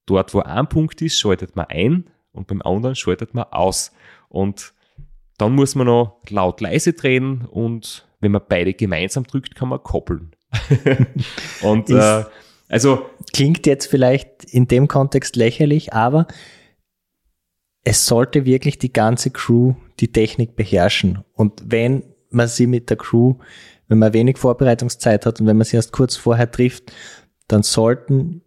dort 0.06 0.34
wo 0.34 0.42
ein 0.42 0.68
Punkt 0.68 1.02
ist, 1.02 1.20
schaltet 1.20 1.56
man 1.56 1.68
ein 1.70 2.10
und 2.32 2.48
beim 2.48 2.62
anderen 2.62 2.96
schaltet 2.96 3.34
man 3.34 3.46
aus. 3.46 3.92
Und 4.30 4.74
dann 5.38 5.54
muss 5.54 5.76
man 5.76 5.88
noch 5.88 6.22
laut 6.30 6.62
leise 6.62 6.94
drehen 6.94 7.46
und 7.46 8.08
wenn 8.20 8.32
man 8.32 8.42
beide 8.48 8.74
gemeinsam 8.74 9.26
drückt, 9.26 9.56
kann 9.56 9.70
man 9.70 9.84
koppeln. 9.84 10.36
und 11.62 11.90
äh, 11.90 12.24
also 12.70 13.06
klingt 13.34 13.66
jetzt 13.68 13.86
vielleicht 13.86 14.46
in 14.46 14.68
dem 14.68 14.88
Kontext 14.88 15.36
lächerlich, 15.36 15.94
aber 15.94 16.28
es 17.84 18.06
sollte 18.06 18.46
wirklich 18.46 18.80
die 18.80 18.92
ganze 18.92 19.30
Crew 19.30 19.76
die 20.00 20.12
Technik 20.12 20.56
beherrschen. 20.56 21.24
Und 21.34 21.62
wenn 21.66 22.04
man 22.30 22.48
sie 22.48 22.68
mit 22.68 22.90
der 22.90 22.98
Crew, 22.98 23.36
wenn 23.88 24.00
man 24.00 24.14
wenig 24.14 24.38
Vorbereitungszeit 24.38 25.26
hat 25.26 25.40
und 25.40 25.48
wenn 25.48 25.58
man 25.58 25.66
sie 25.66 25.78
erst 25.78 25.94
kurz 25.94 26.16
vorher 26.16 26.52
trifft, 26.52 26.92
dann 27.48 27.64
sollten 27.64 28.42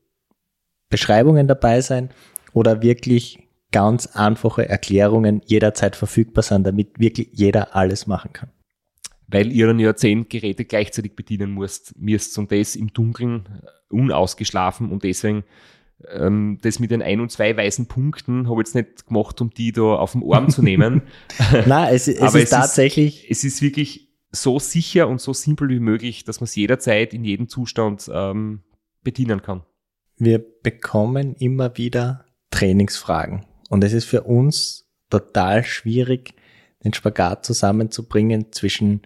Beschreibungen 0.89 1.49
dabei 1.49 1.81
sein 1.81 2.11
oder 2.53 2.83
wirklich 2.83 3.39
ganz 3.73 4.07
einfache 4.09 4.69
Erklärungen 4.69 5.43
jederzeit 5.45 5.97
verfügbar 5.97 6.43
sein, 6.43 6.65
damit 6.65 6.99
wirklich 6.99 7.29
jeder 7.33 7.77
alles 7.77 8.07
machen 8.07 8.33
kann. 8.33 8.51
Weil 9.29 9.53
ihr 9.53 9.69
dann 9.69 9.79
ja 9.79 9.95
zehn 9.95 10.29
Geräte 10.29 10.65
gleichzeitig 10.65 11.15
bedienen 11.15 11.55
müsst, 11.55 11.97
müsst 11.97 12.37
und 12.39 12.51
das 12.51 12.75
im 12.75 12.93
Dunkeln 12.93 13.47
äh, 13.63 13.95
unausgeschlafen 13.95 14.91
und 14.91 15.05
deswegen 15.05 15.45
ähm, 16.09 16.59
das 16.63 16.79
mit 16.79 16.91
den 16.91 17.03
ein 17.03 17.21
und 17.21 17.31
zwei 17.31 17.57
weißen 17.57 17.87
Punkten 17.87 18.49
habe 18.49 18.61
ich 18.61 18.69
jetzt 18.69 18.75
nicht 18.75 19.07
gemacht, 19.07 19.41
um 19.41 19.51
die 19.51 19.73
da 19.73 19.83
auf 19.83 20.13
dem 20.13 20.25
Arm 20.33 20.49
zu 20.49 20.63
nehmen. 20.63 21.03
Nein, 21.67 21.95
es, 21.95 22.09
es 22.09 22.21
ist 22.21 22.35
es 22.35 22.51
tatsächlich. 22.51 23.31
Ist, 23.31 23.45
es 23.45 23.55
ist 23.55 23.63
wirklich 23.63 24.09
so 24.33 24.59
sicher 24.59 25.09
und 25.09 25.21
so 25.21 25.33
simpel 25.33 25.69
wie 25.69 25.81
möglich, 25.81 26.25
dass 26.25 26.41
man 26.41 26.47
es 26.47 26.55
jederzeit 26.55 27.13
in 27.15 27.25
jedem 27.25 27.49
Zustand 27.49 28.11
ähm, 28.13 28.63
bedienen 29.03 29.43
kann. 29.43 29.63
Wir 30.17 30.39
bekommen 30.63 31.35
immer 31.37 31.77
wieder 31.77 32.27
Trainingsfragen 32.51 33.47
und 33.69 33.85
es 33.85 33.93
ist 33.93 34.05
für 34.05 34.23
uns 34.23 34.87
total 35.09 35.65
schwierig, 35.65 36.35
den 36.85 36.93
Spagat 36.93 37.45
zusammenzubringen 37.45 38.53
zwischen 38.53 39.03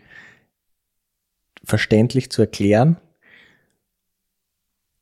verständlich 1.64 2.30
zu 2.30 2.42
erklären 2.42 2.98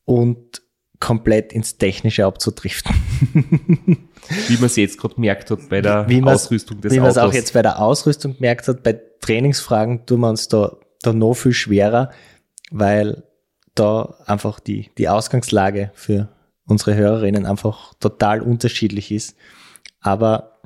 und 0.05 0.61
komplett 0.99 1.51
ins 1.51 1.77
Technische 1.77 2.25
abzudriften. 2.25 2.95
wie 4.47 4.55
man 4.55 4.65
es 4.65 4.75
jetzt 4.75 4.97
gerade 4.97 5.15
gemerkt 5.15 5.51
hat 5.51 5.69
bei 5.69 5.81
der 5.81 6.07
wie 6.07 6.23
Ausrüstung 6.23 6.79
des 6.79 6.93
wie 6.93 6.99
Autos. 6.99 7.15
Wie 7.15 7.19
man 7.19 7.27
es 7.27 7.31
auch 7.31 7.33
jetzt 7.33 7.53
bei 7.53 7.61
der 7.61 7.79
Ausrüstung 7.79 8.35
gemerkt 8.35 8.67
hat, 8.67 8.83
bei 8.83 8.99
Trainingsfragen 9.19 10.05
tun 10.05 10.21
wir 10.21 10.29
uns 10.29 10.47
da, 10.47 10.77
da 11.01 11.11
noch 11.11 11.33
viel 11.33 11.53
schwerer, 11.53 12.11
weil 12.71 13.23
da 13.75 14.15
einfach 14.25 14.59
die, 14.59 14.91
die 14.97 15.09
Ausgangslage 15.09 15.91
für 15.93 16.29
unsere 16.65 16.95
Hörerinnen 16.95 17.45
einfach 17.45 17.93
total 17.95 18.41
unterschiedlich 18.41 19.11
ist. 19.11 19.35
Aber 19.99 20.59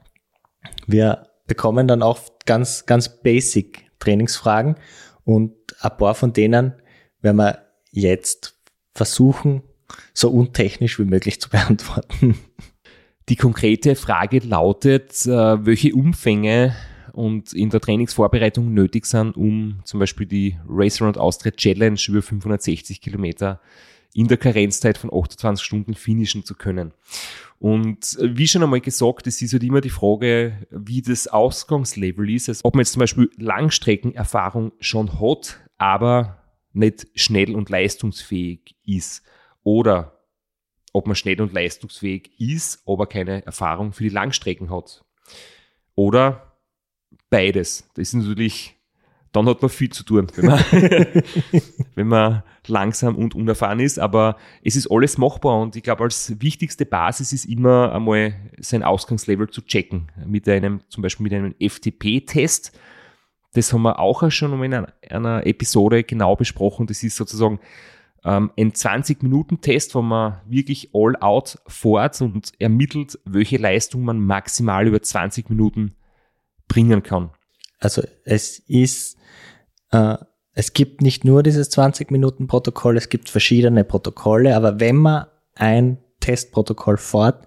wir 0.85 1.27
bekommen 1.47 1.87
dann 1.87 2.03
auch 2.03 2.19
ganz, 2.45 2.85
ganz 2.85 3.21
basic 3.21 3.89
Trainingsfragen 3.99 4.75
und 5.23 5.53
ein 5.79 5.97
paar 5.97 6.15
von 6.15 6.33
denen 6.33 6.73
werden 7.21 7.37
wir 7.37 7.65
jetzt 7.91 8.59
versuchen, 8.93 9.63
so 10.13 10.29
untechnisch 10.29 10.99
wie 10.99 11.05
möglich 11.05 11.41
zu 11.41 11.49
beantworten. 11.51 12.37
Die 13.29 13.35
konkrete 13.35 13.95
Frage 13.95 14.39
lautet, 14.39 15.25
äh, 15.25 15.65
welche 15.65 15.93
Umfänge 15.93 16.75
und 17.17 17.51
in 17.53 17.71
der 17.71 17.81
Trainingsvorbereitung 17.81 18.71
nötig 18.71 19.07
sind, 19.07 19.35
um 19.35 19.79
zum 19.85 19.99
Beispiel 19.99 20.27
die 20.27 20.55
Race 20.69 21.01
Around 21.01 21.17
Austria 21.17 21.51
Challenge 21.51 21.99
über 22.07 22.21
560 22.21 23.01
Kilometer 23.01 23.59
in 24.13 24.27
der 24.27 24.37
Karenzzeit 24.37 24.99
von 24.99 25.11
28 25.11 25.65
Stunden 25.65 25.95
finishen 25.95 26.45
zu 26.45 26.53
können. 26.53 26.93
Und 27.57 28.19
äh, 28.19 28.37
wie 28.37 28.47
schon 28.47 28.61
einmal 28.61 28.81
gesagt, 28.81 29.25
es 29.25 29.41
ist 29.41 29.53
halt 29.53 29.63
immer 29.63 29.81
die 29.81 29.89
Frage, 29.89 30.67
wie 30.69 31.01
das 31.01 31.27
Ausgangslevel 31.27 32.29
ist. 32.29 32.49
Also 32.49 32.61
ob 32.63 32.75
man 32.75 32.81
jetzt 32.81 32.93
zum 32.93 32.99
Beispiel 32.99 33.31
Langstreckenerfahrung 33.37 34.73
schon 34.79 35.19
hat, 35.19 35.59
aber 35.79 36.43
nicht 36.73 37.07
schnell 37.15 37.55
und 37.55 37.71
leistungsfähig 37.71 38.75
ist. 38.85 39.23
Oder 39.63 40.19
ob 40.93 41.07
man 41.07 41.15
schnell 41.15 41.41
und 41.41 41.51
leistungsfähig 41.51 42.29
ist, 42.39 42.83
aber 42.85 43.07
keine 43.07 43.43
Erfahrung 43.43 43.91
für 43.91 44.03
die 44.03 44.09
Langstrecken 44.09 44.69
hat. 44.69 45.03
Oder 45.95 46.46
beides. 47.29 47.87
Das 47.95 48.09
ist 48.09 48.13
natürlich, 48.13 48.75
dann 49.31 49.47
hat 49.47 49.61
man 49.61 49.69
viel 49.69 49.89
zu 49.89 50.03
tun, 50.03 50.27
wenn 50.35 50.45
man, 50.45 50.59
wenn 51.95 52.07
man 52.07 52.43
langsam 52.67 53.15
und 53.15 53.35
unerfahren 53.35 53.79
ist. 53.79 53.99
Aber 53.99 54.37
es 54.63 54.75
ist 54.75 54.89
alles 54.91 55.17
machbar 55.17 55.59
und 55.59 55.75
ich 55.75 55.83
glaube, 55.83 56.03
als 56.03 56.39
wichtigste 56.41 56.85
Basis 56.85 57.33
ist 57.33 57.45
immer 57.45 57.93
einmal 57.93 58.35
sein 58.59 58.83
Ausgangslevel 58.83 59.49
zu 59.49 59.61
checken. 59.61 60.11
Mit 60.25 60.47
einem, 60.47 60.81
zum 60.89 61.03
Beispiel 61.03 61.23
mit 61.23 61.33
einem 61.33 61.55
FTP-Test. 61.59 62.77
Das 63.53 63.73
haben 63.73 63.83
wir 63.83 63.99
auch 63.99 64.29
schon 64.29 64.61
in 64.61 64.73
einer, 64.73 64.93
einer 65.09 65.45
Episode 65.45 66.03
genau 66.03 66.35
besprochen. 66.35 66.85
Das 66.85 67.01
ist 67.01 67.15
sozusagen 67.15 67.59
ähm, 68.23 68.51
ein 68.57 68.71
20-Minuten-Test, 68.71 69.95
wo 69.95 70.01
man 70.01 70.41
wirklich 70.45 70.89
all 70.93 71.15
out 71.17 71.59
fährt 71.67 72.21
und 72.21 72.51
ermittelt, 72.59 73.17
welche 73.25 73.57
Leistung 73.57 74.03
man 74.03 74.19
maximal 74.19 74.85
über 74.85 75.01
20 75.01 75.49
Minuten 75.49 75.95
bringen 76.67 77.03
kann. 77.03 77.31
Also 77.79 78.01
es 78.23 78.59
ist, 78.59 79.17
äh, 79.91 80.17
es 80.53 80.73
gibt 80.73 81.01
nicht 81.01 81.23
nur 81.23 81.43
dieses 81.43 81.71
20-Minuten-Protokoll, 81.71 82.97
es 82.97 83.09
gibt 83.09 83.29
verschiedene 83.29 83.83
Protokolle, 83.83 84.55
aber 84.55 84.79
wenn 84.79 84.95
man 84.95 85.27
ein 85.55 85.99
Testprotokoll 86.19 86.97
fährt, 86.97 87.45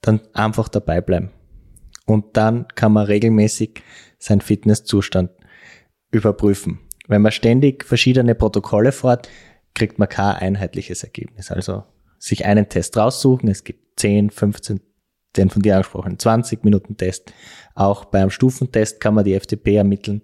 dann 0.00 0.20
einfach 0.32 0.68
dabei 0.68 1.00
bleiben. 1.00 1.30
Und 2.06 2.36
dann 2.36 2.66
kann 2.68 2.92
man 2.92 3.06
regelmäßig 3.06 3.82
seinen 4.18 4.40
Fitnesszustand 4.40 5.30
überprüfen. 6.10 6.80
Wenn 7.08 7.22
man 7.22 7.32
ständig 7.32 7.84
verschiedene 7.84 8.34
Protokolle 8.34 8.92
fährt, 8.92 9.28
kriegt 9.74 9.98
man 9.98 10.08
kein 10.08 10.36
einheitliches 10.36 11.02
Ergebnis. 11.02 11.50
Also 11.50 11.84
sich 12.18 12.44
einen 12.44 12.68
Test 12.68 12.96
raussuchen, 12.96 13.48
es 13.48 13.64
gibt 13.64 13.98
10, 14.00 14.30
15, 14.30 14.80
den 15.36 15.50
von 15.50 15.62
dir 15.62 15.76
angesprochenen 15.76 16.18
20 16.18 16.64
Minuten 16.64 16.96
Test. 16.96 17.32
Auch 17.74 18.04
beim 18.04 18.30
Stufentest 18.30 19.00
kann 19.00 19.14
man 19.14 19.24
die 19.24 19.38
FTP 19.38 19.76
ermitteln, 19.76 20.22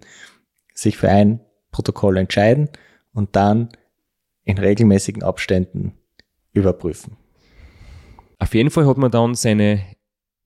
sich 0.73 0.97
für 0.97 1.09
ein 1.09 1.39
Protokoll 1.71 2.17
entscheiden 2.17 2.69
und 3.13 3.35
dann 3.35 3.69
in 4.43 4.57
regelmäßigen 4.57 5.23
Abständen 5.23 5.93
überprüfen. 6.53 7.17
Auf 8.39 8.53
jeden 8.53 8.69
Fall 8.69 8.85
hat 8.85 8.97
man 8.97 9.11
dann 9.11 9.35
seine 9.35 9.83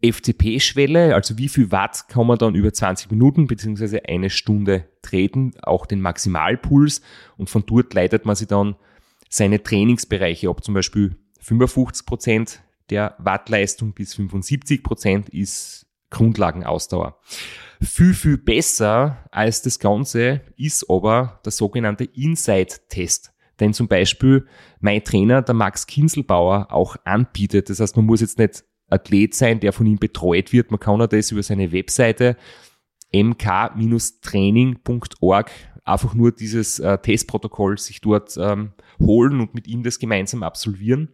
FTP-Schwelle, 0.03 1.13
also 1.13 1.37
wie 1.37 1.49
viel 1.49 1.71
Watt 1.71 2.07
kann 2.07 2.25
man 2.25 2.37
dann 2.37 2.55
über 2.55 2.73
20 2.73 3.11
Minuten 3.11 3.45
beziehungsweise 3.47 4.05
eine 4.05 4.29
Stunde 4.29 4.85
treten, 5.01 5.53
auch 5.61 5.85
den 5.85 6.01
Maximalpuls 6.01 7.01
und 7.37 7.49
von 7.49 7.63
dort 7.65 7.93
leitet 7.93 8.25
man 8.25 8.35
sich 8.35 8.47
dann 8.47 8.75
seine 9.29 9.61
Trainingsbereiche 9.61 10.49
ab, 10.49 10.63
zum 10.63 10.73
Beispiel 10.73 11.15
55 11.39 12.05
Prozent 12.05 12.61
der 12.91 13.15
Wattleistung 13.17 13.93
bis 13.93 14.13
75 14.13 14.83
Prozent 14.83 15.29
ist 15.29 15.87
Grundlagenausdauer. 16.11 17.17
Viel, 17.81 18.13
viel 18.13 18.37
besser 18.37 19.25
als 19.31 19.63
das 19.63 19.79
Ganze 19.79 20.41
ist 20.57 20.87
aber 20.89 21.39
der 21.43 21.51
sogenannte 21.51 22.03
Inside-Test, 22.03 23.33
den 23.59 23.73
zum 23.73 23.87
Beispiel 23.87 24.45
mein 24.79 25.03
Trainer, 25.03 25.41
der 25.41 25.55
Max 25.55 25.87
Kinselbauer, 25.87 26.67
auch 26.69 26.95
anbietet. 27.05 27.71
Das 27.71 27.79
heißt, 27.79 27.95
man 27.95 28.05
muss 28.05 28.21
jetzt 28.21 28.37
nicht 28.37 28.63
Athlet 28.89 29.33
sein, 29.33 29.59
der 29.61 29.73
von 29.73 29.87
ihm 29.87 29.97
betreut 29.97 30.53
wird. 30.53 30.69
Man 30.69 30.79
kann 30.79 31.01
auch 31.01 31.07
das 31.07 31.31
über 31.31 31.41
seine 31.41 31.71
Webseite 31.71 32.37
mk-training.org 33.13 35.51
einfach 35.83 36.13
nur 36.13 36.31
dieses 36.31 36.79
äh, 36.79 36.97
Testprotokoll 36.97 37.77
sich 37.77 37.99
dort 38.01 38.37
ähm, 38.37 38.71
holen 38.99 39.41
und 39.41 39.55
mit 39.55 39.67
ihm 39.67 39.83
das 39.83 39.99
gemeinsam 39.99 40.43
absolvieren. 40.43 41.09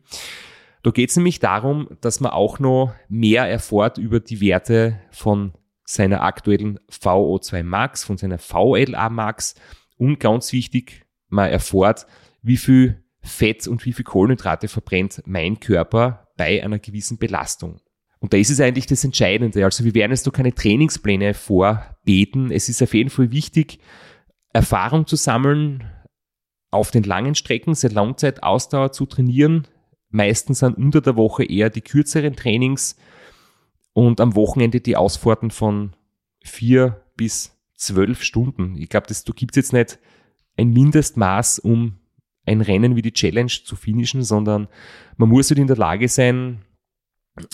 Da 0.87 0.91
geht 0.91 1.09
es 1.09 1.17
nämlich 1.17 1.39
darum, 1.39 1.89
dass 1.99 2.21
man 2.21 2.31
auch 2.31 2.59
noch 2.59 2.93
mehr 3.09 3.43
erfährt 3.43 3.97
über 3.97 4.21
die 4.21 4.39
Werte 4.39 4.97
von 5.11 5.51
seiner 5.83 6.21
aktuellen 6.21 6.79
VO2 6.89 7.61
Max, 7.63 8.05
von 8.05 8.15
seiner 8.15 8.37
VLA 8.37 9.09
Max 9.09 9.55
und 9.97 10.21
ganz 10.21 10.53
wichtig, 10.53 11.05
man 11.27 11.51
erfährt, 11.51 12.07
wie 12.41 12.55
viel 12.55 13.03
Fett 13.19 13.67
und 13.67 13.83
wie 13.83 13.91
viel 13.91 14.05
Kohlenhydrate 14.05 14.69
verbrennt 14.69 15.21
mein 15.25 15.59
Körper 15.59 16.25
bei 16.37 16.63
einer 16.63 16.79
gewissen 16.79 17.17
Belastung. 17.17 17.81
Und 18.19 18.31
da 18.31 18.37
ist 18.37 18.49
es 18.49 18.61
eigentlich 18.61 18.87
das 18.87 19.03
Entscheidende. 19.03 19.65
Also 19.65 19.83
wir 19.83 19.93
werden 19.93 20.13
jetzt 20.13 20.25
noch 20.25 20.31
keine 20.31 20.55
Trainingspläne 20.55 21.33
vorbeten. 21.33 22.49
Es 22.49 22.69
ist 22.69 22.81
auf 22.81 22.93
jeden 22.93 23.09
Fall 23.09 23.33
wichtig, 23.33 23.79
Erfahrung 24.53 25.05
zu 25.05 25.17
sammeln, 25.17 25.83
auf 26.71 26.91
den 26.91 27.03
langen 27.03 27.35
Strecken, 27.35 27.75
seit 27.75 27.91
Langzeit 27.91 28.41
Ausdauer 28.41 28.93
zu 28.93 29.05
trainieren. 29.05 29.67
Meistens 30.09 30.59
sind 30.59 30.77
unter 30.77 31.01
der 31.01 31.15
Woche 31.15 31.43
eher 31.43 31.69
die 31.69 31.81
kürzeren 31.81 32.35
Trainings 32.35 32.95
und 33.93 34.21
am 34.21 34.35
Wochenende 34.35 34.79
die 34.79 34.95
Ausfahrten 34.95 35.51
von 35.51 35.95
vier 36.43 37.01
bis 37.15 37.57
zwölf 37.75 38.23
Stunden. 38.23 38.75
Ich 38.77 38.89
glaube, 38.89 39.07
da 39.07 39.33
gibt 39.33 39.57
es 39.57 39.63
jetzt 39.63 39.73
nicht 39.73 39.99
ein 40.57 40.71
Mindestmaß, 40.71 41.59
um 41.59 41.97
ein 42.45 42.61
Rennen 42.61 42.95
wie 42.95 43.01
die 43.01 43.13
Challenge 43.13 43.51
zu 43.51 43.75
finishen, 43.75 44.23
sondern 44.23 44.67
man 45.17 45.29
muss 45.29 45.49
halt 45.49 45.59
in 45.59 45.67
der 45.67 45.75
Lage 45.75 46.07
sein, 46.07 46.63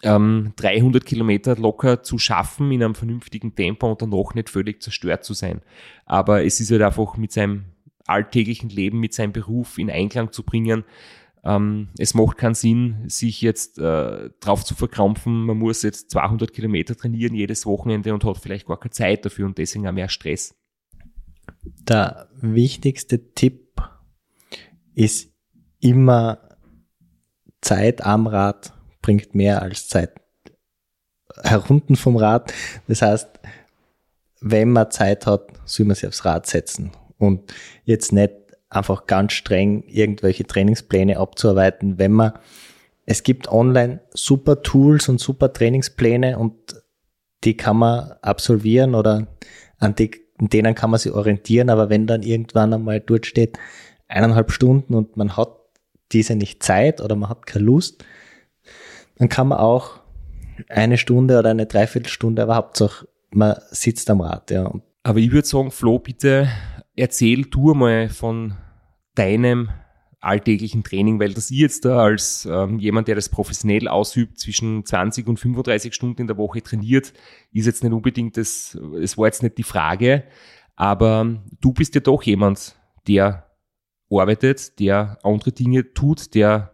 ähm, 0.04 0.54
300 0.56 1.06
Kilometer 1.06 1.56
locker 1.56 2.04
zu 2.04 2.18
schaffen 2.18 2.72
in 2.72 2.84
einem 2.84 2.96
vernünftigen 2.96 3.56
Tempo 3.56 3.92
und 3.92 4.02
dann 4.02 4.10
noch 4.10 4.34
nicht 4.34 4.50
völlig 4.50 4.82
zerstört 4.82 5.26
zu 5.26 5.34
sein. 5.34 5.62
Aber 6.06 6.46
es 6.46 6.60
ist 6.60 6.72
halt 6.72 6.82
einfach 6.82 7.18
mit 7.18 7.32
seinem 7.32 7.66
alltäglichen 8.06 8.70
Leben, 8.70 9.00
mit 9.00 9.14
seinem 9.14 9.34
Beruf 9.34 9.78
in 9.78 9.90
Einklang 9.90 10.32
zu 10.32 10.44
bringen. 10.44 10.84
Ähm, 11.44 11.90
es 11.98 12.14
macht 12.14 12.38
keinen 12.38 12.56
Sinn, 12.56 13.04
sich 13.08 13.42
jetzt 13.42 13.78
äh, 13.78 14.30
drauf 14.40 14.64
zu 14.64 14.76
verkrampfen. 14.76 15.46
Man 15.46 15.58
muss 15.58 15.82
jetzt 15.82 16.12
200 16.12 16.54
Kilometer 16.54 16.96
trainieren 16.96 17.36
jedes 17.36 17.66
Wochenende 17.66 18.14
und 18.14 18.24
hat 18.24 18.38
vielleicht 18.38 18.68
gar 18.68 18.80
keine 18.80 18.92
Zeit 18.92 19.26
dafür 19.26 19.46
und 19.46 19.58
deswegen 19.58 19.88
auch 19.88 19.92
mehr 19.92 20.10
Stress. 20.10 20.56
Der 21.64 22.30
wichtigste 22.36 23.34
Tipp 23.34 23.82
ist 24.94 25.34
immer 25.80 26.40
Zeit 27.62 28.04
am 28.04 28.28
Rad 28.28 28.74
bringt 29.02 29.36
mehr 29.36 29.62
als 29.62 29.88
Zeit 29.88 30.14
herunten 31.44 31.96
vom 31.96 32.16
Rad. 32.16 32.54
Das 32.88 33.02
heißt, 33.02 33.28
wenn 34.42 34.72
man 34.72 34.92
Zeit 34.92 35.26
hat, 35.26 35.52
soll 35.66 35.86
man 35.86 35.96
sich 35.96 36.08
aufs 36.08 36.26
Rad 36.26 36.48
setzen 36.48 36.92
und 37.18 37.54
jetzt 37.86 38.12
nicht 38.12 38.34
einfach 38.76 39.08
ganz 39.08 39.34
streng 39.34 39.84
irgendwelche 39.88 40.46
Trainingspläne 40.46 41.18
abzuarbeiten, 41.18 41.98
wenn 41.98 42.12
man 42.12 42.34
es 43.06 43.24
gibt 43.24 43.50
online 43.50 44.00
super 44.14 44.62
Tools 44.62 45.10
und 45.10 45.20
super 45.20 45.52
Trainingspläne 45.52 46.38
und 46.38 46.54
die 47.44 47.58
kann 47.58 47.78
man 47.78 48.14
absolvieren 48.22 48.96
oder 48.96 49.28
an, 49.80 49.96
die, 49.96 50.12
an 50.40 50.48
denen 50.48 50.76
kann 50.76 50.90
man 50.90 51.00
sich 51.00 51.12
orientieren, 51.12 51.70
aber 51.70 51.90
wenn 51.90 52.08
dann 52.08 52.24
irgendwann 52.24 52.74
einmal 52.74 53.02
dort 53.02 53.26
steht, 53.26 53.58
eineinhalb 54.08 54.52
Stunden 54.52 54.94
und 54.94 55.18
man 55.18 55.36
hat 55.36 55.50
diese 56.14 56.36
nicht 56.36 56.64
Zeit 56.64 57.02
oder 57.02 57.16
man 57.16 57.30
hat 57.30 57.46
keine 57.46 57.66
Lust, 57.66 58.06
dann 59.18 59.30
kann 59.30 59.50
man 59.50 59.60
auch 59.60 60.00
eine 60.70 60.98
Stunde 60.98 61.40
oder 61.40 61.50
eine 61.50 61.66
Dreiviertelstunde, 61.66 62.44
aber 62.44 62.56
Hauptsache 62.56 63.08
man 63.32 63.56
sitzt 63.72 64.10
am 64.10 64.22
Rad, 64.22 64.52
ja. 64.52 64.72
Aber 65.04 65.20
ich 65.20 65.32
würde 65.32 65.48
sagen, 65.48 65.72
Flo, 65.72 66.00
bitte 66.00 66.48
erzähl 66.96 67.44
du 67.46 67.74
mal 67.74 68.10
von 68.10 68.56
deinem 69.16 69.70
alltäglichen 70.20 70.84
Training, 70.84 71.20
weil 71.20 71.34
das 71.34 71.52
ich 71.52 71.58
jetzt 71.58 71.86
da 71.86 72.00
als 72.00 72.48
ähm, 72.50 72.80
jemand, 72.80 73.10
der 73.10 73.16
das 73.16 73.28
professionell 73.28 73.88
ausübt, 73.90 74.40
zwischen 74.40 74.86
20 74.86 75.28
und 75.28 75.38
35 75.38 75.94
Stunden 75.94 76.22
in 76.22 76.28
der 76.28 76.38
Woche 76.38 76.64
trainiert, 76.64 77.14
ist 77.52 77.66
jetzt 77.66 77.84
nicht 77.84 77.92
unbedingt 77.92 78.38
das, 78.38 78.78
es 79.02 79.18
war 79.18 79.26
jetzt 79.26 79.44
nicht 79.44 79.58
die 79.58 79.64
Frage, 79.64 80.24
Aber 80.76 81.44
du 81.60 81.74
bist 81.74 81.94
ja 81.96 82.02
doch 82.02 82.24
jemand, 82.24 82.78
der 83.08 83.50
arbeitet, 84.10 84.80
der 84.80 85.18
andere 85.24 85.52
Dinge 85.52 85.94
tut, 85.94 86.34
der 86.36 86.73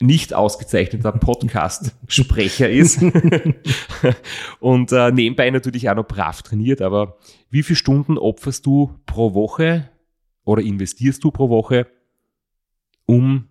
nicht 0.00 0.32
ausgezeichneter 0.32 1.12
Podcast-Sprecher 1.12 2.70
ist 2.70 3.02
und 4.60 4.92
äh, 4.92 5.10
nebenbei 5.10 5.50
natürlich 5.50 5.90
auch 5.90 5.96
noch 5.96 6.06
brav 6.06 6.42
trainiert. 6.42 6.80
Aber 6.80 7.18
wie 7.50 7.62
viele 7.62 7.76
Stunden 7.76 8.16
opferst 8.16 8.64
du 8.64 8.94
pro 9.06 9.34
Woche 9.34 9.90
oder 10.44 10.62
investierst 10.62 11.22
du 11.24 11.30
pro 11.30 11.48
Woche, 11.48 11.88
um 13.06 13.48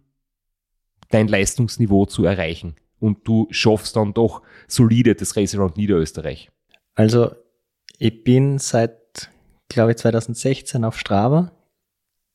dein 1.10 1.28
Leistungsniveau 1.28 2.06
zu 2.06 2.24
erreichen? 2.24 2.76
Und 3.00 3.28
du 3.28 3.48
schaffst 3.52 3.95
dann 3.95 4.14
doch 4.14 4.41
solide 4.68 5.16
das 5.16 5.36
Race 5.36 5.54
Around 5.54 5.78
Niederösterreich. 5.78 6.50
Also 6.95 7.32
ich 8.00 8.24
bin 8.24 8.58
seit, 8.58 9.30
glaube 9.70 9.91
ich, 9.91 9.98
2016 9.98 10.84
auf 10.84 10.98
Strava. 10.98 11.52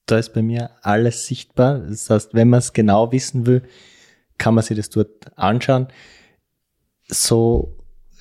Da 0.07 0.19
ist 0.19 0.35
bei 0.35 0.43
mir 0.43 0.71
alles 0.83 1.27
sichtbar. 1.27 1.79
Das 1.79 2.11
heißt, 2.11 2.35
wenn 2.35 2.51
man 2.51 2.59
es 2.59 2.73
genau 2.73 3.11
wissen 3.11 3.47
will, 3.47 3.63
kann 4.39 4.55
man 4.55 4.64
sich 4.64 4.76
das 4.76 4.91
dort 4.91 5.37
anschauen. 5.37 5.89
So 7.09 7.78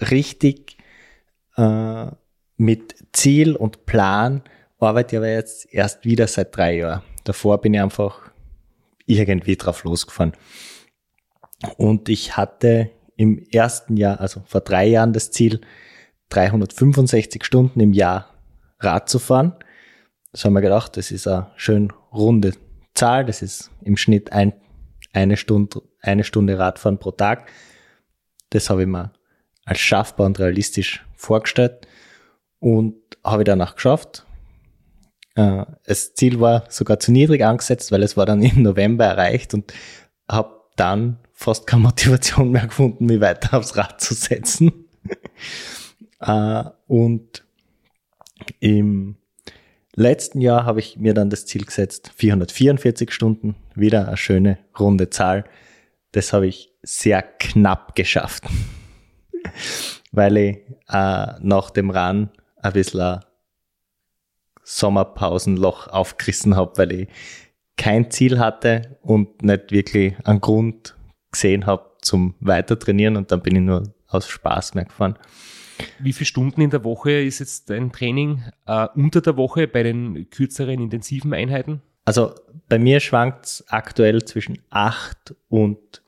richtig 0.10 0.78
äh, 1.58 2.08
mit 2.58 2.96
Ziel 3.14 3.56
und 3.56 3.86
Plan 3.86 4.44
arbeite 4.80 5.16
ich 5.16 5.18
aber 5.18 5.30
jetzt 5.30 5.72
erst 5.74 6.06
wieder 6.06 6.28
seit 6.28 6.56
drei 6.56 6.78
Jahren. 6.78 7.04
Davor 7.24 7.62
bin 7.62 7.74
ich 7.74 7.82
einfach 7.82 8.32
irgendwie 9.06 9.56
drauf 9.56 9.84
losgefahren. 9.84 10.34
Und 11.78 12.10
ich 12.10 12.38
hatte 12.38 12.90
im 13.16 13.40
ersten 13.52 13.98
Jahr, 13.98 14.20
also 14.20 14.42
vor 14.46 14.62
drei 14.62 14.88
Jahren, 14.88 15.14
das 15.14 15.32
Ziel, 15.32 15.62
365 16.30 17.44
Stunden 17.44 17.80
im 17.80 17.94
Jahr 17.94 18.30
Rad 18.80 19.10
zu 19.10 19.20
fahren. 19.20 19.54
Das 20.32 20.46
haben 20.46 20.54
wir 20.54 20.62
gedacht, 20.62 20.98
das 20.98 21.12
ist 21.12 21.28
eine 21.28 21.52
schön 21.56 21.92
runde 22.12 22.54
Zahl. 22.94 23.26
Das 23.26 23.42
ist 23.42 23.70
im 23.82 23.98
Schnitt 23.98 24.32
ein, 24.32 24.54
eine 25.14 25.38
Stunde 25.38 25.82
eine 26.02 26.24
Stunde 26.24 26.58
Radfahren 26.58 27.00
pro 27.00 27.12
Tag. 27.12 27.52
Das 28.50 28.70
habe 28.70 28.82
ich 28.82 28.88
mir 28.88 29.12
als 29.66 29.80
schaffbar 29.80 30.26
und 30.26 30.40
realistisch 30.40 31.06
vorgestellt 31.16 31.88
und 32.60 32.96
habe 33.24 33.44
ich 33.44 33.46
danach 33.46 33.76
geschafft. 33.76 34.26
Äh, 35.36 35.66
das 35.86 36.14
Ziel 36.14 36.40
war 36.40 36.66
sogar 36.70 37.00
zu 37.00 37.12
niedrig 37.12 37.44
angesetzt, 37.44 37.92
weil 37.92 38.04
es 38.04 38.18
war 38.18 38.26
dann 38.26 38.42
im 38.44 38.64
November 38.64 39.06
erreicht 39.06 39.54
und 39.54 39.74
habe 40.30 40.62
dann 40.76 41.20
fast 41.34 41.68
keine 41.68 41.84
Motivation 41.84 42.52
mehr 42.52 42.68
gefunden, 42.68 43.06
mich 43.06 43.22
weiter 43.22 43.58
aufs 43.58 43.76
Rad 43.78 44.02
zu 44.02 44.14
setzen. 44.14 44.86
Äh, 46.24 46.66
und 46.86 47.44
im 48.60 49.18
letzten 49.96 50.42
Jahr 50.42 50.66
habe 50.66 50.80
ich 50.80 50.98
mir 50.98 51.14
dann 51.14 51.30
das 51.30 51.46
Ziel 51.46 51.66
gesetzt, 51.66 52.12
444 52.16 53.12
Stunden, 53.12 53.56
wieder 53.76 54.08
eine 54.08 54.18
schöne 54.18 54.58
runde 54.80 55.10
Zahl. 55.10 55.46
Das 56.12 56.34
habe 56.34 56.48
ich 56.48 56.74
sehr 56.84 57.22
knapp 57.22 57.96
geschafft, 57.96 58.44
weil 60.12 60.38
ich 60.38 60.58
äh, 60.90 61.28
nach 61.40 61.70
dem 61.72 61.90
Run 61.90 62.30
ein 62.58 62.74
bisschen 62.74 63.02
ein 63.02 63.20
Sommerpausenloch 64.64 65.88
aufgerissen 65.88 66.56
habe, 66.56 66.78
weil 66.78 66.92
ich 66.92 67.08
kein 67.78 68.12
Ziel 68.12 68.40
hatte 68.40 68.98
und 69.02 69.42
nicht 69.42 69.72
wirklich 69.72 70.16
einen 70.26 70.42
Grund 70.42 70.96
gesehen 71.32 71.66
habe 71.66 71.92
zum 72.02 72.36
Weitertrainieren 72.40 73.18
und 73.18 73.32
dann 73.32 73.42
bin 73.42 73.56
ich 73.56 73.62
nur 73.62 73.94
aus 74.08 74.28
Spaß 74.28 74.76
mehr 74.76 74.86
gefahren. 74.86 75.18
Wie 76.00 76.14
viele 76.14 76.26
Stunden 76.26 76.62
in 76.62 76.70
der 76.70 76.84
Woche 76.84 77.12
ist 77.12 77.40
jetzt 77.40 77.70
dein 77.70 77.92
Training 77.92 78.44
äh, 78.66 78.88
unter 78.96 79.22
der 79.22 79.38
Woche 79.38 79.68
bei 79.68 79.84
den 79.84 80.30
kürzeren, 80.30 80.82
intensiven 80.82 81.34
Einheiten? 81.34 81.82
Also 82.06 82.34
bei 82.68 82.80
mir 82.80 83.00
schwankt 83.00 83.46
es 83.46 83.66
aktuell 83.70 84.24
zwischen 84.24 84.60
8 84.70 85.36
und 85.50 86.02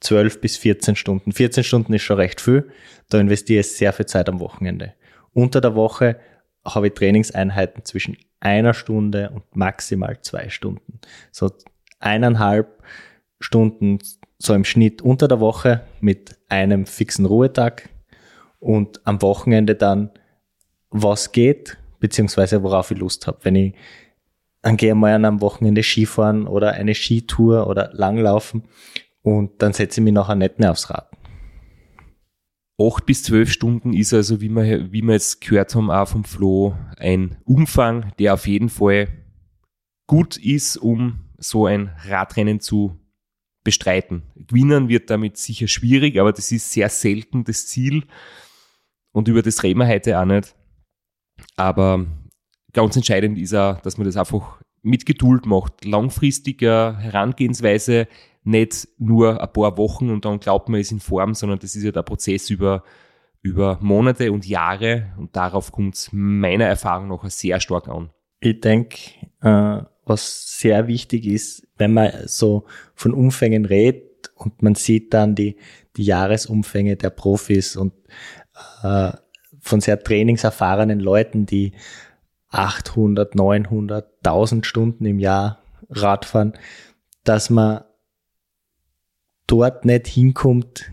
12 0.00 0.40
bis 0.40 0.56
14 0.56 0.96
Stunden. 0.96 1.32
14 1.32 1.64
Stunden 1.64 1.92
ist 1.92 2.02
schon 2.02 2.16
recht 2.16 2.40
viel. 2.40 2.70
Da 3.08 3.18
investiere 3.18 3.60
ich 3.60 3.72
sehr 3.72 3.92
viel 3.92 4.06
Zeit 4.06 4.28
am 4.28 4.40
Wochenende. 4.40 4.94
Unter 5.32 5.60
der 5.60 5.74
Woche 5.74 6.18
habe 6.64 6.88
ich 6.88 6.94
Trainingseinheiten 6.94 7.84
zwischen 7.84 8.16
einer 8.40 8.74
Stunde 8.74 9.30
und 9.30 9.44
maximal 9.54 10.20
zwei 10.20 10.48
Stunden. 10.48 11.00
So 11.30 11.50
eineinhalb 11.98 12.82
Stunden 13.40 13.98
so 14.38 14.54
im 14.54 14.64
Schnitt 14.64 15.02
unter 15.02 15.28
der 15.28 15.40
Woche 15.40 15.82
mit 16.00 16.36
einem 16.48 16.86
fixen 16.86 17.26
Ruhetag 17.26 17.88
und 18.58 19.06
am 19.06 19.22
Wochenende 19.22 19.74
dann 19.74 20.10
was 20.90 21.32
geht, 21.32 21.78
beziehungsweise 22.00 22.62
worauf 22.62 22.90
ich 22.90 22.98
Lust 22.98 23.26
habe. 23.26 23.38
Wenn 23.42 23.56
ich 23.56 23.74
dann 24.62 24.76
gehe 24.76 24.94
mal 24.96 25.14
an 25.14 25.24
einem 25.24 25.40
Wochenende 25.40 25.82
Skifahren 25.82 26.48
oder 26.48 26.72
eine 26.72 26.94
Skitour 26.94 27.68
oder 27.68 27.90
Langlaufen 27.92 28.64
und 29.22 29.62
dann 29.62 29.72
setze 29.72 30.00
ich 30.00 30.04
mich 30.04 30.12
nachher 30.12 30.34
nicht 30.34 30.58
mehr 30.58 30.72
aufs 30.72 30.90
Rad. 30.90 31.08
Acht 32.78 33.06
bis 33.06 33.22
zwölf 33.22 33.50
Stunden 33.50 33.92
ist 33.92 34.12
also, 34.12 34.40
wie 34.40 34.48
wir, 34.48 34.92
wie 34.92 35.02
wir 35.02 35.14
jetzt 35.14 35.40
gehört 35.40 35.74
haben, 35.74 35.90
auch 35.90 36.08
vom 36.08 36.24
Flo, 36.24 36.74
ein 36.98 37.36
Umfang, 37.44 38.12
der 38.18 38.34
auf 38.34 38.46
jeden 38.46 38.68
Fall 38.68 39.08
gut 40.06 40.36
ist, 40.36 40.76
um 40.76 41.20
so 41.38 41.66
ein 41.66 41.92
Radrennen 42.04 42.60
zu 42.60 42.98
bestreiten. 43.64 44.22
Gewinnen 44.34 44.88
wird 44.88 45.10
damit 45.10 45.36
sicher 45.36 45.68
schwierig, 45.68 46.18
aber 46.18 46.32
das 46.32 46.52
ist 46.52 46.72
sehr 46.72 46.88
selten 46.88 47.44
das 47.44 47.66
Ziel. 47.66 48.04
Und 49.16 49.28
über 49.28 49.40
das 49.40 49.62
reden 49.62 49.78
wir 49.78 49.88
heute 49.88 50.20
auch 50.20 50.26
nicht. 50.26 50.54
Aber 51.56 52.04
ganz 52.74 52.96
entscheidend 52.96 53.38
ist 53.38 53.54
auch, 53.54 53.80
dass 53.80 53.96
man 53.96 54.06
das 54.06 54.18
einfach 54.18 54.60
mit 54.82 55.06
Geduld 55.06 55.46
macht. 55.46 55.86
Langfristiger 55.86 56.98
Herangehensweise, 56.98 58.08
nicht 58.44 58.86
nur 58.98 59.40
ein 59.40 59.52
paar 59.54 59.78
Wochen 59.78 60.10
und 60.10 60.26
dann 60.26 60.38
glaubt 60.38 60.68
man, 60.68 60.80
ist 60.80 60.92
in 60.92 61.00
Form, 61.00 61.32
sondern 61.32 61.58
das 61.58 61.74
ist 61.74 61.82
ja 61.82 61.92
der 61.92 62.02
Prozess 62.02 62.50
über, 62.50 62.84
über 63.40 63.78
Monate 63.80 64.30
und 64.30 64.46
Jahre 64.46 65.14
und 65.16 65.34
darauf 65.34 65.72
kommt 65.72 65.94
es 65.94 66.10
meiner 66.12 66.66
Erfahrung 66.66 67.08
nach 67.08 67.24
sehr 67.30 67.58
stark 67.58 67.88
an. 67.88 68.10
Ich 68.40 68.60
denke, 68.60 68.98
äh, 69.40 69.80
was 70.04 70.58
sehr 70.58 70.88
wichtig 70.88 71.24
ist, 71.24 71.66
wenn 71.78 71.94
man 71.94 72.12
so 72.26 72.66
von 72.94 73.14
Umfängen 73.14 73.64
redet 73.64 74.30
und 74.34 74.60
man 74.60 74.74
sieht 74.74 75.14
dann 75.14 75.34
die, 75.34 75.56
die 75.96 76.04
Jahresumfänge 76.04 76.96
der 76.96 77.10
Profis 77.10 77.76
und 77.76 77.94
äh, 78.82 79.12
von 79.60 79.80
sehr 79.80 80.02
trainingserfahrenen 80.02 81.00
Leuten, 81.00 81.46
die 81.46 81.72
800, 82.50 83.34
900, 83.34 84.06
1000 84.24 84.66
Stunden 84.66 85.04
im 85.04 85.18
Jahr 85.18 85.58
Radfahren, 85.90 86.54
dass 87.24 87.50
man 87.50 87.84
dort 89.46 89.84
nicht 89.84 90.06
hinkommt, 90.06 90.90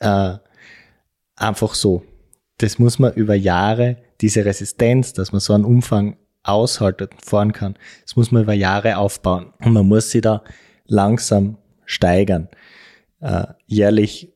äh, 0.00 0.34
einfach 1.36 1.74
so. 1.74 2.02
Das 2.58 2.78
muss 2.78 2.98
man 2.98 3.12
über 3.14 3.34
Jahre, 3.34 3.96
diese 4.20 4.44
Resistenz, 4.44 5.12
dass 5.12 5.32
man 5.32 5.40
so 5.40 5.52
einen 5.52 5.64
Umfang 5.64 6.16
aushaltet 6.42 7.12
fahren 7.24 7.52
kann, 7.52 7.74
das 8.02 8.16
muss 8.16 8.30
man 8.30 8.42
über 8.42 8.52
Jahre 8.52 8.98
aufbauen. 8.98 9.52
Und 9.60 9.72
man 9.72 9.86
muss 9.86 10.10
sie 10.10 10.20
da 10.20 10.42
langsam 10.86 11.56
steigern. 11.86 12.48
Äh, 13.20 13.46
jährlich 13.66 14.32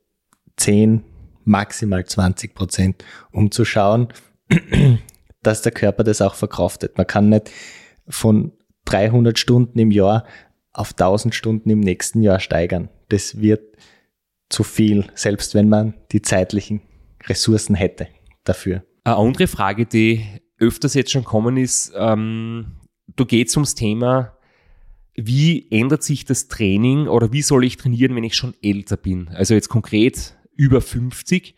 10, 0.57 1.05
maximal 1.49 2.05
20 2.05 2.55
Prozent, 2.55 3.05
um 3.33 3.51
zu 3.51 3.65
schauen, 3.65 4.09
dass 5.43 5.63
der 5.63 5.73
Körper 5.73 6.05
das 6.05 6.21
auch 6.21 6.35
verkraftet. 6.35 6.97
Man 6.97 7.07
kann 7.07 7.29
nicht 7.29 7.51
von 8.09 8.53
300 8.85 9.39
Stunden 9.39 9.79
im 9.79 9.91
Jahr 9.91 10.25
auf 10.73 10.93
1000 10.93 11.35
Stunden 11.35 11.71
im 11.71 11.81
nächsten 11.81 12.23
Jahr 12.23 12.41
steigern. 12.41 12.89
Das 13.09 13.41
wird 13.41 13.77
zu 14.49 14.63
viel, 14.63 15.07
selbst 15.15 15.55
wenn 15.55 15.69
man 15.69 15.95
die 16.13 16.23
zeitlichen 16.23 16.81
Ressourcen 17.27 17.75
hätte 17.75 18.09
dafür. 18.45 18.85
Eine 19.05 19.17
andere 19.17 19.47
Frage, 19.47 19.87
die 19.87 20.25
öfters 20.59 20.95
jetzt 20.95 21.11
schon 21.11 21.25
kommen 21.25 21.57
ist, 21.57 21.93
ähm, 21.97 22.77
da 23.17 23.25
geht 23.25 23.49
es 23.49 23.57
ums 23.57 23.75
Thema, 23.75 24.39
wie 25.15 25.67
ändert 25.71 26.05
sich 26.05 26.25
das 26.25 26.47
Training 26.47 27.09
oder 27.09 27.33
wie 27.33 27.43
soll 27.43 27.65
ich 27.65 27.77
trainieren, 27.77 28.15
wenn 28.15 28.25
ich 28.25 28.37
schon 28.37 28.55
älter 28.63 28.97
bin? 28.97 29.29
Also 29.31 29.55
jetzt 29.55 29.69
konkret 29.69 30.38
über 30.59 30.83
50. 30.83 31.55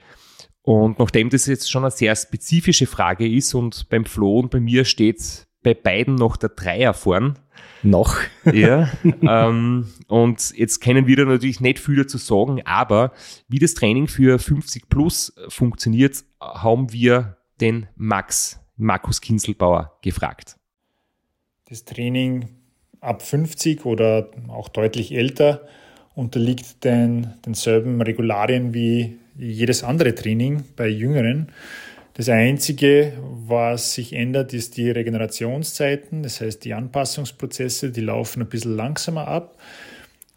Und 0.62 1.00
nachdem 1.00 1.30
das 1.30 1.46
jetzt 1.46 1.68
schon 1.68 1.82
eine 1.82 1.90
sehr 1.90 2.14
spezifische 2.14 2.86
Frage 2.86 3.28
ist 3.28 3.54
und 3.54 3.88
beim 3.88 4.04
Flo 4.04 4.38
und 4.38 4.50
bei 4.50 4.60
mir 4.60 4.84
steht 4.84 5.48
bei 5.62 5.74
beiden 5.74 6.14
noch 6.14 6.36
der 6.36 6.50
Dreier 6.50 6.94
vorn, 6.94 7.38
noch. 7.82 8.16
Ja. 8.50 8.90
ähm, 9.22 9.88
und 10.06 10.52
jetzt 10.56 10.80
können 10.80 11.06
wir 11.06 11.16
da 11.16 11.24
natürlich 11.24 11.60
nicht 11.60 11.78
viel 11.78 11.96
dazu 11.96 12.18
sagen, 12.18 12.62
aber 12.64 13.12
wie 13.48 13.58
das 13.58 13.74
Training 13.74 14.06
für 14.06 14.38
50 14.38 14.88
plus 14.88 15.34
funktioniert, 15.48 16.24
haben 16.40 16.92
wir 16.92 17.36
den 17.60 17.88
Max, 17.96 18.60
Markus 18.76 19.20
Kinselbauer, 19.20 19.98
gefragt. 20.02 20.56
Das 21.68 21.84
Training 21.84 22.48
ab 23.00 23.22
50 23.22 23.84
oder 23.86 24.30
auch 24.48 24.68
deutlich 24.68 25.12
älter 25.14 25.66
unterliegt 26.14 26.84
den, 26.84 27.34
denselben 27.46 28.00
Regularien 28.02 28.74
wie 28.74 29.18
jedes 29.38 29.82
andere 29.84 30.14
Training 30.14 30.64
bei 30.76 30.88
Jüngeren. 30.88 31.48
Das 32.14 32.28
Einzige, 32.28 33.12
was 33.46 33.94
sich 33.94 34.12
ändert, 34.12 34.52
ist 34.52 34.76
die 34.76 34.90
Regenerationszeiten. 34.90 36.22
Das 36.22 36.40
heißt, 36.40 36.64
die 36.64 36.74
Anpassungsprozesse, 36.74 37.90
die 37.90 38.02
laufen 38.02 38.42
ein 38.42 38.48
bisschen 38.48 38.76
langsamer 38.76 39.28
ab. 39.28 39.56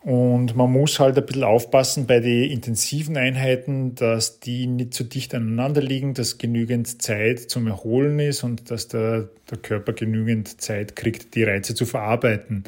Und 0.04 0.56
man 0.56 0.70
muss 0.70 1.00
halt 1.00 1.18
ein 1.18 1.26
bisschen 1.26 1.46
aufpassen 1.46 2.08
bei 2.08 2.20
den 2.20 2.52
intensiven 2.52 3.16
Einheiten, 3.16 3.96
dass 3.96 4.42
die 4.42 4.68
nicht 4.68 4.94
zu 4.94 5.06
dicht 5.06 5.34
aneinander 5.34 5.82
liegen, 5.82 6.14
dass 6.14 6.38
genügend 6.38 7.02
Zeit 7.02 7.40
zum 7.40 7.68
Erholen 7.68 8.20
ist 8.20 8.44
und 8.44 8.70
dass 8.70 8.90
der, 8.90 9.30
der 9.50 9.58
Körper 9.60 9.94
genügend 9.94 10.62
Zeit 10.62 10.98
kriegt, 10.98 11.36
die 11.36 11.44
Reize 11.44 11.74
zu 11.74 11.86
verarbeiten. 11.86 12.66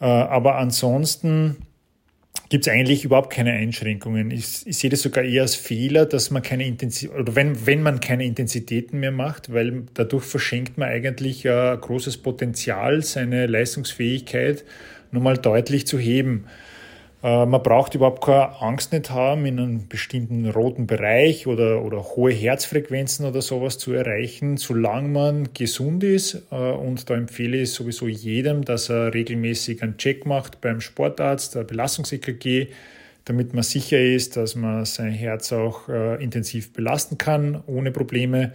Äh, 0.00 0.04
aber 0.04 0.56
ansonsten 0.56 1.56
gibt 2.48 2.66
es 2.66 2.72
eigentlich 2.72 3.04
überhaupt 3.04 3.32
keine 3.32 3.52
Einschränkungen. 3.52 4.30
Ich, 4.30 4.66
ich, 4.66 4.76
sehe 4.76 4.90
das 4.90 5.02
sogar 5.02 5.24
eher 5.24 5.42
als 5.42 5.54
Fehler, 5.54 6.06
dass 6.06 6.30
man 6.30 6.42
keine 6.42 6.66
Intensität, 6.66 7.16
oder 7.16 7.34
wenn, 7.34 7.66
wenn 7.66 7.82
man 7.82 8.00
keine 8.00 8.24
Intensitäten 8.24 9.00
mehr 9.00 9.12
macht, 9.12 9.52
weil 9.52 9.84
dadurch 9.94 10.24
verschenkt 10.24 10.78
man 10.78 10.88
eigentlich 10.88 11.48
ein 11.48 11.80
großes 11.80 12.18
Potenzial, 12.18 13.02
seine 13.02 13.46
Leistungsfähigkeit 13.46 14.64
nochmal 15.10 15.38
deutlich 15.38 15.86
zu 15.86 15.98
heben. 15.98 16.44
Äh, 17.24 17.46
man 17.46 17.62
braucht 17.62 17.94
überhaupt 17.94 18.22
keine 18.22 18.60
Angst 18.60 18.92
nicht 18.92 19.08
haben, 19.08 19.46
in 19.46 19.58
einem 19.58 19.88
bestimmten 19.88 20.46
roten 20.50 20.86
Bereich 20.86 21.46
oder, 21.46 21.82
oder 21.82 22.04
hohe 22.04 22.32
Herzfrequenzen 22.32 23.24
oder 23.24 23.40
sowas 23.40 23.78
zu 23.78 23.94
erreichen, 23.94 24.58
solange 24.58 25.08
man 25.08 25.48
gesund 25.54 26.04
ist. 26.04 26.42
Äh, 26.52 26.54
und 26.54 27.08
da 27.08 27.14
empfehle 27.14 27.56
ich 27.56 27.72
sowieso 27.72 28.08
jedem, 28.08 28.62
dass 28.66 28.90
er 28.90 29.14
regelmäßig 29.14 29.82
einen 29.82 29.96
Check 29.96 30.26
macht 30.26 30.60
beim 30.60 30.82
Sportarzt, 30.82 31.54
der 31.54 31.64
Belastungs-EKG, 31.64 32.68
damit 33.24 33.54
man 33.54 33.62
sicher 33.62 33.98
ist, 33.98 34.36
dass 34.36 34.54
man 34.54 34.84
sein 34.84 35.12
Herz 35.12 35.50
auch 35.50 35.88
äh, 35.88 36.22
intensiv 36.22 36.74
belasten 36.74 37.16
kann, 37.16 37.62
ohne 37.66 37.90
Probleme. 37.90 38.52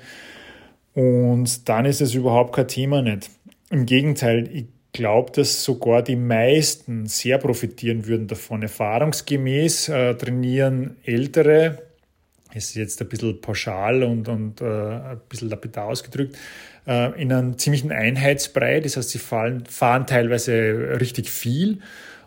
Und 0.94 1.68
dann 1.68 1.86
ist 1.86 2.02
es 2.02 2.14
überhaupt 2.14 2.56
kein 2.56 2.68
Thema 2.68 3.02
nicht. 3.02 3.32
Im 3.72 3.88
Gegenteil, 3.88 4.48
ich 4.54 4.66
glaube, 4.92 5.32
dass 5.32 5.64
sogar 5.64 6.02
die 6.02 6.16
meisten 6.16 7.06
sehr 7.06 7.38
profitieren 7.38 8.08
würden 8.08 8.28
davon. 8.28 8.62
Erfahrungsgemäß 8.62 9.90
äh, 9.90 10.16
trainieren 10.16 10.98
Ältere, 11.04 11.84
es 12.54 12.70
ist 12.70 12.76
jetzt 12.76 13.02
ein 13.02 13.10
bisschen 13.10 13.42
pauschal 13.42 14.04
und, 14.04 14.28
und 14.28 14.62
äh, 14.62 14.66
ein 14.66 15.22
bisschen 15.30 15.50
lapidar 15.50 15.86
ausgedrückt, 15.88 16.36
äh, 16.88 17.22
in 17.22 17.32
einem 17.32 17.58
ziemlichen 17.58 17.92
Einheitsbrei. 17.92 18.80
Das 18.80 18.98
heißt, 18.98 19.10
sie 19.10 19.20
fahren, 19.20 19.66
fahren 19.66 20.08
teilweise 20.08 20.98
richtig 21.00 21.30
viel 21.30 21.80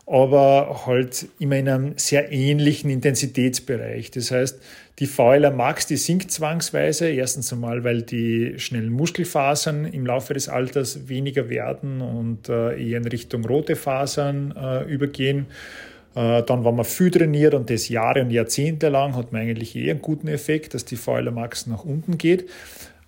aber 0.07 0.83
halt 0.87 1.29
immer 1.39 1.57
in 1.57 1.69
einem 1.69 1.93
sehr 1.97 2.33
ähnlichen 2.33 2.91
Intensitätsbereich. 2.91 4.11
Das 4.11 4.31
heißt, 4.31 4.61
die 4.99 5.07
VLR 5.07 5.51
Max, 5.51 5.87
die 5.87 5.97
sinkt 5.97 6.31
zwangsweise. 6.31 7.09
Erstens 7.09 7.53
einmal, 7.53 7.83
weil 7.83 8.03
die 8.03 8.59
schnellen 8.59 8.91
Muskelfasern 8.91 9.87
im 9.87 10.07
Laufe 10.07 10.35
des 10.35 10.49
Alters 10.49 11.09
weniger 11.09 11.49
werden 11.49 12.01
und 12.01 12.49
äh, 12.49 12.77
eher 12.83 12.99
in 12.99 13.07
Richtung 13.07 13.45
rote 13.45 13.75
Fasern 13.75 14.55
äh, 14.57 14.85
übergehen. 14.85 15.47
Äh, 16.15 16.43
dann, 16.43 16.65
wenn 16.65 16.77
man 16.77 16.85
viel 16.85 17.11
trainiert 17.11 17.55
und 17.55 17.71
das 17.71 17.89
Jahre 17.89 18.21
und 18.21 18.31
Jahrzehnte 18.31 18.91
lang, 18.91 19.17
hat 19.17 19.33
man 19.33 19.43
eigentlich 19.43 19.75
eher 19.75 19.93
einen 19.93 20.03
guten 20.03 20.29
Effekt, 20.29 20.75
dass 20.75 20.85
die 20.85 20.97
VLR 20.97 21.31
Max 21.31 21.67
nach 21.67 21.85
unten 21.85 22.19
geht. 22.19 22.49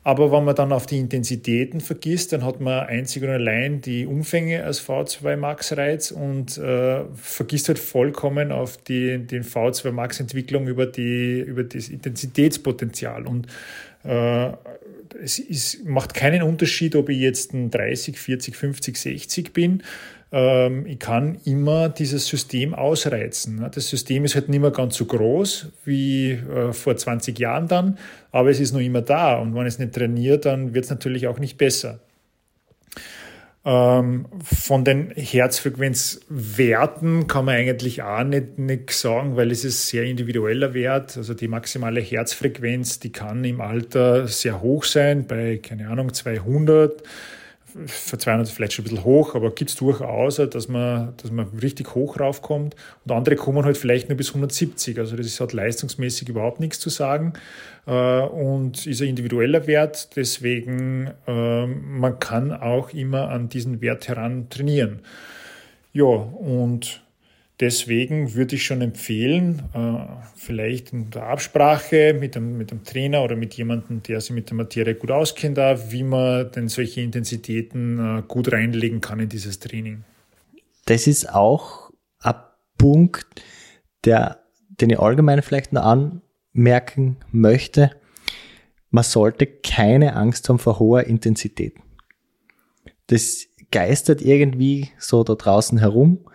Aber 0.07 0.31
wenn 0.31 0.45
man 0.45 0.55
dann 0.55 0.71
auf 0.73 0.85
die 0.85 0.99
Intensitäten 0.99 1.81
vergisst, 1.81 2.35
dann 2.35 2.45
hat 2.45 2.61
man 2.61 2.87
einzig 2.87 3.23
und 3.23 3.31
allein 3.31 3.81
die 3.81 4.05
Umfänge 4.05 4.63
als 4.63 4.87
V2 4.87 5.37
Max 5.37 5.75
Reiz 5.75 6.11
und 6.11 6.59
äh, 6.59 7.05
vergisst 7.15 7.69
halt 7.69 7.79
vollkommen 7.79 8.53
auf 8.53 8.77
die 8.77 9.19
den 9.27 9.45
V2 9.45 9.93
Max 9.93 10.21
Entwicklung 10.21 10.69
über 10.69 10.85
die 10.85 11.41
über 11.41 11.65
das 11.65 11.89
Intensitätspotenzial. 11.89 13.27
Und 13.27 13.47
äh, 14.05 14.53
es 15.23 15.39
ist, 15.39 15.87
macht 15.87 16.13
keinen 16.13 16.43
Unterschied, 16.43 16.97
ob 16.97 17.09
ich 17.09 17.19
jetzt 17.19 17.55
ein 17.55 17.71
30, 17.71 18.19
40, 18.19 18.57
50, 18.57 18.97
60 18.99 19.53
bin 19.55 19.83
ich 20.37 20.99
kann 20.99 21.39
immer 21.45 21.89
dieses 21.89 22.27
System 22.27 22.75
ausreizen. 22.75 23.61
Ne? 23.61 23.71
Das 23.73 23.89
System 23.89 24.25
ist 24.25 24.35
halt 24.35 24.49
nicht 24.49 24.61
mehr 24.61 24.73
ganz 24.73 24.97
so 24.97 25.05
groß 25.05 25.69
wie 25.85 26.33
äh, 26.33 26.73
vor 26.73 26.97
20 26.97 27.39
Jahren 27.39 27.69
dann, 27.69 27.99
aber 28.33 28.51
es 28.51 28.59
ist 28.59 28.73
noch 28.73 28.81
immer 28.81 29.03
da. 29.03 29.39
Und 29.39 29.55
wenn 29.55 29.67
es 29.67 29.79
nicht 29.79 29.95
trainiert, 29.95 30.45
dann 30.45 30.75
wird 30.75 30.87
es 30.87 30.91
natürlich 30.91 31.29
auch 31.29 31.39
nicht 31.39 31.57
besser. 31.57 32.01
Ähm, 33.67 34.27
von 34.43 34.85
den 34.85 35.13
Herzfrequenzwerten 35.13 37.29
kann 37.29 37.47
man 37.47 37.55
eigentlich 37.55 38.03
auch 38.03 38.25
nicht, 38.25 38.59
nicht 38.59 38.91
sagen, 38.91 39.37
weil 39.37 39.51
es 39.53 39.65
ist 39.65 39.89
sehr 39.89 40.05
individueller 40.05 40.75
Wert. 40.75 41.17
Also 41.17 41.33
die 41.35 41.49
maximale 41.49 42.01
Herzfrequenz, 42.01 42.99
die 42.99 43.13
kann 43.13 43.43
im 43.45 43.63
Alter 43.63 44.29
sehr 44.29 44.61
hoch 44.61 44.85
sein, 44.85 45.27
bei, 45.27 45.57
keine 45.59 45.89
Ahnung, 45.89 46.13
200 46.13 47.03
für 47.87 48.19
200 48.19 48.49
vielleicht 48.49 48.73
schon 48.73 48.85
ein 48.85 48.89
bisschen 48.89 49.05
hoch, 49.05 49.35
aber 49.35 49.51
gibt 49.51 49.71
es 49.71 49.77
durchaus, 49.77 50.37
dass 50.37 50.69
man, 50.69 51.15
dass 51.17 51.31
man 51.31 51.47
richtig 51.61 51.95
hoch 51.95 52.19
raufkommt. 52.21 52.77
Und 53.05 53.13
andere 53.13 53.37
kommen 53.37 53.65
halt 53.65 53.77
vielleicht 53.77 54.09
nur 54.09 54.17
bis 54.17 54.29
170. 54.29 54.99
Also 54.99 55.17
das 55.17 55.41
hat 55.41 55.53
leistungsmäßig 55.53 56.29
überhaupt 56.29 56.61
nichts 56.61 56.79
zu 56.79 56.91
sagen 56.91 57.35
äh, 57.87 58.21
und 58.21 58.87
ist 58.87 59.03
ein 59.03 59.09
individueller 59.09 59.67
Wert. 59.67 60.17
Deswegen, 60.17 61.11
äh, 61.27 61.67
man 61.67 62.19
kann 62.19 62.53
auch 62.53 62.91
immer 62.91 63.29
an 63.29 63.49
diesen 63.49 63.81
Wert 63.81 64.09
heran 64.09 64.49
trainieren. 64.51 65.01
Ja, 65.93 66.05
und 66.05 67.04
Deswegen 67.61 68.35
würde 68.35 68.57
ich 68.57 68.65
schon 68.65 68.81
empfehlen, 68.81 69.63
äh, 69.75 70.07
vielleicht 70.35 70.93
in 70.93 71.11
der 71.11 71.29
Absprache 71.29 72.13
mit 72.19 72.35
dem, 72.35 72.59
mit 72.59 72.73
dem 72.73 72.83
Trainer 72.83 73.23
oder 73.23 73.37
mit 73.37 73.55
jemandem, 73.55 74.03
der 74.03 74.21
sich 74.21 74.33
mit 74.33 74.51
der 74.51 74.57
Materie 74.57 74.97
gut 74.97 75.13
auskennt, 75.13 75.57
wie 75.57 76.03
man 76.03 76.51
denn 76.51 76.69
solche 76.69 77.01
Intensitäten 77.01 78.19
äh, 78.19 78.23
gut 78.27 78.53
reinlegen 78.53 79.01
kann 79.01 79.21
in 79.21 79.29
dieses 79.29 79.61
Training. 79.61 80.03
Das 80.87 81.07
ist 81.07 81.33
auch 81.33 81.91
ein 82.21 82.35
Punkt, 82.77 83.27
der, 84.05 84.41
den 84.69 84.91
ich 84.91 84.99
allgemein 84.99 85.41
vielleicht 85.41 85.73
noch 85.73 85.85
anmerken 86.53 87.19
möchte. 87.31 87.93
Man 88.91 89.05
sollte 89.05 89.47
keine 89.47 90.17
Angst 90.17 90.49
haben 90.49 90.59
vor 90.59 90.81
hoher 90.81 91.05
Intensität. 91.05 91.75
Das 93.07 93.47
geistert 93.71 94.23
irgendwie 94.23 94.91
so 94.99 95.23
da 95.23 95.35
draußen 95.35 95.79
herum 95.79 96.27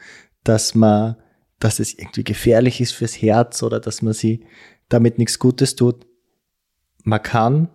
dass 0.49 0.73
man, 0.73 1.15
dass 1.59 1.79
es 1.79 1.93
irgendwie 1.93 2.23
gefährlich 2.23 2.81
ist 2.81 2.93
fürs 2.93 3.21
Herz 3.21 3.61
oder 3.61 3.79
dass 3.79 4.01
man 4.01 4.13
sie 4.13 4.47
damit 4.89 5.19
nichts 5.19 5.37
Gutes 5.37 5.75
tut. 5.75 6.07
Man 7.03 7.21
kann 7.21 7.69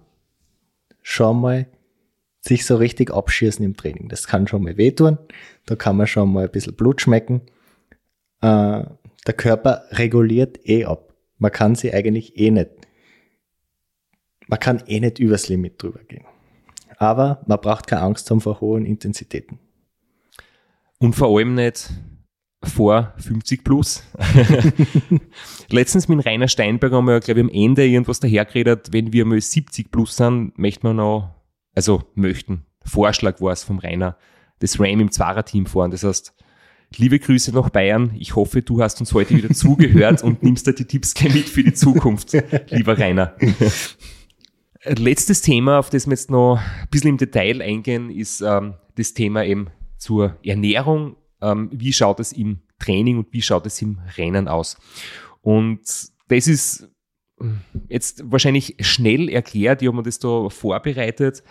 schon 1.01 1.41
mal 1.41 1.69
sich 2.41 2.67
so 2.67 2.75
richtig 2.75 3.13
abschießen 3.13 3.65
im 3.65 3.77
Training. 3.77 4.09
Das 4.09 4.27
kann 4.27 4.49
schon 4.49 4.65
mal 4.65 4.77
wehtun. 4.77 5.19
Da 5.67 5.77
kann 5.77 5.97
man 5.97 6.09
schon 6.09 6.33
mal 6.33 6.47
ein 6.47 6.51
bisschen 6.51 6.75
Blut 6.75 7.01
schmecken. 7.01 7.43
Äh, 8.41 8.83
der 9.25 9.35
Körper 9.37 9.85
reguliert 9.93 10.69
eh 10.69 10.85
ab. 10.85 11.15
Man 11.39 11.53
kann 11.53 11.77
sie 11.77 11.95
eigentlich 11.95 12.37
eh 12.37 12.51
nicht. 12.51 12.71
Man 14.49 14.59
kann 14.59 14.83
eh 14.89 14.99
nicht 14.99 15.21
übers 15.21 15.49
Limit 15.49 15.81
drüber 15.81 16.01
gehen. 16.01 16.25
Aber 16.97 17.41
man 17.47 17.61
braucht 17.61 17.87
keine 17.87 18.03
Angst 18.03 18.29
haben 18.33 18.41
vor 18.41 18.61
hohen 18.61 18.85
Intensitäten. 18.85 19.61
Und 20.99 21.15
vor 21.15 21.39
allem 21.39 21.55
nicht 21.55 21.89
vor 22.65 23.15
50 23.19 23.65
plus. 23.65 24.03
Letztens 25.69 26.09
mit 26.09 26.25
Rainer 26.25 26.49
Steinberg 26.49 26.93
haben 26.93 27.07
wir, 27.07 27.21
glaube 27.21 27.41
ich, 27.41 27.47
am 27.47 27.53
Ende 27.53 27.87
irgendwas 27.87 28.21
dahergeredet, 28.21 28.93
wenn 28.93 29.13
wir 29.13 29.25
mal 29.25 29.41
70 29.41 29.91
plus 29.91 30.17
sind, 30.17 30.59
möchten 30.59 30.87
wir 30.87 30.95
noch, 30.95 31.35
also 31.75 32.05
möchten, 32.15 32.67
Vorschlag 32.85 33.41
war 33.41 33.53
es 33.53 33.65
vom 33.65 33.79
Rainer, 33.79 34.17
das 34.61 34.79
Ram 34.79 35.01
im 35.01 35.11
Zwarer-Team 35.11 35.67
fahren. 35.67 35.91
Das 35.91 36.05
heißt, 36.05 36.35
liebe 36.97 37.19
Grüße 37.19 37.53
nach 37.53 37.71
Bayern. 37.71 38.13
Ich 38.19 38.37
hoffe, 38.37 38.63
du 38.63 38.83
hast 38.83 39.01
uns 39.01 39.13
heute 39.15 39.37
wieder 39.37 39.51
zugehört 39.55 40.23
und 40.23 40.43
nimmst 40.43 40.67
da 40.67 40.73
die 40.73 40.85
Tipps 40.85 41.15
mit 41.23 41.49
für 41.49 41.65
die 41.65 41.75
Zukunft, 41.75 42.33
lieber 42.71 42.99
Rainer. 42.99 43.35
Letztes 44.85 45.41
Thema, 45.41 45.79
auf 45.79 45.89
das 45.89 46.07
wir 46.07 46.13
jetzt 46.13 46.31
noch 46.31 46.59
ein 46.59 46.89
bisschen 46.91 47.11
im 47.11 47.17
Detail 47.17 47.63
eingehen, 47.63 48.11
ist 48.11 48.43
ähm, 48.43 48.75
das 48.97 49.15
Thema 49.15 49.45
eben 49.45 49.69
zur 49.97 50.37
Ernährung 50.45 51.17
ähm, 51.45 51.69
wie 51.73 51.93
schaut 51.93 52.21
es 52.21 52.33
im 52.33 52.61
Training 52.79 53.19
und 53.19 53.33
wie 53.33 53.43
schaut 53.43 53.67
es 53.67 53.81
im 53.83 54.01
Rennen 54.17 54.49
aus. 54.49 54.77
Und 55.43 55.81
das 56.29 56.49
ist 56.49 56.89
jetzt 57.89 58.23
wahrscheinlich 58.31 58.77
schnell 58.81 59.29
erklärt, 59.29 59.83
ich 59.83 59.89
habe 59.89 59.97
mir 59.97 60.03
das 60.03 60.19
da 60.19 60.49
vorbereitet. 60.49 61.43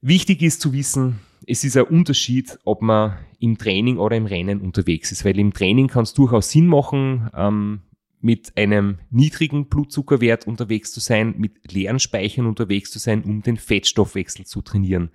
Wichtig 0.00 0.42
ist 0.42 0.60
zu 0.60 0.72
wissen, 0.72 1.18
es 1.46 1.64
ist 1.64 1.76
ein 1.76 1.84
Unterschied, 1.84 2.58
ob 2.64 2.82
man 2.82 3.18
im 3.40 3.58
Training 3.58 3.98
oder 3.98 4.16
im 4.16 4.26
Rennen 4.26 4.60
unterwegs 4.60 5.10
ist, 5.10 5.24
weil 5.24 5.38
im 5.38 5.52
Training 5.52 5.88
kann 5.88 6.04
es 6.04 6.14
durchaus 6.14 6.50
Sinn 6.50 6.66
machen, 6.66 7.30
ähm, 7.34 7.80
mit 8.20 8.56
einem 8.56 8.98
niedrigen 9.10 9.68
Blutzuckerwert 9.68 10.46
unterwegs 10.46 10.92
zu 10.92 11.00
sein, 11.00 11.34
mit 11.38 11.72
leeren 11.72 11.98
Speichern 11.98 12.46
unterwegs 12.46 12.90
zu 12.90 12.98
sein, 12.98 13.22
um 13.24 13.42
den 13.42 13.56
Fettstoffwechsel 13.56 14.46
zu 14.46 14.62
trainieren 14.62 15.10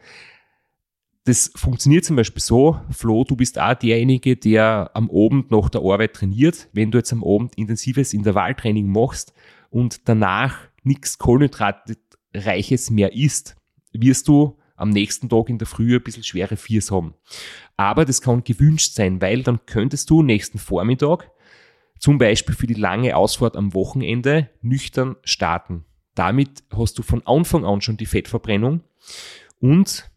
das 1.24 1.52
funktioniert 1.56 2.04
zum 2.04 2.16
Beispiel 2.16 2.42
so, 2.42 2.80
Flo, 2.90 3.24
du 3.24 3.36
bist 3.36 3.60
auch 3.60 3.76
derjenige, 3.76 4.36
der 4.36 4.90
am 4.94 5.10
Abend 5.12 5.52
nach 5.52 5.70
der 5.70 5.82
Arbeit 5.82 6.14
trainiert. 6.14 6.68
Wenn 6.74 6.90
du 6.90 6.98
jetzt 6.98 7.14
am 7.14 7.24
Abend 7.24 7.56
intensives 7.56 8.14
Intervalltraining 8.14 8.88
machst 8.88 9.34
und 9.70 10.08
danach 10.10 10.58
nichts 10.84 11.20
Kohlenhydratreiches 11.20 12.90
mehr 12.90 13.14
isst, 13.14 13.56
wirst 13.94 14.28
du 14.28 14.58
am 14.76 14.90
nächsten 14.90 15.30
Tag 15.30 15.50
in 15.50 15.60
der 15.60 15.68
Früh 15.68 15.96
ein 15.96 16.02
bisschen 16.02 16.24
schwere 16.24 16.58
Viers 16.58 16.90
haben. 16.90 17.14
Aber 17.78 18.04
das 18.04 18.22
kann 18.22 18.44
gewünscht 18.44 18.96
sein, 18.96 19.22
weil 19.22 19.44
dann 19.44 19.60
könntest 19.68 20.10
du 20.10 20.24
nächsten 20.24 20.58
Vormittag 20.58 21.30
zum 22.00 22.18
Beispiel 22.18 22.56
für 22.56 22.66
die 22.66 22.74
lange 22.74 23.16
Ausfahrt 23.16 23.56
am 23.56 23.76
Wochenende 23.76 24.50
nüchtern 24.62 25.18
starten. 25.24 25.86
Damit 26.16 26.64
hast 26.76 26.98
du 26.98 27.04
von 27.04 27.26
Anfang 27.28 27.64
an 27.64 27.82
schon 27.82 27.98
die 27.98 28.08
Fettverbrennung 28.08 28.82
und 29.60 30.11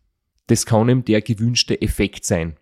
das 0.47 0.67
kann 0.67 0.89
eben 0.89 1.05
der 1.05 1.23
gewünschte 1.23 1.81
Effekt 1.81 2.25
sein. 2.25 2.57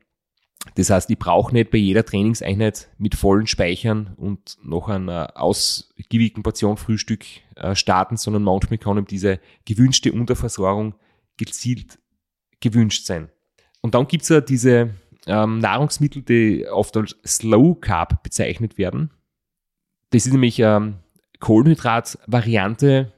Das 0.76 0.91
heißt, 0.91 1.11
ich 1.11 1.18
brauche 1.18 1.53
nicht 1.53 1.70
bei 1.70 1.78
jeder 1.78 2.05
Trainingseinheit 2.05 2.89
mit 2.97 3.16
vollen 3.16 3.49
Speichern 3.49 4.14
und 4.16 4.57
noch 4.62 4.89
einer 4.89 5.33
ausgiebigen 5.35 6.43
Portion 6.43 6.76
Frühstück 6.76 7.24
äh, 7.57 7.74
starten, 7.74 8.16
sondern 8.16 8.45
manchmal 8.45 8.78
kann 8.78 8.99
eben 8.99 9.07
diese 9.07 9.41
gewünschte 9.64 10.12
Unterversorgung 10.12 10.95
gezielt 11.37 11.99
gewünscht 12.61 13.07
sein. 13.07 13.28
Und 13.80 13.95
dann 13.95 14.07
gibt's 14.07 14.28
ja 14.28 14.41
diese 14.41 14.95
ähm, 15.26 15.59
Nahrungsmittel, 15.59 16.22
die 16.22 16.66
oft 16.68 16.97
als 16.97 17.16
Slow 17.26 17.74
Carb 17.80 18.22
bezeichnet 18.22 18.78
werden. 18.78 19.11
Das 20.11 20.26
ist 20.26 20.33
nämlich 20.33 20.61
ähm, 20.61 20.99
Kohlenhydrat-Variante, 21.41 23.12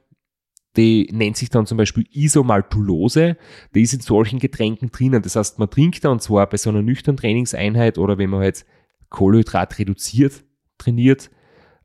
die 0.76 1.08
nennt 1.12 1.36
sich 1.36 1.50
dann 1.50 1.66
zum 1.66 1.78
Beispiel 1.78 2.06
Isomaltulose. 2.10 3.36
Die 3.74 3.82
ist 3.82 3.94
in 3.94 4.00
solchen 4.00 4.38
Getränken 4.38 4.90
drinnen. 4.90 5.22
Das 5.22 5.36
heißt, 5.36 5.58
man 5.58 5.70
trinkt 5.70 6.04
da 6.04 6.10
und 6.10 6.22
zwar 6.22 6.48
bei 6.48 6.56
so 6.56 6.70
einer 6.70 6.82
nüchternen 6.82 7.16
Trainingseinheit 7.16 7.98
oder 7.98 8.18
wenn 8.18 8.30
man 8.30 8.40
halt 8.40 8.64
Kohlenhydrat 9.10 9.78
reduziert 9.78 10.42
trainiert, 10.78 11.30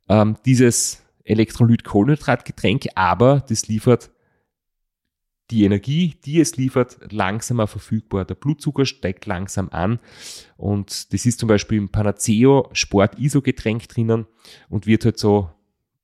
ähm, 0.10 0.36
dieses 0.46 1.06
Elektrolyt-Kohlenhydrat-Getränk, 1.24 2.88
aber 2.96 3.44
das 3.48 3.68
liefert 3.68 4.12
die 5.52 5.64
Energie, 5.64 6.16
die 6.26 6.40
es 6.40 6.58
liefert, 6.58 7.12
langsamer 7.12 7.66
verfügbar. 7.66 8.26
Der 8.26 8.36
Blutzucker 8.36 8.86
steigt 8.86 9.26
langsam 9.26 9.70
an 9.70 10.00
und 10.58 11.12
das 11.14 11.26
ist 11.26 11.40
zum 11.40 11.48
Beispiel 11.48 11.80
im 11.80 11.90
Panaceo 11.90 12.70
Sport 12.74 13.18
ISO 13.18 13.42
Getränk 13.42 13.88
drinnen 13.88 14.28
und 14.70 14.86
wird 14.86 15.06
halt 15.06 15.18
so, 15.18 15.50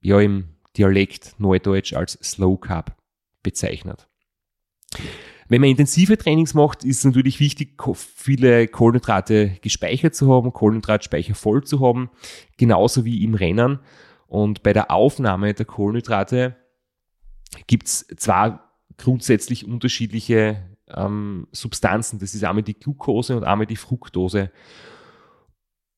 ja, 0.02 0.20
im 0.20 0.55
Dialekt 0.78 1.36
Neudeutsch 1.38 1.94
als 1.94 2.14
Slow 2.24 2.58
Carb 2.60 2.96
bezeichnet. 3.44 4.08
Wenn 5.48 5.62
man 5.62 5.70
intensive 5.70 6.18
Trainings 6.18 6.54
macht, 6.56 6.84
ist 6.84 7.00
es 7.00 7.06
natürlich 7.06 7.40
wichtig, 7.40 7.80
viele 7.94 8.68
Kohlenhydrate 8.68 9.58
gespeichert 9.62 10.16
zu 10.16 10.34
haben, 10.34 10.52
Kohlenhydratspeicher 10.52 11.36
voll 11.36 11.64
zu 11.64 11.82
haben, 11.82 12.10
genauso 12.58 13.06
wie 13.06 13.24
im 13.24 13.36
Rennen. 13.36 13.80
Und 14.28 14.64
bei 14.64 14.74
der 14.74 14.90
Aufnahme 14.90 15.54
der 15.54 15.66
Kohlenhydrate 15.66 16.56
gibt 17.68 17.88
es 17.88 18.08
zwar 18.18 18.72
grundsätzlich 18.98 19.68
unterschiedliche 19.68 20.64
ähm, 20.90 21.48
Substanzen. 21.52 22.20
Das 22.20 22.34
ist 22.34 22.44
einmal 22.44 22.64
die 22.64 22.74
Glucose 22.74 23.38
und 23.38 23.44
einmal 23.44 23.68
die 23.68 23.76
Fructose. 23.76 24.52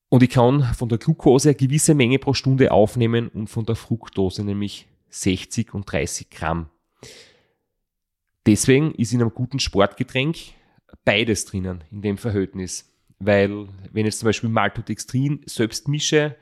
Und 0.08 0.22
ich 0.22 0.30
kann 0.30 0.62
von 0.74 0.88
der 0.88 0.98
Glucose 0.98 1.50
eine 1.50 1.56
gewisse 1.56 1.94
Menge 1.94 2.18
pro 2.18 2.32
Stunde 2.32 2.72
aufnehmen 2.72 3.28
und 3.28 3.48
von 3.48 3.66
der 3.66 3.76
Fructose 3.76 4.42
nämlich 4.44 4.86
60 5.10 5.74
und 5.74 5.90
30 5.90 6.30
Gramm. 6.30 6.70
Deswegen 8.46 8.94
ist 8.94 9.12
in 9.12 9.20
einem 9.20 9.34
guten 9.34 9.60
Sportgetränk 9.60 10.38
beides 11.04 11.44
drinnen 11.44 11.84
in 11.90 12.00
dem 12.00 12.16
Verhältnis. 12.16 12.90
Weil 13.18 13.68
wenn 13.92 14.06
ich 14.06 14.12
jetzt 14.12 14.20
zum 14.20 14.28
Beispiel 14.28 14.48
Maltodextrin 14.48 15.42
selbst 15.44 15.88
mische, 15.88 16.36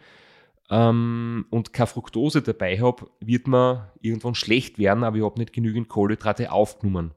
ähm, 0.71 1.47
und 1.51 1.73
keine 1.73 1.87
Fructose 1.87 2.43
dabei 2.43 2.81
habe, 2.81 3.09
wird 3.21 3.47
man 3.47 3.89
irgendwann 4.01 4.35
schlecht 4.35 4.79
werden, 4.79 5.05
aber 5.05 5.17
ich 5.17 5.25
habe 5.25 5.39
nicht 5.39 5.53
genügend 5.53 5.89
Kohlenhydrate 5.89 6.51
aufgenommen. 6.51 7.15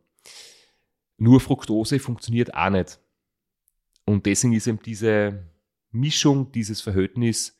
Nur 1.17 1.39
Fructose 1.39 1.99
funktioniert 1.99 2.53
auch 2.53 2.69
nicht. 2.69 2.99
Und 4.05 4.25
deswegen 4.25 4.53
ist 4.53 4.67
eben 4.67 4.79
diese 4.83 5.43
Mischung, 5.91 6.51
dieses 6.51 6.81
Verhältnis 6.81 7.57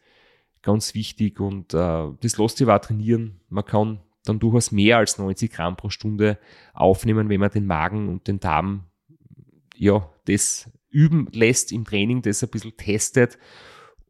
ganz 0.61 0.93
wichtig 0.93 1.39
und 1.39 1.73
äh, 1.73 2.07
das 2.21 2.38
lässt 2.38 2.57
sich 2.57 2.67
auch 2.67 2.80
trainieren. 2.80 3.39
Man 3.49 3.65
kann 3.65 4.01
dann 4.25 4.39
durchaus 4.39 4.71
mehr 4.71 4.97
als 4.97 5.17
90 5.17 5.51
Gramm 5.51 5.77
pro 5.77 5.89
Stunde 5.89 6.38
aufnehmen, 6.73 7.30
wenn 7.30 7.39
man 7.39 7.49
den 7.49 7.65
Magen 7.65 8.09
und 8.09 8.27
den 8.27 8.39
Darm 8.39 8.86
ja, 9.75 10.09
das 10.25 10.69
üben 10.89 11.27
lässt 11.32 11.71
im 11.71 11.86
Training, 11.86 12.21
das 12.21 12.43
ein 12.43 12.49
bisschen 12.49 12.75
testet 12.75 13.38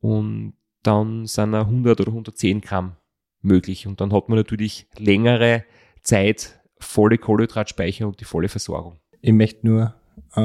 und 0.01 0.53
dann 0.81 1.25
sind 1.25 1.53
100 1.53 2.01
oder 2.01 2.09
110 2.09 2.61
Gramm 2.61 2.95
möglich. 3.41 3.85
Und 3.85 4.01
dann 4.01 4.13
hat 4.13 4.29
man 4.29 4.37
natürlich 4.37 4.87
längere 4.97 5.63
Zeit 6.01 6.59
volle 6.79 7.17
Kohlenhydratspeicher 7.17 8.07
und 8.07 8.19
die 8.19 8.25
volle 8.25 8.49
Versorgung. 8.49 8.99
Ich 9.21 9.33
möchte 9.33 9.67
nur 9.67 9.95
äh, 10.35 10.39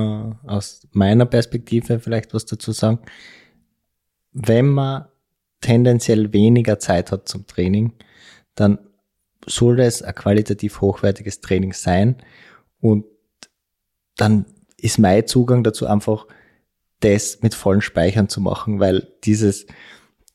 aus 0.47 0.87
meiner 0.93 1.27
Perspektive 1.27 2.01
vielleicht 2.01 2.35
was 2.35 2.45
dazu 2.45 2.73
sagen. 2.73 2.99
Wenn 4.35 4.67
man 4.67 5.07
tendenziell 5.61 6.33
weniger 6.33 6.79
Zeit 6.79 7.11
hat 7.11 7.29
zum 7.29 7.47
Training, 7.47 7.93
dann 8.55 8.79
soll 9.47 9.81
es 9.81 10.03
ein 10.03 10.15
qualitativ 10.15 10.81
hochwertiges 10.81 11.41
Training 11.41 11.73
sein 11.73 12.17
und 12.81 13.07
dann 14.17 14.47
ist 14.77 14.99
mein 14.99 15.27
Zugang 15.27 15.65
dazu 15.65 15.87
einfach, 15.87 16.27
das 17.01 17.43
mit 17.43 17.55
vollen 17.55 17.81
Speichern 17.81 18.29
zu 18.29 18.41
machen, 18.41 18.81
weil 18.81 19.09
dieses 19.25 19.67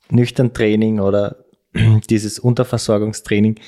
nüchtern 0.10 0.54
Training 0.54 1.00
oder 1.00 1.46
dieses 2.10 2.40
Unterversorgungstraining, 2.40 3.60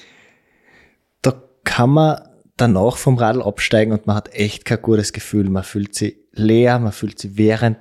da 1.22 1.42
kann 1.64 1.92
man 1.92 2.22
danach 2.58 2.98
vom 2.98 3.18
Radl 3.18 3.42
absteigen 3.42 3.94
und 3.94 4.08
man 4.08 4.16
hat 4.16 4.34
echt 4.34 4.66
kein 4.66 4.82
gutes 4.82 5.14
Gefühl. 5.14 5.50
Man 5.50 5.64
fühlt 5.64 5.96
sich 5.96 6.18
leer, 6.32 6.80
man 6.80 6.92
fühlt 6.92 7.20
sich 7.20 7.38
während, 7.38 7.78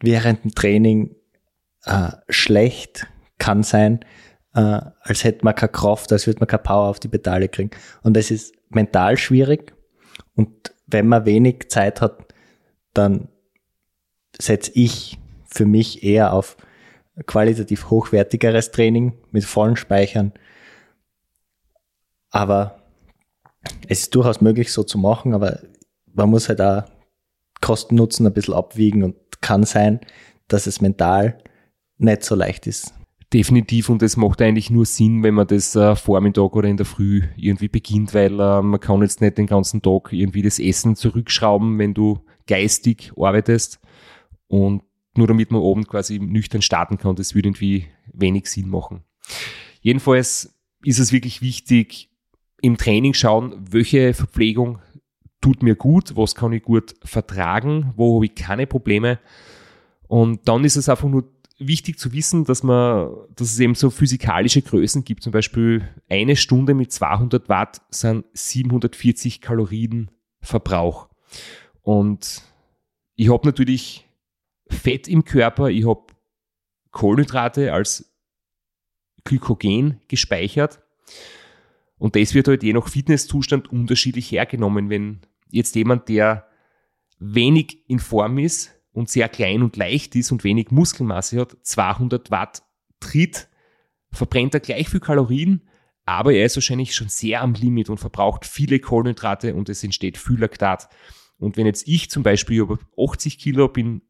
während 0.00 0.44
dem 0.44 0.54
Training 0.54 1.14
äh, 1.86 2.10
schlecht, 2.28 3.06
kann 3.38 3.62
sein, 3.62 4.04
äh, 4.54 4.80
als 5.00 5.24
hätte 5.24 5.44
man 5.44 5.54
keine 5.54 5.72
Kraft, 5.72 6.12
als 6.12 6.26
würde 6.26 6.40
man 6.40 6.48
keine 6.48 6.62
Power 6.62 6.88
auf 6.88 7.00
die 7.00 7.08
Pedale 7.08 7.48
kriegen. 7.48 7.70
Und 8.02 8.16
das 8.16 8.30
ist 8.30 8.54
mental 8.70 9.16
schwierig. 9.16 9.74
Und 10.34 10.74
wenn 10.86 11.08
man 11.08 11.24
wenig 11.24 11.70
Zeit 11.70 12.00
hat, 12.00 12.32
dann 12.92 13.28
setze 14.40 14.70
ich 14.74 15.18
für 15.46 15.66
mich 15.66 16.02
eher 16.02 16.32
auf 16.32 16.56
qualitativ 17.26 17.90
hochwertigeres 17.90 18.70
Training 18.72 19.16
mit 19.30 19.44
vollen 19.44 19.76
Speichern. 19.76 20.32
Aber 22.30 22.82
es 23.88 24.00
ist 24.00 24.14
durchaus 24.14 24.40
möglich, 24.40 24.72
so 24.72 24.82
zu 24.82 24.98
machen, 24.98 25.34
aber 25.34 25.60
man 26.12 26.30
muss 26.30 26.48
halt 26.48 26.60
auch 26.60 26.84
Kosten-Nutzen 27.60 28.26
ein 28.26 28.32
bisschen 28.32 28.54
abwiegen 28.54 29.04
und 29.04 29.40
kann 29.40 29.64
sein, 29.64 30.00
dass 30.48 30.66
es 30.66 30.80
mental 30.80 31.38
nicht 32.04 32.24
so 32.24 32.34
leicht 32.34 32.66
ist. 32.66 32.94
Definitiv 33.32 33.88
und 33.88 34.02
es 34.02 34.16
macht 34.16 34.40
eigentlich 34.42 34.70
nur 34.70 34.86
Sinn, 34.86 35.22
wenn 35.22 35.34
man 35.34 35.46
das 35.46 35.74
äh, 35.74 35.96
Vormittag 35.96 36.54
oder 36.54 36.68
in 36.68 36.76
der 36.76 36.86
Früh 36.86 37.22
irgendwie 37.36 37.68
beginnt, 37.68 38.14
weil 38.14 38.38
äh, 38.38 38.62
man 38.62 38.78
kann 38.78 39.02
jetzt 39.02 39.20
nicht 39.20 39.38
den 39.38 39.46
ganzen 39.46 39.82
Tag 39.82 40.12
irgendwie 40.12 40.42
das 40.42 40.60
Essen 40.60 40.94
zurückschrauben, 40.94 41.78
wenn 41.78 41.94
du 41.94 42.20
geistig 42.46 43.12
arbeitest 43.16 43.80
und 44.46 44.82
nur 45.16 45.26
damit 45.26 45.50
man 45.50 45.62
oben 45.62 45.86
quasi 45.86 46.18
nüchtern 46.18 46.62
starten 46.62 46.98
kann. 46.98 47.16
Das 47.16 47.34
würde 47.34 47.48
irgendwie 47.48 47.86
wenig 48.12 48.46
Sinn 48.46 48.68
machen. 48.68 49.02
Jedenfalls 49.80 50.54
ist 50.84 50.98
es 50.98 51.12
wirklich 51.12 51.42
wichtig, 51.42 52.10
im 52.60 52.76
Training 52.76 53.14
schauen, 53.14 53.54
welche 53.70 54.14
Verpflegung 54.14 54.78
tut 55.40 55.62
mir 55.62 55.74
gut, 55.74 56.16
was 56.16 56.34
kann 56.34 56.52
ich 56.52 56.62
gut 56.62 56.94
vertragen, 57.04 57.92
wo 57.96 58.16
habe 58.16 58.26
ich 58.26 58.34
keine 58.34 58.66
Probleme. 58.66 59.18
Und 60.08 60.48
dann 60.48 60.64
ist 60.64 60.76
es 60.76 60.88
einfach 60.88 61.08
nur 61.08 61.33
wichtig 61.66 61.98
zu 61.98 62.12
wissen, 62.12 62.44
dass 62.44 62.62
man, 62.62 63.10
dass 63.34 63.52
es 63.52 63.58
eben 63.58 63.74
so 63.74 63.90
physikalische 63.90 64.62
Größen 64.62 65.04
gibt. 65.04 65.22
Zum 65.22 65.32
Beispiel 65.32 65.88
eine 66.08 66.36
Stunde 66.36 66.74
mit 66.74 66.92
200 66.92 67.48
Watt 67.48 67.80
sind 67.90 68.24
740 68.32 69.40
Kalorien 69.40 70.10
Verbrauch. 70.40 71.08
Und 71.82 72.42
ich 73.16 73.30
habe 73.30 73.46
natürlich 73.46 74.08
Fett 74.68 75.08
im 75.08 75.24
Körper, 75.24 75.68
ich 75.68 75.86
habe 75.86 76.06
Kohlenhydrate 76.90 77.72
als 77.72 78.12
Glykogen 79.24 80.00
gespeichert. 80.08 80.80
Und 81.98 82.16
das 82.16 82.34
wird 82.34 82.48
halt 82.48 82.62
je 82.62 82.72
nach 82.72 82.88
Fitnesszustand 82.88 83.70
unterschiedlich 83.70 84.30
hergenommen. 84.30 84.90
Wenn 84.90 85.20
jetzt 85.50 85.74
jemand, 85.74 86.08
der 86.08 86.46
wenig 87.18 87.88
in 87.88 87.98
Form 87.98 88.38
ist 88.38 88.74
und 88.94 89.10
sehr 89.10 89.28
klein 89.28 89.62
und 89.62 89.76
leicht 89.76 90.14
ist 90.16 90.32
und 90.32 90.44
wenig 90.44 90.70
Muskelmasse 90.70 91.40
hat, 91.40 91.56
200 91.62 92.30
Watt 92.30 92.62
tritt, 93.00 93.48
verbrennt 94.10 94.54
er 94.54 94.60
gleich 94.60 94.88
viel 94.88 95.00
Kalorien, 95.00 95.68
aber 96.06 96.32
er 96.32 96.46
ist 96.46 96.56
wahrscheinlich 96.56 96.94
schon 96.94 97.08
sehr 97.08 97.42
am 97.42 97.54
Limit 97.54 97.90
und 97.90 97.98
verbraucht 97.98 98.46
viele 98.46 98.78
Kohlenhydrate 98.78 99.54
und 99.54 99.68
es 99.68 99.82
entsteht 99.84 100.16
viel 100.16 100.38
Laktat. 100.38 100.88
Und 101.38 101.56
wenn 101.56 101.66
jetzt 101.66 101.88
ich 101.88 102.08
zum 102.08 102.22
Beispiel 102.22 102.60
über 102.60 102.78
80 102.96 103.38
Kilo 103.38 103.68
bin, 103.68 104.02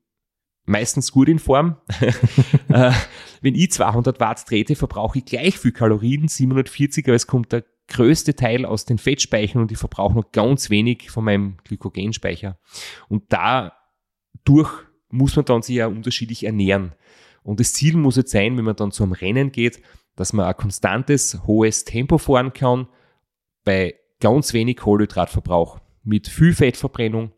meistens 0.66 1.12
gut 1.12 1.28
in 1.28 1.38
Form. 1.38 1.76
äh, 2.68 2.92
wenn 3.40 3.54
ich 3.54 3.70
200 3.72 4.20
Watt 4.20 4.46
trete, 4.46 4.76
verbrauche 4.76 5.18
ich 5.18 5.24
gleich 5.24 5.58
viel 5.58 5.72
Kalorien, 5.72 6.28
740, 6.28 7.06
aber 7.06 7.14
es 7.14 7.26
kommt 7.26 7.52
der 7.52 7.64
größte 7.88 8.34
Teil 8.34 8.64
aus 8.64 8.86
den 8.86 8.98
Fettspeichern 8.98 9.60
und 9.60 9.72
ich 9.72 9.78
verbrauche 9.78 10.14
noch 10.14 10.32
ganz 10.32 10.70
wenig 10.70 11.10
von 11.10 11.24
meinem 11.24 11.58
Glykogenspeicher. 11.64 12.58
Und 13.08 13.24
dadurch 14.44 14.70
muss 15.10 15.36
man 15.36 15.44
dann 15.44 15.62
sich 15.62 15.76
ja 15.76 15.86
unterschiedlich 15.86 16.44
ernähren. 16.44 16.92
Und 17.42 17.60
das 17.60 17.74
Ziel 17.74 17.96
muss 17.96 18.16
jetzt 18.16 18.32
sein, 18.32 18.56
wenn 18.56 18.64
man 18.64 18.76
dann 18.76 18.90
zum 18.90 19.12
Rennen 19.12 19.52
geht, 19.52 19.82
dass 20.16 20.32
man 20.32 20.46
ein 20.46 20.56
konstantes, 20.56 21.40
hohes 21.46 21.84
Tempo 21.84 22.18
fahren 22.18 22.52
kann 22.52 22.88
bei 23.64 23.94
ganz 24.20 24.52
wenig 24.52 24.78
Kohlenhydratverbrauch 24.78 25.80
mit 26.02 26.28
viel 26.28 26.54
Fettverbrennung. 26.54 27.32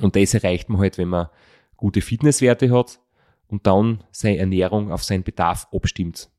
Und 0.00 0.16
das 0.16 0.34
erreicht 0.34 0.68
man 0.68 0.80
halt, 0.80 0.98
wenn 0.98 1.08
man 1.08 1.28
gute 1.76 2.00
Fitnesswerte 2.00 2.70
hat 2.70 3.00
und 3.48 3.66
dann 3.66 4.04
seine 4.10 4.38
Ernährung 4.38 4.92
auf 4.92 5.04
seinen 5.04 5.24
Bedarf 5.24 5.68
abstimmt. 5.72 6.30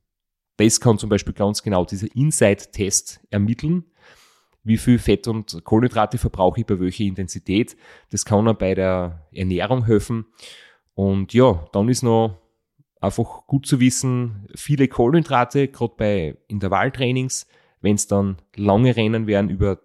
Das 0.58 0.80
kann 0.80 0.98
zum 0.98 1.10
Beispiel 1.10 1.34
ganz 1.34 1.64
genau 1.64 1.86
dieser 1.86 2.14
Inside-Test 2.16 3.22
ermitteln. 3.30 3.86
Wie 4.64 4.78
viel 4.78 5.00
Fett 5.00 5.28
und 5.28 5.64
Kohlenhydrate 5.64 6.18
verbrauche 6.18 6.60
ich 6.62 6.66
bei 6.66 6.80
welcher 6.80 7.04
Intensität? 7.04 7.76
Das 8.12 8.26
kann 8.26 8.48
auch 8.48 8.54
bei 8.54 8.76
der 8.76 9.28
Ernährung 9.32 9.86
helfen. 9.86 10.26
Und 10.94 11.34
ja, 11.34 11.66
dann 11.72 11.90
ist 11.90 12.04
noch 12.04 12.42
einfach 13.00 13.48
gut 13.48 13.66
zu 13.66 13.80
wissen, 13.80 14.48
viele 14.56 14.88
Kohlenhydrate, 14.88 15.68
gerade 15.68 15.94
bei 15.98 16.38
Intervalltrainings, 16.48 17.48
wenn 17.82 17.96
es 17.96 18.08
dann 18.08 18.38
lange 18.56 18.96
Rennen 18.96 19.26
werden 19.26 19.50
über 19.50 19.80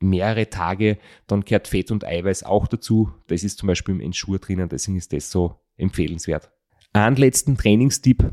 mehrere 0.00 0.48
Tage, 0.48 0.98
dann 1.26 1.44
gehört 1.44 1.66
Fett 1.66 1.90
und 1.90 2.04
Eiweiß 2.04 2.44
auch 2.44 2.68
dazu. 2.68 3.10
Das 3.26 3.42
ist 3.42 3.58
zum 3.58 3.66
Beispiel 3.66 3.96
im 3.96 4.00
Ensure 4.00 4.38
drinnen, 4.38 4.68
deswegen 4.68 4.96
ist 4.96 5.12
das 5.12 5.30
so 5.30 5.56
empfehlenswert. 5.76 6.50
Einen 6.92 7.16
letzten 7.16 7.56
Trainingstipp 7.56 8.32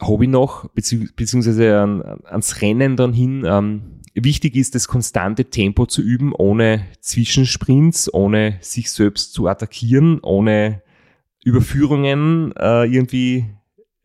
habe 0.00 0.24
ich 0.24 0.30
noch, 0.30 0.68
beziehungsweise 0.70 2.20
ans 2.24 2.62
Rennen 2.62 2.96
dann 2.96 3.12
hin. 3.12 3.44
Ähm, 3.44 3.99
wichtig 4.14 4.56
ist, 4.56 4.74
das 4.74 4.88
konstante 4.88 5.46
Tempo 5.46 5.86
zu 5.86 6.02
üben, 6.02 6.32
ohne 6.34 6.86
Zwischensprints, 7.00 8.12
ohne 8.12 8.58
sich 8.60 8.90
selbst 8.90 9.32
zu 9.32 9.46
attackieren, 9.46 10.20
ohne 10.20 10.82
Überführungen 11.44 12.52
äh, 12.56 12.84
irgendwie 12.84 13.46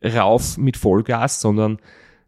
rauf 0.04 0.56
mit 0.58 0.76
Vollgas, 0.76 1.40
sondern 1.40 1.78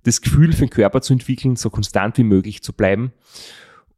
das 0.02 0.20
Gefühl 0.20 0.52
für 0.52 0.66
den 0.66 0.70
Körper 0.70 1.00
zu 1.00 1.12
entwickeln, 1.12 1.56
so 1.56 1.70
konstant 1.70 2.18
wie 2.18 2.24
möglich 2.24 2.62
zu 2.62 2.72
bleiben. 2.72 3.12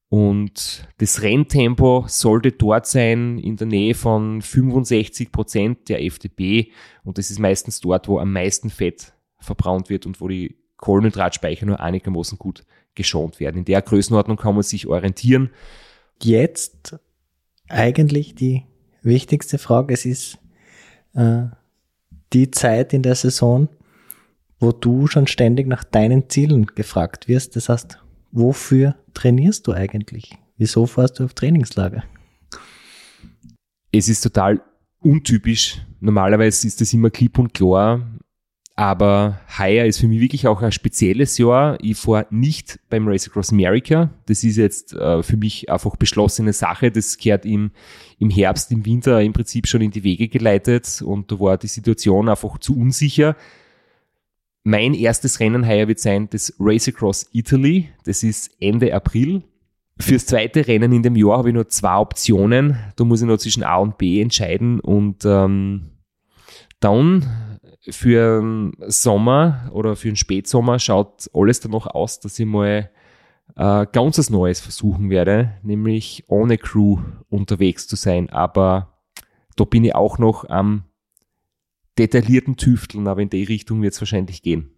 Und 0.08 0.88
das 0.98 1.22
Renntempo 1.22 2.04
sollte 2.08 2.50
dort 2.50 2.86
sein 2.86 3.38
in 3.38 3.56
der 3.56 3.68
Nähe 3.68 3.94
von 3.94 4.42
65 4.42 5.30
Prozent 5.30 5.88
der 5.88 6.02
FDP. 6.02 6.72
Und 7.04 7.16
das 7.16 7.30
ist 7.30 7.38
meistens 7.38 7.80
dort, 7.80 8.08
wo 8.08 8.18
am 8.18 8.32
meisten 8.32 8.70
Fett 8.70 9.12
verbraucht 9.38 9.88
wird 9.88 10.06
und 10.06 10.20
wo 10.20 10.26
die 10.26 10.56
Kohlenhydratspeicher 10.78 11.64
nur 11.64 11.78
einigermaßen 11.78 12.38
gut 12.38 12.64
geschont 12.94 13.40
werden. 13.40 13.58
In 13.58 13.64
der 13.64 13.82
Größenordnung 13.82 14.36
kann 14.36 14.54
man 14.54 14.62
sich 14.62 14.86
orientieren. 14.86 15.50
Jetzt 16.22 16.96
eigentlich 17.68 18.34
die 18.34 18.64
wichtigste 19.02 19.58
Frage. 19.58 19.94
Es 19.94 20.04
ist 20.04 20.38
äh, 21.14 21.44
die 22.32 22.50
Zeit 22.50 22.92
in 22.92 23.02
der 23.02 23.14
Saison, 23.14 23.68
wo 24.58 24.72
du 24.72 25.06
schon 25.06 25.26
ständig 25.26 25.66
nach 25.66 25.84
deinen 25.84 26.28
Zielen 26.28 26.66
gefragt 26.66 27.28
wirst. 27.28 27.56
Das 27.56 27.68
heißt, 27.68 27.98
wofür 28.30 28.96
trainierst 29.14 29.66
du 29.66 29.72
eigentlich? 29.72 30.36
Wieso 30.56 30.86
fährst 30.86 31.18
du 31.18 31.24
auf 31.24 31.34
Trainingslager? 31.34 32.04
Es 33.92 34.08
ist 34.08 34.20
total 34.20 34.60
untypisch. 35.00 35.80
Normalerweise 36.00 36.66
ist 36.66 36.80
das 36.80 36.92
immer 36.92 37.10
klipp 37.10 37.38
und 37.38 37.54
klar. 37.54 38.06
Aber 38.80 39.38
heuer 39.58 39.84
ist 39.84 40.00
für 40.00 40.08
mich 40.08 40.22
wirklich 40.22 40.46
auch 40.48 40.62
ein 40.62 40.72
spezielles 40.72 41.36
Jahr. 41.36 41.76
Ich 41.82 41.98
fahre 41.98 42.26
nicht 42.30 42.80
beim 42.88 43.06
Race 43.06 43.28
Across 43.28 43.52
America. 43.52 44.08
Das 44.24 44.42
ist 44.42 44.56
jetzt 44.56 44.94
äh, 44.94 45.22
für 45.22 45.36
mich 45.36 45.70
einfach 45.70 45.96
beschlossene 45.96 46.54
Sache. 46.54 46.90
Das 46.90 47.18
gehört 47.18 47.44
im, 47.44 47.72
im 48.18 48.30
Herbst, 48.30 48.72
im 48.72 48.86
Winter 48.86 49.20
im 49.20 49.34
Prinzip 49.34 49.66
schon 49.66 49.82
in 49.82 49.90
die 49.90 50.02
Wege 50.02 50.28
geleitet 50.28 51.02
und 51.02 51.30
da 51.30 51.38
war 51.38 51.58
die 51.58 51.66
Situation 51.66 52.30
einfach 52.30 52.56
zu 52.56 52.74
unsicher. 52.74 53.36
Mein 54.64 54.94
erstes 54.94 55.40
Rennen 55.40 55.68
heuer 55.68 55.86
wird 55.86 56.00
sein 56.00 56.30
das 56.30 56.54
Race 56.58 56.88
Across 56.88 57.28
Italy. 57.34 57.90
Das 58.04 58.22
ist 58.22 58.50
Ende 58.60 58.94
April. 58.94 59.42
Fürs 59.98 60.24
zweite 60.24 60.66
Rennen 60.66 60.92
in 60.92 61.02
dem 61.02 61.16
Jahr 61.16 61.36
habe 61.36 61.50
ich 61.50 61.54
nur 61.54 61.68
zwei 61.68 61.98
Optionen. 61.98 62.78
Da 62.96 63.04
muss 63.04 63.20
ich 63.20 63.28
noch 63.28 63.36
zwischen 63.36 63.62
A 63.62 63.76
und 63.76 63.98
B 63.98 64.22
entscheiden 64.22 64.80
und 64.80 65.26
ähm, 65.26 65.90
dann 66.80 67.26
für 67.88 68.40
den 68.40 68.72
Sommer 68.88 69.70
oder 69.72 69.96
für 69.96 70.08
den 70.08 70.16
Spätsommer 70.16 70.78
schaut 70.78 71.30
alles 71.32 71.60
danach 71.60 71.86
aus, 71.86 72.20
dass 72.20 72.38
ich 72.38 72.46
mal 72.46 72.90
äh, 73.56 73.86
ganz 73.92 74.18
was 74.18 74.30
Neues 74.30 74.60
versuchen 74.60 75.10
werde, 75.10 75.52
nämlich 75.62 76.24
ohne 76.28 76.58
Crew 76.58 76.98
unterwegs 77.28 77.86
zu 77.86 77.96
sein. 77.96 78.30
Aber 78.30 78.98
da 79.56 79.64
bin 79.64 79.84
ich 79.84 79.94
auch 79.94 80.18
noch 80.18 80.48
am 80.48 80.84
detaillierten 81.98 82.56
Tüfteln, 82.56 83.08
aber 83.08 83.22
in 83.22 83.30
die 83.30 83.44
Richtung 83.44 83.82
wird 83.82 83.94
es 83.94 84.00
wahrscheinlich 84.00 84.42
gehen. 84.42 84.70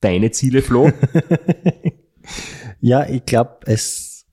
Deine 0.00 0.30
Ziele, 0.30 0.62
Flo? 0.62 0.90
ja, 2.80 3.06
ich 3.06 3.24
glaube, 3.26 3.58
es 3.66 4.26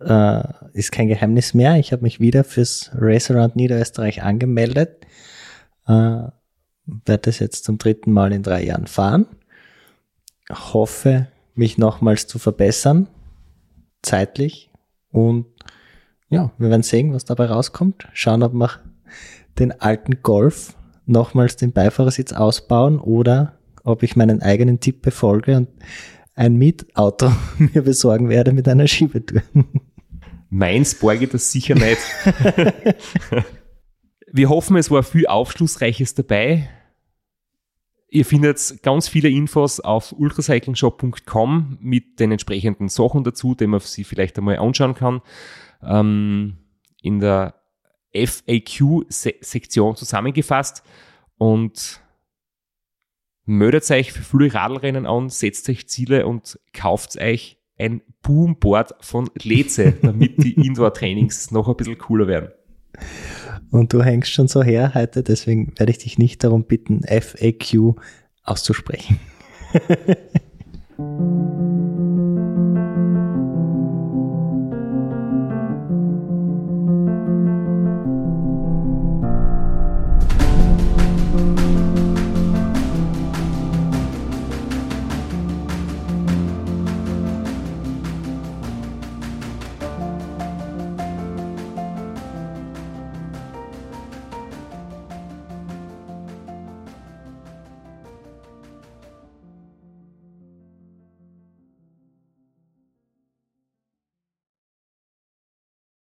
äh, 0.00 0.42
ist 0.72 0.90
kein 0.90 1.08
Geheimnis 1.08 1.54
mehr. 1.54 1.76
Ich 1.76 1.92
habe 1.92 2.02
mich 2.02 2.18
wieder 2.18 2.42
fürs 2.44 2.90
Around 2.92 3.56
Niederösterreich 3.56 4.22
angemeldet. 4.22 5.06
Äh, 5.86 6.24
werde 6.86 7.22
das 7.22 7.38
jetzt 7.38 7.64
zum 7.64 7.78
dritten 7.78 8.12
Mal 8.12 8.32
in 8.32 8.42
drei 8.42 8.64
Jahren 8.64 8.86
fahren. 8.86 9.26
Hoffe, 10.50 11.28
mich 11.54 11.78
nochmals 11.78 12.26
zu 12.26 12.38
verbessern, 12.38 13.08
zeitlich. 14.02 14.70
Und 15.10 15.46
ja, 16.28 16.52
wir 16.58 16.70
werden 16.70 16.82
sehen, 16.82 17.12
was 17.12 17.24
dabei 17.24 17.46
rauskommt. 17.46 18.08
Schauen, 18.12 18.42
ob 18.42 18.52
wir 18.52 18.70
den 19.58 19.80
alten 19.80 20.22
Golf 20.22 20.74
nochmals 21.06 21.56
den 21.56 21.72
Beifahrersitz 21.72 22.32
ausbauen 22.32 22.98
oder 22.98 23.58
ob 23.84 24.02
ich 24.02 24.16
meinen 24.16 24.42
eigenen 24.42 24.80
Tipp 24.80 25.02
befolge 25.02 25.56
und 25.56 25.68
ein 26.34 26.56
Mietauto 26.56 27.32
mir 27.58 27.82
besorgen 27.82 28.28
werde 28.28 28.52
mit 28.52 28.68
einer 28.68 28.86
Schiebetür. 28.86 29.42
Meins 30.50 30.94
borge 30.94 31.26
das 31.26 31.50
sicher 31.50 31.74
nicht. 31.74 31.98
Wir 34.36 34.50
hoffen, 34.50 34.76
es 34.76 34.90
war 34.90 35.02
viel 35.02 35.26
Aufschlussreiches 35.26 36.12
dabei. 36.12 36.68
Ihr 38.10 38.26
findet 38.26 38.82
ganz 38.82 39.08
viele 39.08 39.30
Infos 39.30 39.80
auf 39.80 40.12
ultracyclingshop.com 40.12 41.78
mit 41.80 42.20
den 42.20 42.32
entsprechenden 42.32 42.90
Sachen 42.90 43.24
dazu, 43.24 43.54
die 43.54 43.66
man 43.66 43.80
sich 43.80 44.06
vielleicht 44.06 44.36
einmal 44.36 44.58
anschauen 44.58 44.92
kann. 44.92 45.22
Ähm, 45.82 46.58
in 47.00 47.18
der 47.18 47.54
FAQ-Sektion 48.14 49.96
zusammengefasst 49.96 50.82
und 51.38 52.02
meldet 53.46 53.90
euch 53.90 54.12
für 54.12 54.22
viele 54.22 54.52
Radlrennen 54.52 55.06
an, 55.06 55.30
setzt 55.30 55.66
euch 55.70 55.88
Ziele 55.88 56.26
und 56.26 56.60
kauft 56.74 57.18
euch 57.18 57.56
ein 57.78 58.02
Boomboard 58.20 58.96
von 59.00 59.30
Leze, 59.42 59.92
damit 59.92 60.44
die 60.44 60.52
Indoor-Trainings 60.66 61.52
noch 61.52 61.68
ein 61.68 61.76
bisschen 61.76 61.96
cooler 61.96 62.26
werden. 62.26 62.50
Und 63.70 63.92
du 63.92 64.02
hängst 64.02 64.30
schon 64.30 64.48
so 64.48 64.62
her 64.62 64.92
heute, 64.94 65.22
deswegen 65.22 65.72
werde 65.76 65.90
ich 65.90 65.98
dich 65.98 66.18
nicht 66.18 66.44
darum 66.44 66.64
bitten, 66.64 67.02
FAQ 67.02 67.96
auszusprechen. 68.42 69.18